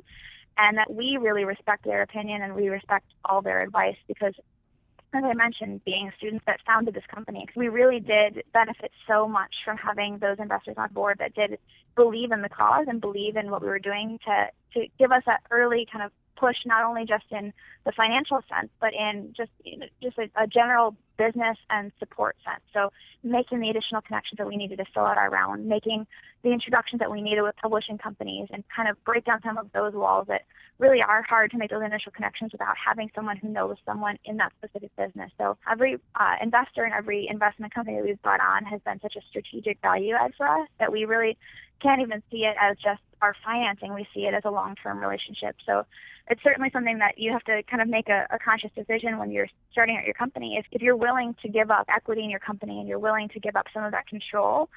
And 0.57 0.77
that 0.77 0.91
we 0.91 1.17
really 1.21 1.45
respect 1.45 1.85
their 1.85 2.01
opinion 2.01 2.41
and 2.41 2.55
we 2.55 2.67
respect 2.67 3.05
all 3.25 3.43
their 3.43 3.59
advice 3.59 3.95
because 4.07 4.33
as 5.14 5.24
I 5.24 5.34
mentioned, 5.34 5.84
being 5.86 6.12
students 6.18 6.43
that 6.45 6.60
founded 6.66 6.93
this 6.93 7.05
company, 7.14 7.45
we 7.55 7.70
really 7.70 7.99
did 7.99 8.43
benefit 8.53 8.91
so 9.08 9.28
much 9.28 9.53
from 9.64 9.78
having 9.78 10.18
those 10.20 10.38
investors 10.39 10.76
on 10.78 10.91
board 10.93 11.18
that 11.20 11.34
did 11.34 11.58
believe 11.95 12.32
in 12.32 12.41
the 12.41 12.49
cause 12.49 12.86
and 12.88 12.99
believe 12.99 13.36
in 13.38 13.49
what 13.49 13.62
we 13.62 13.68
were 13.68 13.80
doing 13.80 14.20
to 14.26 14.47
to 14.74 14.88
give 14.99 15.12
us 15.12 15.24
that 15.26 15.41
early 15.49 15.88
kind 15.91 16.03
of 16.03 16.12
push, 16.36 16.58
not 16.66 16.84
only 16.84 17.05
just 17.05 17.26
in 17.32 17.53
the 17.86 17.91
financial 17.93 18.41
sense, 18.49 18.70
but 18.80 18.93
in 18.93 19.34
just 19.36 19.51
you 19.64 19.78
know, 19.78 19.86
just 20.03 20.18
a, 20.18 20.30
a 20.36 20.45
general 20.45 20.95
business 21.18 21.57
and 21.70 21.91
support 21.99 22.36
sense. 22.45 22.61
So 22.74 22.91
making 23.24 23.59
the 23.59 23.70
additional 23.70 24.01
connections 24.01 24.38
that 24.38 24.47
we 24.47 24.55
needed 24.55 24.78
to 24.78 24.86
fill 24.93 25.05
out 25.05 25.18
our 25.18 25.30
round, 25.30 25.65
making 25.65 26.07
the 26.43 26.51
introductions 26.51 26.99
that 26.99 27.11
we 27.11 27.22
needed 27.22 27.41
with 27.41 27.55
publishing 27.61 27.97
companies, 27.97 28.47
and 28.51 28.63
kind 28.74 28.88
of 28.88 29.03
break 29.03 29.26
down 29.26 29.41
some 29.43 29.57
of 29.57 29.72
those 29.74 29.93
walls 29.93 30.28
that 30.28 30.43
really 30.80 31.01
are 31.01 31.24
hard 31.24 31.51
to 31.51 31.57
make 31.57 31.72
those 31.72 31.84
initial 31.84 32.11
connections 32.11 32.51
without 32.51 32.76
having 32.88 33.09
someone 33.15 33.38
who 33.38 33.49
knows 33.49 33.76
someone 33.86 34.18
in 34.26 34.38
that 34.38 34.53
specific 34.57 34.95
business. 34.95 35.32
So 35.38 35.57
every 35.70 35.97
uh, 36.15 36.36
investor 36.41 36.84
and 36.84 36.93
every 36.93 37.28
investment 37.30 37.74
company 37.74 37.97
that 37.97 38.05
we've 38.05 38.22
brought 38.22 38.41
on 38.41 38.63
has 38.65 38.80
been 38.82 38.99
such 39.01 39.15
a 39.15 39.22
strategic 39.30 39.82
value 39.82 40.13
add 40.13 40.34
for 40.38 40.47
us 40.47 40.68
that 40.80 40.91
we 40.91 41.05
really 41.05 41.38
can't 41.82 42.01
even 42.01 42.22
see 42.32 42.45
it 42.45 42.55
as 42.61 42.78
just 42.78 43.01
our 43.22 43.36
financing. 43.43 43.93
We 43.93 44.07
see 44.13 44.22
it 44.22 44.34
as 44.34 44.43
a 44.45 44.51
long-term 44.51 44.99
relationship. 44.99 45.55
So 45.65 45.86
it's 46.30 46.41
certainly 46.43 46.70
something 46.72 46.99
that 46.99 47.18
you 47.18 47.32
have 47.32 47.43
to 47.45 47.63
kind 47.63 47.82
of 47.82 47.88
make 47.88 48.09
a, 48.09 48.28
a 48.30 48.38
conscious 48.39 48.72
decision 48.76 49.18
when 49.18 49.32
you're 49.32 49.47
starting 49.72 49.97
out 49.97 50.05
your 50.05 50.13
company. 50.13 50.57
If, 50.59 50.65
if 50.72 50.82
you're 50.82 50.95
willing 51.08 51.36
to 51.41 51.47
give 51.49 51.70
up 51.78 51.86
equity 51.97 52.24
in 52.24 52.30
your 52.30 52.39
company 52.39 52.80
and 52.80 52.88
you're 52.89 53.05
willing 53.10 53.30
to 53.30 53.39
give 53.39 53.55
up 53.55 53.68
some 53.74 53.84
of 53.84 53.91
that 53.91 54.05
control 54.08 54.70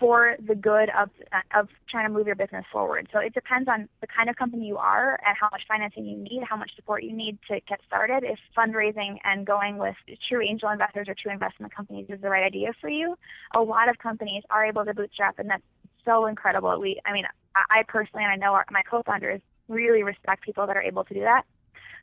for 0.00 0.36
the 0.50 0.54
good 0.54 0.88
of 0.98 1.10
of 1.54 1.68
trying 1.90 2.06
to 2.08 2.12
move 2.16 2.26
your 2.26 2.34
business 2.44 2.64
forward. 2.72 3.06
So 3.12 3.18
it 3.18 3.34
depends 3.34 3.68
on 3.68 3.88
the 4.00 4.06
kind 4.06 4.30
of 4.30 4.36
company 4.36 4.66
you 4.66 4.78
are 4.78 5.20
and 5.26 5.36
how 5.38 5.48
much 5.52 5.64
financing 5.68 6.06
you 6.06 6.16
need, 6.16 6.42
how 6.42 6.56
much 6.56 6.70
support 6.74 7.02
you 7.02 7.12
need 7.12 7.38
to 7.48 7.60
get 7.68 7.80
started. 7.86 8.24
If 8.24 8.38
fundraising 8.56 9.18
and 9.24 9.46
going 9.46 9.76
with 9.76 9.96
true 10.26 10.40
angel 10.40 10.70
investors 10.70 11.06
or 11.10 11.14
true 11.22 11.32
investment 11.32 11.74
companies 11.74 12.06
is 12.08 12.20
the 12.22 12.30
right 12.30 12.44
idea 12.44 12.72
for 12.80 12.88
you, 12.88 13.16
a 13.54 13.60
lot 13.60 13.90
of 13.90 13.98
companies 13.98 14.42
are 14.48 14.64
able 14.64 14.86
to 14.86 14.94
bootstrap, 14.94 15.38
and 15.38 15.50
that's 15.50 15.68
so 16.06 16.26
incredible. 16.26 16.80
We, 16.80 16.98
I 17.04 17.12
mean, 17.12 17.26
I 17.54 17.82
personally, 17.86 18.24
and 18.24 18.32
I 18.32 18.36
know 18.36 18.54
our, 18.54 18.64
my 18.70 18.82
co-founders 18.90 19.42
really 19.68 20.02
respect 20.02 20.42
people 20.42 20.66
that 20.66 20.76
are 20.76 20.82
able 20.82 21.04
to 21.04 21.14
do 21.14 21.20
that. 21.20 21.42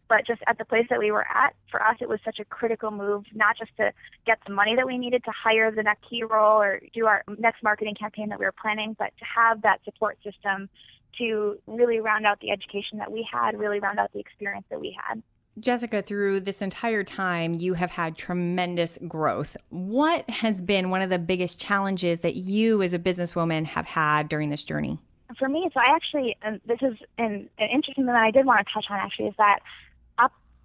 But 0.09 0.25
just 0.25 0.41
at 0.47 0.57
the 0.57 0.65
place 0.65 0.85
that 0.89 0.99
we 0.99 1.11
were 1.11 1.25
at, 1.27 1.53
for 1.69 1.81
us, 1.83 1.97
it 1.99 2.07
was 2.07 2.19
such 2.23 2.39
a 2.39 2.45
critical 2.45 2.91
move, 2.91 3.25
not 3.33 3.57
just 3.57 3.75
to 3.77 3.91
get 4.25 4.39
the 4.47 4.53
money 4.53 4.75
that 4.75 4.87
we 4.87 4.97
needed 4.97 5.23
to 5.25 5.31
hire 5.31 5.69
the 5.71 5.83
next 5.83 6.09
key 6.09 6.23
role 6.23 6.61
or 6.61 6.81
do 6.93 7.05
our 7.07 7.23
next 7.37 7.61
marketing 7.61 7.95
campaign 7.95 8.29
that 8.29 8.39
we 8.39 8.45
were 8.45 8.53
planning, 8.53 8.95
but 8.97 9.11
to 9.19 9.25
have 9.25 9.61
that 9.63 9.83
support 9.83 10.17
system 10.23 10.69
to 11.17 11.57
really 11.67 11.99
round 11.99 12.25
out 12.25 12.39
the 12.39 12.51
education 12.51 12.99
that 12.99 13.11
we 13.11 13.27
had, 13.29 13.57
really 13.57 13.79
round 13.79 13.99
out 13.99 14.13
the 14.13 14.19
experience 14.19 14.65
that 14.69 14.79
we 14.79 14.97
had. 15.07 15.21
Jessica, 15.59 16.03
through 16.03 16.41
this 16.41 16.61
entire 16.61 17.03
time, 17.03 17.55
you 17.55 17.73
have 17.73 17.89
had 17.89 18.15
tremendous 18.15 18.99
growth. 19.07 19.57
What 19.69 20.29
has 20.29 20.61
been 20.61 20.91
one 20.91 21.01
of 21.01 21.09
the 21.09 21.17
biggest 21.17 21.59
challenges 21.59 22.19
that 22.19 22.35
you 22.35 22.83
as 22.83 22.93
a 22.93 22.99
businesswoman 22.99 23.65
have 23.65 23.87
had 23.87 24.29
during 24.29 24.51
this 24.51 24.63
journey? 24.63 24.99
For 25.39 25.49
me, 25.49 25.67
so 25.73 25.79
I 25.79 25.91
actually, 25.93 26.37
and 26.41 26.61
this 26.65 26.79
is 26.81 26.95
an, 27.17 27.49
an 27.57 27.69
interesting 27.69 28.05
thing 28.05 28.13
that 28.13 28.15
I 28.15 28.31
did 28.31 28.45
want 28.45 28.65
to 28.65 28.73
touch 28.73 28.85
on 28.89 28.97
actually, 28.97 29.27
is 29.27 29.35
that 29.37 29.59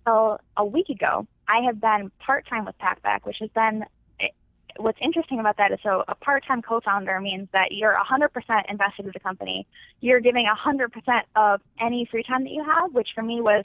so 0.05 0.39
a 0.57 0.65
week 0.65 0.89
ago, 0.89 1.27
I 1.49 1.63
have 1.67 1.81
been 1.81 2.11
part 2.19 2.47
time 2.49 2.65
with 2.65 2.77
PackBack, 2.79 3.25
which 3.25 3.37
has 3.41 3.51
been 3.51 3.85
eh, 4.21 4.29
what's 4.77 4.99
interesting 5.01 5.41
about 5.41 5.57
that 5.59 5.73
is 5.73 5.79
so 5.83 6.05
a 6.09 6.15
part 6.15 6.45
time 6.47 6.63
co 6.63 6.81
founder 6.81 7.21
means 7.21 7.49
that 7.53 7.73
you're 7.73 7.95
100% 7.95 8.29
invested 8.69 9.07
in 9.07 9.11
the 9.13 9.21
company. 9.21 9.67
You're 10.01 10.21
giving 10.21 10.47
100% 10.47 11.23
of 11.37 11.61
any 11.81 12.07
free 12.11 12.23
time 12.23 12.45
that 12.45 12.53
you 12.53 12.65
have, 12.65 12.93
which 12.93 13.11
for 13.15 13.23
me 13.23 13.41
was 13.41 13.65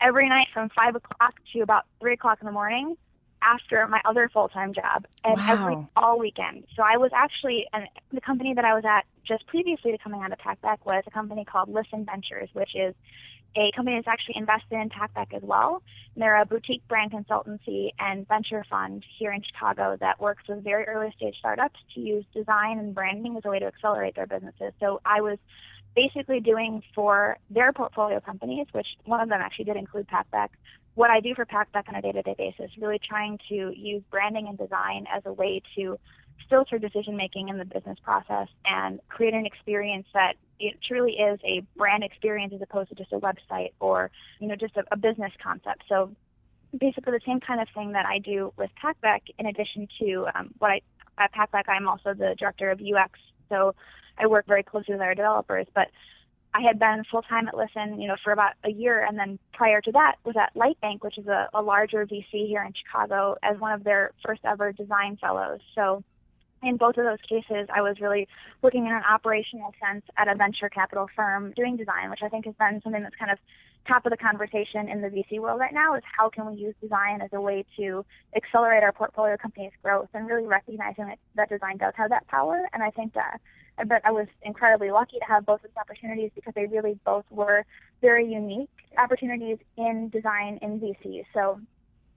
every 0.00 0.28
night 0.28 0.48
from 0.52 0.68
5 0.70 0.96
o'clock 0.96 1.34
to 1.52 1.60
about 1.60 1.84
3 2.00 2.14
o'clock 2.14 2.38
in 2.40 2.46
the 2.46 2.52
morning 2.52 2.96
after 3.42 3.86
my 3.88 4.00
other 4.04 4.28
full 4.32 4.48
time 4.48 4.72
job 4.72 5.06
and 5.24 5.36
wow. 5.36 5.46
every 5.48 5.86
all 5.96 6.18
weekend. 6.18 6.64
So 6.76 6.82
I 6.82 6.96
was 6.96 7.10
actually 7.14 7.66
and 7.72 7.86
the 8.12 8.20
company 8.20 8.54
that 8.54 8.64
I 8.64 8.74
was 8.74 8.84
at 8.84 9.04
just 9.24 9.46
previously 9.46 9.92
to 9.92 9.98
coming 9.98 10.22
out 10.22 10.32
of 10.32 10.38
Packback 10.38 10.78
was 10.84 11.02
a 11.06 11.10
company 11.10 11.44
called 11.44 11.68
Listen 11.68 12.04
Ventures, 12.04 12.48
which 12.52 12.74
is 12.74 12.94
a 13.56 13.70
company 13.74 13.96
that's 13.96 14.08
actually 14.08 14.36
invested 14.36 14.76
in 14.76 14.88
Packback 14.88 15.34
as 15.34 15.42
well. 15.42 15.82
And 16.14 16.22
they're 16.22 16.40
a 16.40 16.46
boutique 16.46 16.86
brand 16.88 17.12
consultancy 17.12 17.90
and 17.98 18.26
venture 18.28 18.64
fund 18.68 19.04
here 19.18 19.32
in 19.32 19.42
Chicago 19.42 19.96
that 20.00 20.20
works 20.20 20.44
with 20.48 20.64
very 20.64 20.84
early 20.84 21.12
stage 21.16 21.36
startups 21.38 21.78
to 21.94 22.00
use 22.00 22.24
design 22.34 22.78
and 22.78 22.94
branding 22.94 23.36
as 23.36 23.44
a 23.44 23.50
way 23.50 23.58
to 23.58 23.66
accelerate 23.66 24.14
their 24.14 24.26
businesses. 24.26 24.72
So 24.80 25.00
I 25.04 25.20
was 25.20 25.38
basically 25.94 26.40
doing 26.40 26.82
for 26.94 27.38
their 27.50 27.72
portfolio 27.72 28.20
companies, 28.20 28.66
which 28.72 28.86
one 29.04 29.20
of 29.20 29.28
them 29.28 29.40
actually 29.40 29.66
did 29.66 29.76
include 29.76 30.08
Packback, 30.08 30.48
what 30.94 31.10
I 31.10 31.20
do 31.20 31.34
for 31.34 31.46
Packback 31.46 31.88
on 31.88 31.94
a 31.94 32.02
day-to-day 32.02 32.34
basis, 32.36 32.70
really 32.78 32.98
trying 32.98 33.38
to 33.48 33.72
use 33.74 34.02
branding 34.10 34.46
and 34.48 34.58
design 34.58 35.06
as 35.14 35.22
a 35.24 35.32
way 35.32 35.62
to 35.76 35.98
filter 36.48 36.78
decision 36.78 37.16
making 37.16 37.48
in 37.48 37.58
the 37.58 37.64
business 37.64 37.98
process 38.02 38.48
and 38.64 39.00
create 39.08 39.34
an 39.34 39.46
experience 39.46 40.06
that 40.14 40.34
it 40.58 40.76
truly 40.86 41.12
is 41.12 41.40
a 41.44 41.60
brand 41.76 42.04
experience 42.04 42.52
as 42.54 42.62
opposed 42.62 42.88
to 42.90 42.94
just 42.94 43.12
a 43.12 43.18
website 43.18 43.72
or 43.80 44.10
you 44.38 44.46
know 44.46 44.56
just 44.56 44.76
a, 44.76 44.84
a 44.92 44.96
business 44.96 45.32
concept. 45.42 45.82
So 45.88 46.14
basically 46.78 47.12
the 47.12 47.20
same 47.26 47.40
kind 47.40 47.60
of 47.60 47.68
thing 47.74 47.92
that 47.92 48.06
I 48.06 48.18
do 48.18 48.52
with 48.56 48.70
packback 48.82 49.22
in 49.38 49.46
addition 49.46 49.88
to 50.00 50.26
um, 50.34 50.50
what 50.58 50.70
I 50.70 50.80
at 51.18 51.32
packback 51.34 51.64
I'm 51.68 51.88
also 51.88 52.14
the 52.14 52.34
director 52.38 52.70
of 52.70 52.80
UX 52.80 53.18
so 53.50 53.74
I 54.18 54.26
work 54.26 54.46
very 54.46 54.62
closely 54.62 54.94
with 54.94 55.02
our 55.02 55.14
developers 55.14 55.66
but 55.74 55.88
I 56.54 56.60
had 56.60 56.78
been 56.78 57.02
full 57.10 57.22
time 57.22 57.48
at 57.48 57.56
Listen, 57.56 58.00
you 58.00 58.06
know, 58.06 58.16
for 58.22 58.32
about 58.32 58.52
a 58.62 58.70
year, 58.70 59.02
and 59.02 59.18
then 59.18 59.38
prior 59.54 59.80
to 59.80 59.92
that 59.92 60.16
was 60.24 60.36
at 60.36 60.54
Lightbank, 60.54 61.02
which 61.02 61.16
is 61.16 61.26
a, 61.26 61.48
a 61.54 61.62
larger 61.62 62.06
VC 62.06 62.46
here 62.46 62.62
in 62.62 62.74
Chicago, 62.74 63.36
as 63.42 63.58
one 63.58 63.72
of 63.72 63.84
their 63.84 64.12
first 64.24 64.42
ever 64.44 64.70
design 64.72 65.16
fellows. 65.16 65.60
So 65.74 66.04
in 66.62 66.76
both 66.76 66.96
of 66.96 67.04
those 67.04 67.20
cases, 67.28 67.68
I 67.74 67.82
was 67.82 68.00
really 68.00 68.28
working 68.62 68.86
in 68.86 68.92
an 68.92 69.02
operational 69.08 69.74
sense 69.84 70.04
at 70.16 70.28
a 70.28 70.34
venture 70.34 70.68
capital 70.68 71.08
firm 71.14 71.52
doing 71.56 71.76
design, 71.76 72.10
which 72.10 72.22
I 72.22 72.28
think 72.28 72.46
has 72.46 72.54
been 72.54 72.80
something 72.82 73.02
that's 73.02 73.16
kind 73.16 73.30
of 73.30 73.38
top 73.86 74.06
of 74.06 74.10
the 74.10 74.16
conversation 74.16 74.88
in 74.88 75.02
the 75.02 75.08
VC 75.08 75.40
world 75.40 75.58
right 75.58 75.74
now 75.74 75.96
is 75.96 76.02
how 76.16 76.28
can 76.28 76.46
we 76.46 76.54
use 76.54 76.74
design 76.80 77.20
as 77.20 77.30
a 77.32 77.40
way 77.40 77.64
to 77.76 78.04
accelerate 78.36 78.84
our 78.84 78.92
portfolio 78.92 79.36
companies' 79.36 79.72
growth 79.82 80.08
and 80.14 80.28
really 80.28 80.46
recognizing 80.46 81.06
that, 81.06 81.18
that 81.34 81.48
design 81.48 81.78
does 81.78 81.92
have 81.96 82.10
that 82.10 82.26
power. 82.28 82.68
And 82.72 82.82
I 82.82 82.90
think 82.90 83.14
that 83.14 83.40
but 83.88 84.02
I 84.04 84.10
was 84.10 84.26
incredibly 84.42 84.90
lucky 84.90 85.18
to 85.18 85.24
have 85.24 85.46
both 85.46 85.64
of 85.64 85.70
these 85.70 85.76
opportunities 85.76 86.30
because 86.34 86.52
they 86.54 86.66
really 86.66 86.98
both 87.04 87.24
were 87.30 87.64
very 88.00 88.30
unique 88.30 88.68
opportunities 88.98 89.58
in 89.76 90.10
design 90.10 90.58
in 90.62 90.78
VC. 90.78 91.24
So 91.32 91.60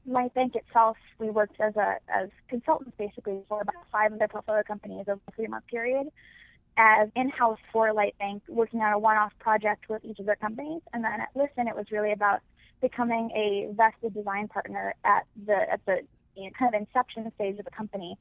Lightbank 0.08 0.56
itself, 0.56 0.97
we 1.20 1.30
worked 1.30 1.60
as 1.60 1.76
a 1.76 1.97
as 2.10 2.30
consultants 2.47 2.95
basically 2.97 3.41
for 3.47 3.62
about 3.62 3.76
five 3.91 4.14
of 4.14 4.20
their 4.20 4.28
portfolio 4.28 4.64
companies 4.64 5.06
over 5.08 5.20
a 5.28 5.32
three 5.32 5.47
month 5.47 5.66
period 5.68 6.08
as 6.78 7.10
in-house 7.16 7.60
for 7.72 7.93
Lightbank, 7.93 8.41
working 8.49 8.82
on 8.82 8.91
a 8.91 8.99
one-off 8.99 9.32
project 9.39 9.88
with 9.89 10.03
each 10.03 10.20
of 10.20 10.26
their 10.26 10.36
companies. 10.36 10.82
And 10.93 11.03
then 11.03 11.22
at 11.22 11.30
Listen, 11.34 11.68
it 11.68 11.76
was 11.76 11.86
really 11.91 12.12
about 12.12 12.41
becoming 12.82 13.32
a 13.32 13.74
vested 13.74 14.14
design 14.14 14.47
partner 14.47 14.93
at 15.03 15.26
the 15.45 15.72
at 15.72 15.86
the 15.86 16.01
you 16.36 16.45
know, 16.45 16.49
kind 16.58 16.76
of 16.76 16.82
inception 16.82 17.32
stage 17.36 17.58
of 17.58 17.66
the 17.66 17.72
company 17.72 18.18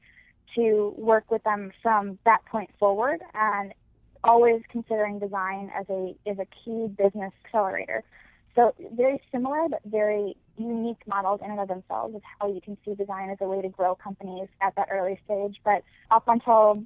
to 0.55 0.93
work 0.97 1.29
with 1.29 1.43
them 1.43 1.71
from 1.81 2.17
that 2.25 2.45
point 2.45 2.69
forward 2.79 3.19
and 3.33 3.73
always 4.23 4.61
considering 4.69 5.19
design 5.19 5.69
as 5.77 5.85
a 5.89 6.15
as 6.25 6.39
a 6.39 6.45
key 6.63 6.87
business 6.87 7.33
accelerator. 7.43 8.03
So 8.55 8.73
very 8.93 9.21
similar 9.31 9.67
but 9.69 9.81
very 9.85 10.37
unique 10.57 11.01
models 11.07 11.41
in 11.43 11.51
and 11.51 11.59
of 11.59 11.67
themselves 11.67 12.15
of 12.15 12.21
how 12.39 12.47
you 12.47 12.61
can 12.61 12.77
see 12.85 12.95
design 12.95 13.29
as 13.29 13.37
a 13.41 13.45
way 13.45 13.61
to 13.61 13.69
grow 13.69 13.95
companies 13.95 14.47
at 14.61 14.75
that 14.75 14.87
early 14.91 15.19
stage. 15.25 15.57
But 15.63 15.83
up 16.11 16.23
until 16.27 16.83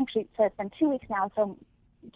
actually 0.00 0.28
so 0.36 0.44
it's 0.44 0.56
been 0.56 0.70
two 0.78 0.88
weeks 0.88 1.06
now, 1.10 1.30
so 1.34 1.56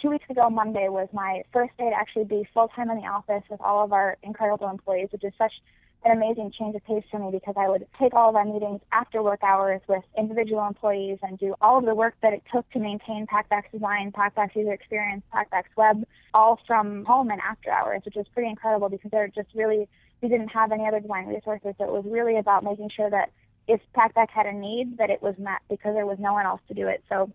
two 0.01 0.11
weeks 0.11 0.25
ago 0.31 0.49
Monday 0.49 0.89
was 0.89 1.09
my 1.13 1.43
first 1.53 1.77
day 1.77 1.91
to 1.91 1.97
actually 1.97 2.25
be 2.25 2.49
full 2.55 2.69
time 2.69 2.91
in 2.91 2.97
the 2.97 3.07
office 3.07 3.43
with 3.51 3.61
all 3.61 3.85
of 3.85 3.93
our 3.93 4.17
incredible 4.23 4.69
employees, 4.69 5.09
which 5.13 5.25
is 5.25 5.33
such 5.37 5.53
an 6.05 6.13
amazing 6.13 6.53
change 6.59 6.77
of 6.77 6.85
pace 6.85 7.05
for 7.11 7.19
me 7.19 7.31
because 7.33 7.55
I 7.57 7.69
would 7.69 7.87
take 7.99 8.13
all 8.15 8.29
of 8.29 8.37
our 8.37 8.45
meetings 8.45 8.81
after 8.93 9.23
work 9.23 9.43
hours 9.43 9.81
with 9.89 10.03
individual 10.19 10.67
employees 10.67 11.19
and 11.23 11.39
do 11.39 11.55
all 11.63 11.79
of 11.79 11.87
the 11.87 11.95
work 11.95 12.15
that 12.23 12.35
it 12.35 12.43
took 12.53 12.69
to 12.73 12.79
maintain 12.79 13.27
PackBack's 13.27 13.73
design, 13.73 14.13
PackBack's 14.13 14.55
user 14.55 14.73
experience, 14.73 15.23
PackBack's 15.33 15.75
web, 15.77 16.05
all 16.35 16.61
from 16.67 17.05
home 17.07 17.31
and 17.31 17.41
after 17.41 17.71
hours, 17.71 18.03
which 18.05 18.17
is 18.17 18.27
pretty 18.35 18.51
incredible 18.51 18.91
because 18.91 19.11
they're 19.11 19.29
just 19.29 19.49
really, 19.55 19.89
we 20.25 20.31
didn't 20.31 20.49
have 20.49 20.73
any 20.73 20.87
other 20.89 21.01
design 21.01 21.27
resources. 21.27 21.75
So 21.77 21.85
it 21.85 21.93
was 21.93 22.05
really 22.07 22.39
about 22.39 22.65
making 22.65 22.89
sure 22.97 23.11
that 23.11 23.31
if 23.69 23.81
PackBack 23.95 24.31
had 24.31 24.47
a 24.47 24.53
need, 24.53 24.97
that 24.97 25.11
it 25.11 25.23
was 25.23 25.35
met 25.39 25.61
because 25.69 25.95
there 25.95 26.07
was 26.07 26.19
no 26.19 26.33
one 26.33 26.47
else 26.47 26.63
to 26.69 26.75
do 26.75 26.89
it. 26.89 27.05
So 27.11 27.31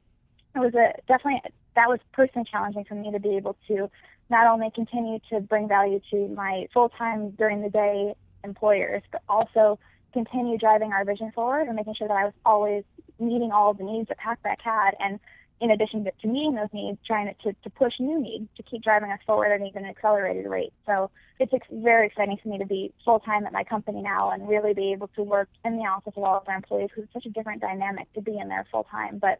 it 0.55 0.59
was 0.59 0.73
a 0.73 0.93
definitely 1.07 1.41
that 1.75 1.87
was 1.87 1.99
personally 2.13 2.47
challenging 2.51 2.85
for 2.85 2.95
me 2.95 3.11
to 3.11 3.19
be 3.19 3.37
able 3.37 3.55
to 3.67 3.91
not 4.31 4.47
only 4.47 4.71
continue 4.73 5.19
to 5.29 5.39
bring 5.39 5.67
value 5.67 6.01
to 6.09 6.27
my 6.29 6.67
full 6.73 6.89
time 6.89 7.29
during 7.31 7.61
the 7.61 7.69
day 7.69 8.15
employers, 8.43 9.03
but 9.11 9.21
also 9.29 9.77
continue 10.11 10.57
driving 10.57 10.91
our 10.91 11.05
vision 11.05 11.31
forward 11.33 11.67
and 11.67 11.75
making 11.75 11.93
sure 11.93 12.07
that 12.07 12.17
I 12.17 12.25
was 12.25 12.33
always 12.43 12.83
meeting 13.19 13.51
all 13.51 13.69
of 13.69 13.77
the 13.77 13.83
needs 13.83 14.07
that 14.07 14.17
PackBack 14.17 14.61
had. 14.61 14.91
And 14.99 15.19
in 15.61 15.71
addition 15.71 16.03
to, 16.05 16.11
to 16.21 16.27
meeting 16.27 16.55
those 16.55 16.69
needs, 16.71 16.97
trying 17.05 17.33
to, 17.43 17.53
to 17.53 17.69
push 17.71 17.93
new 17.99 18.21
needs 18.21 18.47
to 18.55 18.63
keep 18.63 18.81
driving 18.81 19.11
us 19.11 19.19
forward 19.25 19.51
at 19.51 19.59
an 19.59 19.67
even 19.67 19.85
accelerated 19.85 20.45
rate. 20.45 20.71
So 20.85 21.11
it's 21.39 21.53
ex- 21.53 21.67
very 21.71 22.07
exciting 22.07 22.37
for 22.41 22.49
me 22.49 22.57
to 22.57 22.65
be 22.65 22.93
full 23.03 23.19
time 23.19 23.45
at 23.45 23.51
my 23.51 23.63
company 23.63 24.01
now 24.01 24.31
and 24.31 24.47
really 24.47 24.73
be 24.73 24.93
able 24.93 25.07
to 25.09 25.23
work 25.23 25.49
in 25.65 25.77
the 25.77 25.83
office 25.83 26.13
with 26.15 26.25
all 26.25 26.37
of 26.37 26.47
our 26.47 26.55
employees 26.55 26.89
because 26.89 27.03
it's 27.03 27.13
such 27.13 27.25
a 27.25 27.29
different 27.29 27.61
dynamic 27.61 28.11
to 28.13 28.21
be 28.21 28.37
in 28.37 28.47
there 28.47 28.65
full 28.71 28.85
time. 28.85 29.17
But 29.17 29.39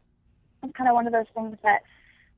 it's 0.64 0.76
kind 0.76 0.90
of 0.90 0.94
one 0.94 1.08
of 1.08 1.14
those 1.14 1.28
things 1.34 1.58
that 1.64 1.84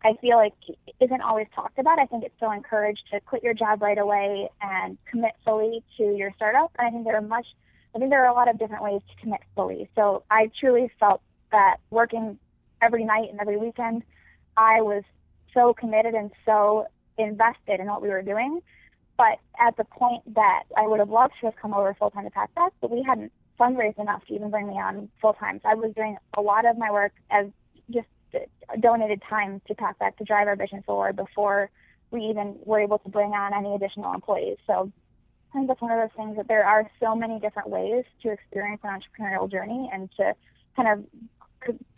I 0.03 0.13
feel 0.21 0.37
like 0.37 0.53
isn't 0.99 1.21
always 1.21 1.47
talked 1.55 1.79
about. 1.79 1.99
I 1.99 2.05
think 2.05 2.23
it's 2.23 2.39
so 2.39 2.51
encouraged 2.51 3.03
to 3.11 3.19
quit 3.19 3.43
your 3.43 3.53
job 3.53 3.81
right 3.81 3.97
away 3.97 4.49
and 4.61 4.97
commit 5.09 5.33
fully 5.45 5.83
to 5.97 6.03
your 6.15 6.31
startup. 6.35 6.71
And 6.77 6.87
I 6.87 6.91
think 6.91 7.05
there 7.05 7.15
are 7.15 7.21
much, 7.21 7.47
I 7.95 7.99
think 7.99 8.09
there 8.09 8.23
are 8.23 8.31
a 8.31 8.33
lot 8.33 8.47
of 8.47 8.57
different 8.57 8.83
ways 8.83 9.01
to 9.09 9.21
commit 9.21 9.41
fully. 9.55 9.89
So 9.95 10.23
I 10.29 10.49
truly 10.59 10.91
felt 10.99 11.21
that 11.51 11.77
working 11.89 12.39
every 12.81 13.03
night 13.03 13.29
and 13.29 13.39
every 13.39 13.57
weekend, 13.57 14.03
I 14.57 14.81
was 14.81 15.03
so 15.53 15.73
committed 15.73 16.13
and 16.13 16.31
so 16.45 16.87
invested 17.17 17.79
in 17.79 17.87
what 17.87 18.01
we 18.01 18.09
were 18.09 18.21
doing. 18.21 18.61
But 19.17 19.39
at 19.59 19.77
the 19.77 19.83
point 19.83 20.33
that 20.33 20.63
I 20.75 20.87
would 20.87 20.99
have 20.99 21.09
loved 21.09 21.33
to 21.41 21.47
have 21.47 21.55
come 21.55 21.73
over 21.73 21.93
full 21.93 22.09
time 22.09 22.23
to 22.23 22.31
PackBack, 22.31 22.71
but 22.79 22.89
we 22.89 23.03
hadn't 23.03 23.31
fundraised 23.59 23.99
enough 23.99 24.25
to 24.27 24.33
even 24.33 24.49
bring 24.49 24.67
me 24.67 24.73
on 24.73 25.09
full 25.21 25.33
time. 25.33 25.59
So 25.61 25.69
I 25.69 25.75
was 25.75 25.93
doing 25.95 26.17
a 26.35 26.41
lot 26.41 26.65
of 26.65 26.77
my 26.77 26.91
work 26.91 27.11
as 27.29 27.47
just 27.91 28.07
donated 28.79 29.21
time 29.29 29.61
to 29.67 29.75
PackBack 29.75 30.17
to 30.17 30.23
drive 30.23 30.47
our 30.47 30.55
vision 30.55 30.81
forward 30.85 31.15
before 31.15 31.69
we 32.09 32.21
even 32.21 32.55
were 32.63 32.79
able 32.79 32.99
to 32.99 33.09
bring 33.09 33.31
on 33.31 33.53
any 33.53 33.75
additional 33.75 34.13
employees. 34.13 34.57
So 34.65 34.91
I 35.53 35.57
think 35.57 35.67
that's 35.67 35.81
one 35.81 35.91
of 35.91 35.99
those 35.99 36.15
things 36.15 36.37
that 36.37 36.47
there 36.47 36.65
are 36.65 36.89
so 36.99 37.15
many 37.15 37.39
different 37.39 37.69
ways 37.69 38.05
to 38.23 38.31
experience 38.31 38.81
an 38.83 38.99
entrepreneurial 38.99 39.51
journey 39.51 39.89
and 39.93 40.09
to 40.17 40.33
kind 40.75 40.87
of 40.87 41.05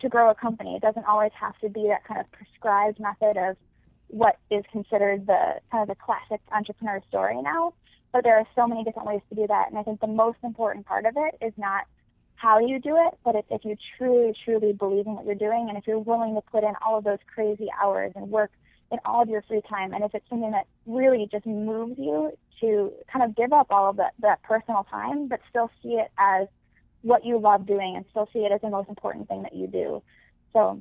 to 0.00 0.08
grow 0.08 0.30
a 0.30 0.34
company. 0.34 0.76
It 0.76 0.82
doesn't 0.82 1.04
always 1.04 1.32
have 1.38 1.58
to 1.60 1.68
be 1.68 1.88
that 1.88 2.04
kind 2.04 2.20
of 2.20 2.30
prescribed 2.32 3.00
method 3.00 3.36
of 3.36 3.56
what 4.08 4.38
is 4.50 4.64
considered 4.70 5.26
the 5.26 5.60
kind 5.70 5.82
of 5.82 5.88
the 5.88 5.94
classic 5.94 6.40
entrepreneur 6.52 7.00
story 7.08 7.40
now. 7.42 7.74
But 8.12 8.22
there 8.22 8.36
are 8.36 8.46
so 8.54 8.66
many 8.66 8.84
different 8.84 9.08
ways 9.08 9.22
to 9.30 9.34
do 9.34 9.46
that. 9.48 9.70
And 9.70 9.78
I 9.78 9.82
think 9.82 10.00
the 10.00 10.06
most 10.06 10.38
important 10.44 10.86
part 10.86 11.04
of 11.04 11.14
it 11.16 11.44
is 11.44 11.52
not 11.56 11.84
how 12.36 12.58
you 12.58 12.78
do 12.78 12.96
it, 12.96 13.18
but 13.24 13.34
it's 13.34 13.48
if 13.50 13.64
you 13.64 13.76
truly, 13.96 14.34
truly 14.44 14.72
believe 14.72 15.06
in 15.06 15.14
what 15.14 15.24
you're 15.24 15.34
doing 15.34 15.66
and 15.68 15.78
if 15.78 15.86
you're 15.86 15.98
willing 15.98 16.34
to 16.34 16.40
put 16.42 16.62
in 16.62 16.74
all 16.84 16.98
of 16.98 17.04
those 17.04 17.18
crazy 17.32 17.68
hours 17.82 18.12
and 18.14 18.30
work 18.30 18.50
in 18.92 18.98
all 19.04 19.22
of 19.22 19.28
your 19.28 19.42
free 19.42 19.62
time 19.68 19.94
and 19.94 20.04
if 20.04 20.14
it's 20.14 20.28
something 20.28 20.50
that 20.50 20.66
really 20.86 21.28
just 21.30 21.46
moves 21.46 21.98
you 21.98 22.30
to 22.60 22.92
kind 23.12 23.24
of 23.24 23.34
give 23.34 23.52
up 23.52 23.68
all 23.70 23.90
of 23.90 23.96
that, 23.96 24.12
that 24.20 24.42
personal 24.42 24.86
time 24.90 25.26
but 25.26 25.40
still 25.48 25.70
see 25.82 25.94
it 25.94 26.10
as 26.18 26.46
what 27.04 27.24
you 27.24 27.38
love 27.38 27.66
doing 27.66 27.96
and 27.96 28.04
still 28.10 28.28
see 28.32 28.40
it 28.40 28.52
as 28.52 28.60
the 28.60 28.70
most 28.70 28.88
important 28.88 29.28
thing 29.28 29.42
that 29.42 29.54
you 29.54 29.66
do. 29.66 30.02
So 30.52 30.80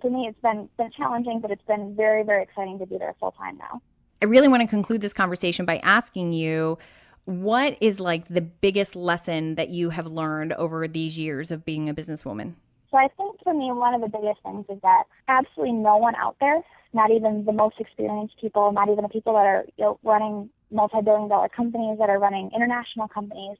for 0.00 0.10
me 0.10 0.26
it's 0.28 0.40
been 0.40 0.68
been 0.78 0.90
challenging 0.90 1.40
but 1.40 1.50
it's 1.50 1.64
been 1.66 1.94
very, 1.94 2.24
very 2.24 2.42
exciting 2.42 2.78
to 2.78 2.86
be 2.86 2.98
there 2.98 3.14
full 3.20 3.32
time 3.32 3.58
now. 3.58 3.80
I 4.20 4.24
really 4.24 4.48
want 4.48 4.62
to 4.62 4.68
conclude 4.68 5.00
this 5.00 5.12
conversation 5.12 5.64
by 5.66 5.78
asking 5.78 6.32
you 6.32 6.78
what 7.24 7.76
is 7.80 8.00
like 8.00 8.28
the 8.28 8.40
biggest 8.40 8.96
lesson 8.96 9.54
that 9.54 9.68
you 9.68 9.90
have 9.90 10.06
learned 10.06 10.52
over 10.54 10.88
these 10.88 11.18
years 11.18 11.50
of 11.50 11.64
being 11.64 11.88
a 11.88 11.94
businesswoman? 11.94 12.54
So 12.90 12.98
I 12.98 13.08
think 13.16 13.42
for 13.42 13.54
me, 13.54 13.72
one 13.72 13.94
of 13.94 14.00
the 14.00 14.08
biggest 14.08 14.42
things 14.42 14.66
is 14.68 14.78
that 14.82 15.04
absolutely 15.28 15.72
no 15.72 15.96
one 15.96 16.14
out 16.16 16.36
there, 16.40 16.60
not 16.92 17.10
even 17.10 17.44
the 17.44 17.52
most 17.52 17.76
experienced 17.78 18.34
people, 18.40 18.70
not 18.72 18.88
even 18.88 19.02
the 19.02 19.08
people 19.08 19.32
that 19.34 19.46
are 19.46 19.64
you 19.76 19.84
know, 19.84 19.98
running 20.02 20.50
multi-billion 20.70 21.28
dollar 21.28 21.48
companies, 21.48 21.98
that 21.98 22.10
are 22.10 22.18
running 22.18 22.50
international 22.54 23.08
companies, 23.08 23.56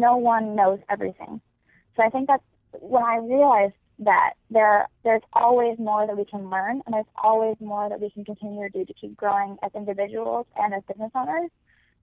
no 0.00 0.16
one 0.16 0.56
knows 0.56 0.78
everything. 0.90 1.40
So 1.96 2.02
I 2.02 2.08
think 2.08 2.28
that's 2.28 2.42
when 2.80 3.02
I 3.02 3.16
realized 3.18 3.74
that 3.98 4.32
there 4.50 4.88
there's 5.04 5.22
always 5.32 5.78
more 5.78 6.06
that 6.06 6.16
we 6.16 6.24
can 6.24 6.50
learn 6.50 6.82
and 6.86 6.94
there's 6.94 7.12
always 7.22 7.56
more 7.60 7.88
that 7.88 8.00
we 8.00 8.10
can 8.10 8.24
continue 8.24 8.68
to 8.68 8.78
do 8.78 8.84
to 8.84 8.94
keep 8.94 9.16
growing 9.16 9.56
as 9.62 9.70
individuals 9.74 10.46
and 10.56 10.74
as 10.74 10.82
business 10.88 11.10
owners 11.14 11.50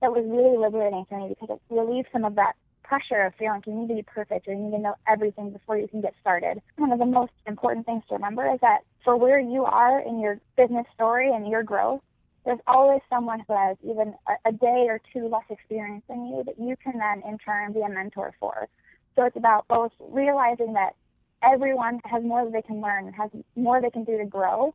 that 0.01 0.11
was 0.11 0.23
really 0.27 0.57
liberating 0.57 1.05
for 1.09 1.19
me 1.19 1.29
because 1.29 1.57
it 1.57 1.73
relieves 1.73 2.07
some 2.13 2.23
of 2.23 2.35
that 2.35 2.53
pressure 2.83 3.21
of 3.21 3.33
feeling 3.37 3.55
like 3.55 3.67
you 3.67 3.73
need 3.73 3.87
to 3.87 3.95
be 3.95 4.03
perfect 4.03 4.47
or 4.47 4.53
you 4.53 4.59
need 4.59 4.71
to 4.71 4.79
know 4.79 4.95
everything 5.07 5.51
before 5.51 5.77
you 5.77 5.87
can 5.87 6.01
get 6.01 6.13
started. 6.21 6.61
One 6.77 6.91
of 6.91 6.99
the 6.99 7.05
most 7.05 7.31
important 7.45 7.85
things 7.85 8.03
to 8.09 8.15
remember 8.15 8.51
is 8.51 8.59
that 8.61 8.79
for 9.03 9.17
where 9.17 9.39
you 9.39 9.63
are 9.65 9.99
in 9.99 10.19
your 10.19 10.39
business 10.57 10.85
story 10.95 11.31
and 11.31 11.47
your 11.47 11.63
growth, 11.63 12.01
there's 12.45 12.59
always 12.67 13.01
someone 13.09 13.41
who 13.47 13.53
has 13.53 13.77
even 13.83 14.13
a, 14.27 14.49
a 14.49 14.51
day 14.51 14.85
or 14.87 15.01
two 15.13 15.27
less 15.27 15.43
experience 15.49 16.03
than 16.07 16.27
you 16.27 16.43
that 16.45 16.59
you 16.59 16.75
can 16.83 16.97
then 16.97 17.21
in 17.29 17.37
turn 17.37 17.73
be 17.73 17.81
a 17.81 17.89
mentor 17.89 18.33
for. 18.39 18.67
So 19.15 19.25
it's 19.25 19.37
about 19.37 19.67
both 19.67 19.91
realizing 19.99 20.73
that 20.73 20.95
everyone 21.43 21.99
has 22.05 22.23
more 22.23 22.43
that 22.45 22.53
they 22.53 22.61
can 22.61 22.81
learn, 22.81 23.11
has 23.13 23.29
more 23.55 23.81
they 23.81 23.89
can 23.89 24.03
do 24.03 24.17
to 24.17 24.25
grow, 24.25 24.73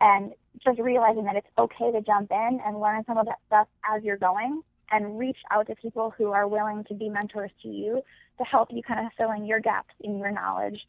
and 0.00 0.32
just 0.62 0.78
realizing 0.78 1.24
that 1.24 1.36
it's 1.36 1.46
okay 1.58 1.92
to 1.92 2.00
jump 2.00 2.30
in 2.30 2.60
and 2.64 2.80
learn 2.80 3.04
some 3.06 3.18
of 3.18 3.26
that 3.26 3.38
stuff 3.46 3.68
as 3.90 4.02
you're 4.02 4.16
going 4.16 4.62
and 4.90 5.18
reach 5.18 5.38
out 5.50 5.66
to 5.66 5.74
people 5.76 6.12
who 6.16 6.30
are 6.30 6.48
willing 6.48 6.84
to 6.84 6.94
be 6.94 7.08
mentors 7.08 7.50
to 7.62 7.68
you 7.68 8.02
to 8.38 8.44
help 8.44 8.68
you 8.70 8.82
kind 8.82 9.04
of 9.04 9.12
fill 9.16 9.32
in 9.32 9.44
your 9.44 9.60
gaps 9.60 9.94
in 10.00 10.18
your 10.18 10.30
knowledge 10.30 10.80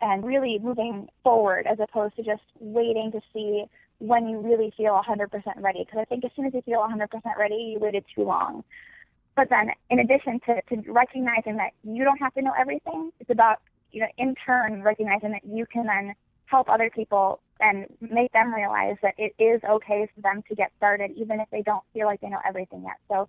and 0.00 0.24
really 0.24 0.58
moving 0.62 1.08
forward 1.24 1.66
as 1.66 1.78
opposed 1.80 2.14
to 2.16 2.22
just 2.22 2.42
waiting 2.60 3.10
to 3.12 3.20
see 3.32 3.64
when 3.98 4.28
you 4.28 4.40
really 4.40 4.72
feel 4.76 5.00
100% 5.06 5.28
ready. 5.56 5.84
Because 5.84 6.00
I 6.00 6.04
think 6.04 6.24
as 6.24 6.30
soon 6.36 6.46
as 6.46 6.54
you 6.54 6.62
feel 6.62 6.80
100% 6.80 7.08
ready, 7.38 7.72
you 7.72 7.78
waited 7.78 8.04
too 8.14 8.24
long. 8.24 8.64
But 9.36 9.50
then, 9.50 9.70
in 9.90 10.00
addition 10.00 10.40
to, 10.46 10.60
to 10.62 10.92
recognizing 10.92 11.56
that 11.56 11.70
you 11.84 12.04
don't 12.04 12.18
have 12.18 12.34
to 12.34 12.42
know 12.42 12.52
everything, 12.58 13.12
it's 13.20 13.30
about, 13.30 13.60
you 13.92 14.00
know, 14.00 14.08
in 14.18 14.34
turn, 14.44 14.82
recognizing 14.82 15.30
that 15.30 15.44
you 15.44 15.64
can 15.66 15.86
then 15.86 16.14
help 16.46 16.68
other 16.68 16.90
people 16.90 17.40
and 17.60 17.86
make 18.00 18.32
them 18.32 18.54
realize 18.54 18.96
that 19.02 19.14
it 19.18 19.34
is 19.38 19.60
okay 19.68 20.08
for 20.14 20.20
them 20.22 20.42
to 20.48 20.54
get 20.54 20.72
started, 20.76 21.10
even 21.16 21.40
if 21.40 21.48
they 21.50 21.62
don't 21.62 21.82
feel 21.92 22.06
like 22.06 22.20
they 22.20 22.28
know 22.28 22.40
everything 22.46 22.82
yet. 22.82 22.96
So 23.08 23.28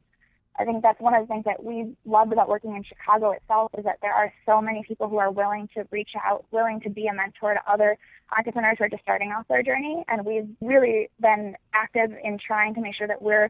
I 0.60 0.66
think 0.66 0.84
that's 0.84 1.00
one 1.00 1.14
of 1.14 1.24
the 1.24 1.28
things 1.28 1.46
that 1.46 1.64
we 1.64 1.96
loved 2.06 2.34
about 2.34 2.50
working 2.50 2.76
in 2.76 2.84
Chicago 2.84 3.32
itself 3.32 3.72
is 3.78 3.86
that 3.86 4.00
there 4.02 4.14
are 4.14 4.32
so 4.46 4.62
many 4.62 4.84
people 4.86 5.08
who 5.08 5.18
are 5.18 5.32
willing 5.32 5.70
to 5.76 5.86
reach 5.90 6.10
out, 6.22 6.46
willing 6.52 6.82
to 6.82 6.90
be 6.90 7.08
a 7.08 7.14
mentor 7.14 7.54
to 7.54 7.72
other 7.72 7.98
entrepreneurs 8.38 8.76
who 8.78 8.84
are 8.84 8.90
just 8.90 9.02
starting 9.02 9.30
off 9.30 9.48
their 9.48 9.64
journey. 9.64 10.04
And 10.10 10.26
we've 10.26 10.50
really 10.60 11.10
been 11.22 11.56
active 11.74 12.12
in 12.24 12.38
trying 12.46 12.74
to 12.76 12.82
make 12.82 12.94
sure 12.96 13.08
that 13.08 13.22
we're 13.22 13.50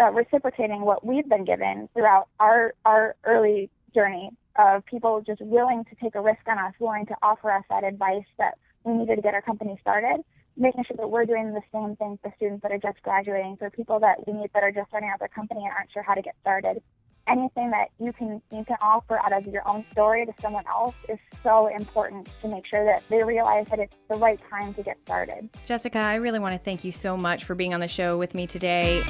uh, 0.00 0.10
reciprocating 0.12 0.80
what 0.80 1.04
we've 1.04 1.28
been 1.28 1.44
given 1.44 1.90
throughout 1.92 2.28
our, 2.40 2.72
our 2.86 3.16
early 3.24 3.68
journey 3.94 4.30
of 4.58 4.84
people 4.86 5.22
just 5.26 5.42
willing 5.42 5.84
to 5.84 5.94
take 6.02 6.14
a 6.14 6.20
risk 6.22 6.40
on 6.48 6.58
us, 6.58 6.72
willing 6.80 7.04
to 7.06 7.14
offer 7.22 7.52
us 7.52 7.64
that 7.68 7.84
advice 7.84 8.24
that 8.38 8.56
we 8.84 8.94
needed 8.94 9.16
to 9.16 9.22
get 9.22 9.34
our 9.34 9.42
company 9.42 9.76
started, 9.82 10.22
making 10.60 10.84
sure 10.84 10.96
that 10.98 11.10
we're 11.10 11.24
doing 11.24 11.52
the 11.52 11.62
same 11.72 11.96
thing 11.96 12.18
for 12.22 12.32
students 12.36 12.62
that 12.62 12.70
are 12.70 12.78
just 12.78 13.02
graduating, 13.02 13.56
for 13.56 13.70
people 13.70 13.98
that 14.00 14.26
we 14.26 14.34
meet 14.34 14.52
that 14.52 14.62
are 14.62 14.70
just 14.70 14.88
starting 14.88 15.10
out 15.12 15.18
their 15.18 15.28
company 15.28 15.60
and 15.64 15.72
aren't 15.72 15.90
sure 15.90 16.02
how 16.02 16.14
to 16.14 16.22
get 16.22 16.36
started. 16.42 16.82
Anything 17.26 17.70
that 17.70 17.88
you 17.98 18.12
can 18.12 18.42
you 18.50 18.64
can 18.64 18.76
offer 18.80 19.18
out 19.18 19.32
of 19.32 19.46
your 19.46 19.66
own 19.68 19.84
story 19.92 20.26
to 20.26 20.32
someone 20.40 20.64
else 20.66 20.94
is 21.08 21.18
so 21.42 21.68
important 21.68 22.28
to 22.42 22.48
make 22.48 22.66
sure 22.66 22.84
that 22.84 23.02
they 23.08 23.22
realize 23.22 23.66
that 23.70 23.78
it's 23.78 23.94
the 24.08 24.16
right 24.16 24.40
time 24.50 24.74
to 24.74 24.82
get 24.82 24.96
started. 25.04 25.48
Jessica, 25.64 25.98
I 25.98 26.16
really 26.16 26.38
want 26.38 26.54
to 26.54 26.58
thank 26.58 26.84
you 26.84 26.92
so 26.92 27.16
much 27.16 27.44
for 27.44 27.54
being 27.54 27.72
on 27.72 27.80
the 27.80 27.88
show 27.88 28.18
with 28.18 28.34
me 28.34 28.46
today. 28.46 29.02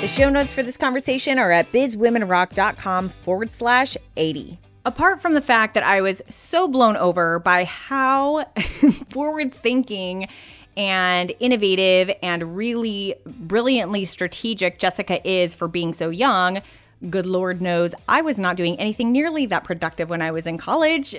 The 0.00 0.08
show 0.08 0.30
notes 0.30 0.52
for 0.52 0.62
this 0.62 0.76
conversation 0.76 1.38
are 1.38 1.50
at 1.50 1.70
bizwomenrock.com 1.72 3.08
forward 3.08 3.50
slash 3.50 3.96
80. 4.16 4.58
Apart 4.84 5.20
from 5.22 5.34
the 5.34 5.42
fact 5.42 5.74
that 5.74 5.84
I 5.84 6.00
was 6.00 6.22
so 6.28 6.66
blown 6.66 6.96
over 6.96 7.38
by 7.38 7.64
how 7.64 8.44
forward 9.10 9.54
thinking 9.54 10.28
and 10.76 11.32
innovative 11.38 12.10
and 12.22 12.56
really 12.56 13.14
brilliantly 13.24 14.04
strategic 14.04 14.78
Jessica 14.78 15.26
is 15.28 15.54
for 15.54 15.68
being 15.68 15.92
so 15.92 16.10
young, 16.10 16.62
good 17.10 17.26
Lord 17.26 17.60
knows 17.60 17.94
I 18.08 18.22
was 18.22 18.38
not 18.38 18.56
doing 18.56 18.78
anything 18.80 19.12
nearly 19.12 19.46
that 19.46 19.62
productive 19.62 20.10
when 20.10 20.22
I 20.22 20.32
was 20.32 20.46
in 20.46 20.58
college. 20.58 21.14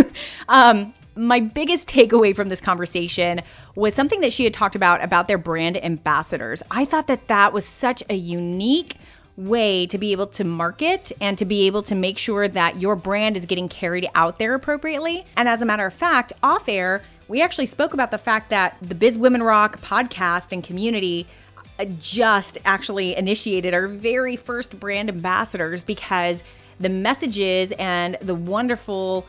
um, 0.48 0.92
my 1.16 1.40
biggest 1.40 1.88
takeaway 1.88 2.34
from 2.36 2.48
this 2.48 2.60
conversation 2.60 3.40
was 3.74 3.94
something 3.94 4.20
that 4.20 4.32
she 4.32 4.44
had 4.44 4.54
talked 4.54 4.76
about 4.76 5.02
about 5.02 5.26
their 5.26 5.38
brand 5.38 5.82
ambassadors. 5.84 6.62
I 6.70 6.84
thought 6.84 7.08
that 7.08 7.26
that 7.26 7.52
was 7.52 7.66
such 7.66 8.04
a 8.08 8.14
unique 8.14 8.96
way 9.38 9.86
to 9.86 9.96
be 9.96 10.10
able 10.10 10.26
to 10.26 10.42
market 10.42 11.12
and 11.20 11.38
to 11.38 11.44
be 11.44 11.66
able 11.66 11.82
to 11.84 11.94
make 11.94 12.18
sure 12.18 12.48
that 12.48 12.80
your 12.80 12.96
brand 12.96 13.36
is 13.36 13.46
getting 13.46 13.68
carried 13.68 14.08
out 14.14 14.38
there 14.38 14.52
appropriately. 14.54 15.24
And 15.36 15.48
as 15.48 15.62
a 15.62 15.66
matter 15.66 15.86
of 15.86 15.94
fact, 15.94 16.32
off 16.42 16.68
air, 16.68 17.02
we 17.28 17.40
actually 17.40 17.66
spoke 17.66 17.94
about 17.94 18.10
the 18.10 18.18
fact 18.18 18.50
that 18.50 18.76
the 18.82 18.96
Biz 18.96 19.16
Women 19.16 19.42
Rock 19.42 19.80
podcast 19.80 20.52
and 20.52 20.64
community 20.64 21.26
uh, 21.78 21.84
just 22.00 22.58
actually 22.64 23.16
initiated 23.16 23.74
our 23.74 23.86
very 23.86 24.34
first 24.34 24.78
brand 24.80 25.08
ambassadors 25.08 25.84
because 25.84 26.42
the 26.80 26.88
messages 26.88 27.72
and 27.78 28.16
the 28.20 28.34
wonderful 28.34 29.24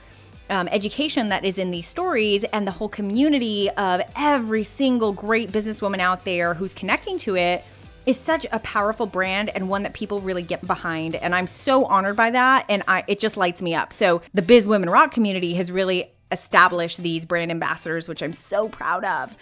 um, 0.49 0.67
education 0.69 1.29
that 1.29 1.45
is 1.45 1.59
in 1.59 1.69
these 1.69 1.87
stories 1.87 2.43
and 2.45 2.65
the 2.65 2.71
whole 2.71 2.89
community 2.89 3.69
of 3.71 4.01
every 4.15 4.63
single 4.63 5.11
great 5.11 5.51
businesswoman 5.51 5.99
out 5.99 6.25
there 6.25 6.55
who's 6.55 6.73
connecting 6.73 7.19
to 7.19 7.35
it 7.35 7.63
is 8.05 8.19
such 8.19 8.45
a 8.51 8.59
powerful 8.59 9.05
brand 9.05 9.49
and 9.49 9.69
one 9.69 9.83
that 9.83 9.93
people 9.93 10.21
really 10.21 10.41
get 10.41 10.65
behind 10.65 11.15
and 11.15 11.35
i'm 11.35 11.47
so 11.47 11.85
honored 11.85 12.15
by 12.15 12.31
that 12.31 12.65
and 12.69 12.83
I, 12.87 13.03
it 13.07 13.19
just 13.19 13.37
lights 13.37 13.61
me 13.61 13.75
up 13.75 13.93
so 13.93 14.21
the 14.33 14.41
biz 14.41 14.67
women 14.67 14.89
rock 14.89 15.11
community 15.11 15.53
has 15.55 15.71
really 15.71 16.11
established 16.31 17.01
these 17.01 17.25
brand 17.25 17.51
ambassadors 17.51 18.07
which 18.07 18.21
i'm 18.21 18.33
so 18.33 18.69
proud 18.69 19.03
of 19.03 19.35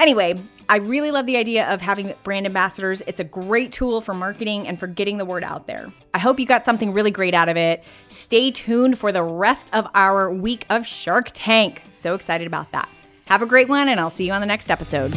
Anyway, 0.00 0.40
I 0.66 0.78
really 0.78 1.10
love 1.10 1.26
the 1.26 1.36
idea 1.36 1.68
of 1.68 1.82
having 1.82 2.14
brand 2.24 2.46
ambassadors. 2.46 3.02
It's 3.06 3.20
a 3.20 3.24
great 3.24 3.70
tool 3.70 4.00
for 4.00 4.14
marketing 4.14 4.66
and 4.66 4.80
for 4.80 4.86
getting 4.86 5.18
the 5.18 5.26
word 5.26 5.44
out 5.44 5.66
there. 5.66 5.92
I 6.14 6.18
hope 6.18 6.40
you 6.40 6.46
got 6.46 6.64
something 6.64 6.94
really 6.94 7.10
great 7.10 7.34
out 7.34 7.50
of 7.50 7.58
it. 7.58 7.84
Stay 8.08 8.50
tuned 8.50 8.98
for 8.98 9.12
the 9.12 9.22
rest 9.22 9.68
of 9.74 9.86
our 9.94 10.30
week 10.32 10.64
of 10.70 10.86
Shark 10.86 11.30
Tank. 11.34 11.82
So 11.90 12.14
excited 12.14 12.46
about 12.46 12.70
that. 12.72 12.88
Have 13.26 13.42
a 13.42 13.46
great 13.46 13.68
one, 13.68 13.90
and 13.90 14.00
I'll 14.00 14.10
see 14.10 14.26
you 14.26 14.32
on 14.32 14.40
the 14.40 14.46
next 14.46 14.70
episode. 14.70 15.16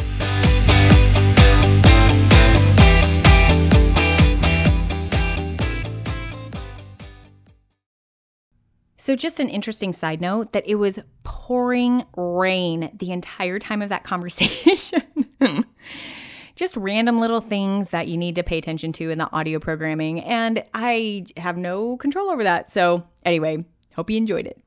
So, 9.04 9.14
just 9.14 9.38
an 9.38 9.50
interesting 9.50 9.92
side 9.92 10.22
note 10.22 10.52
that 10.52 10.66
it 10.66 10.76
was 10.76 10.98
pouring 11.24 12.06
rain 12.16 12.90
the 12.98 13.12
entire 13.12 13.58
time 13.58 13.82
of 13.82 13.90
that 13.90 14.02
conversation. 14.12 15.02
just 16.56 16.74
random 16.74 17.20
little 17.20 17.42
things 17.42 17.90
that 17.90 18.08
you 18.08 18.16
need 18.16 18.36
to 18.36 18.42
pay 18.42 18.56
attention 18.56 18.94
to 18.94 19.10
in 19.10 19.18
the 19.18 19.30
audio 19.30 19.58
programming. 19.58 20.22
And 20.22 20.64
I 20.72 21.26
have 21.36 21.58
no 21.58 21.98
control 21.98 22.30
over 22.30 22.44
that. 22.44 22.70
So, 22.70 23.06
anyway, 23.26 23.66
hope 23.94 24.08
you 24.08 24.16
enjoyed 24.16 24.46
it. 24.46 24.63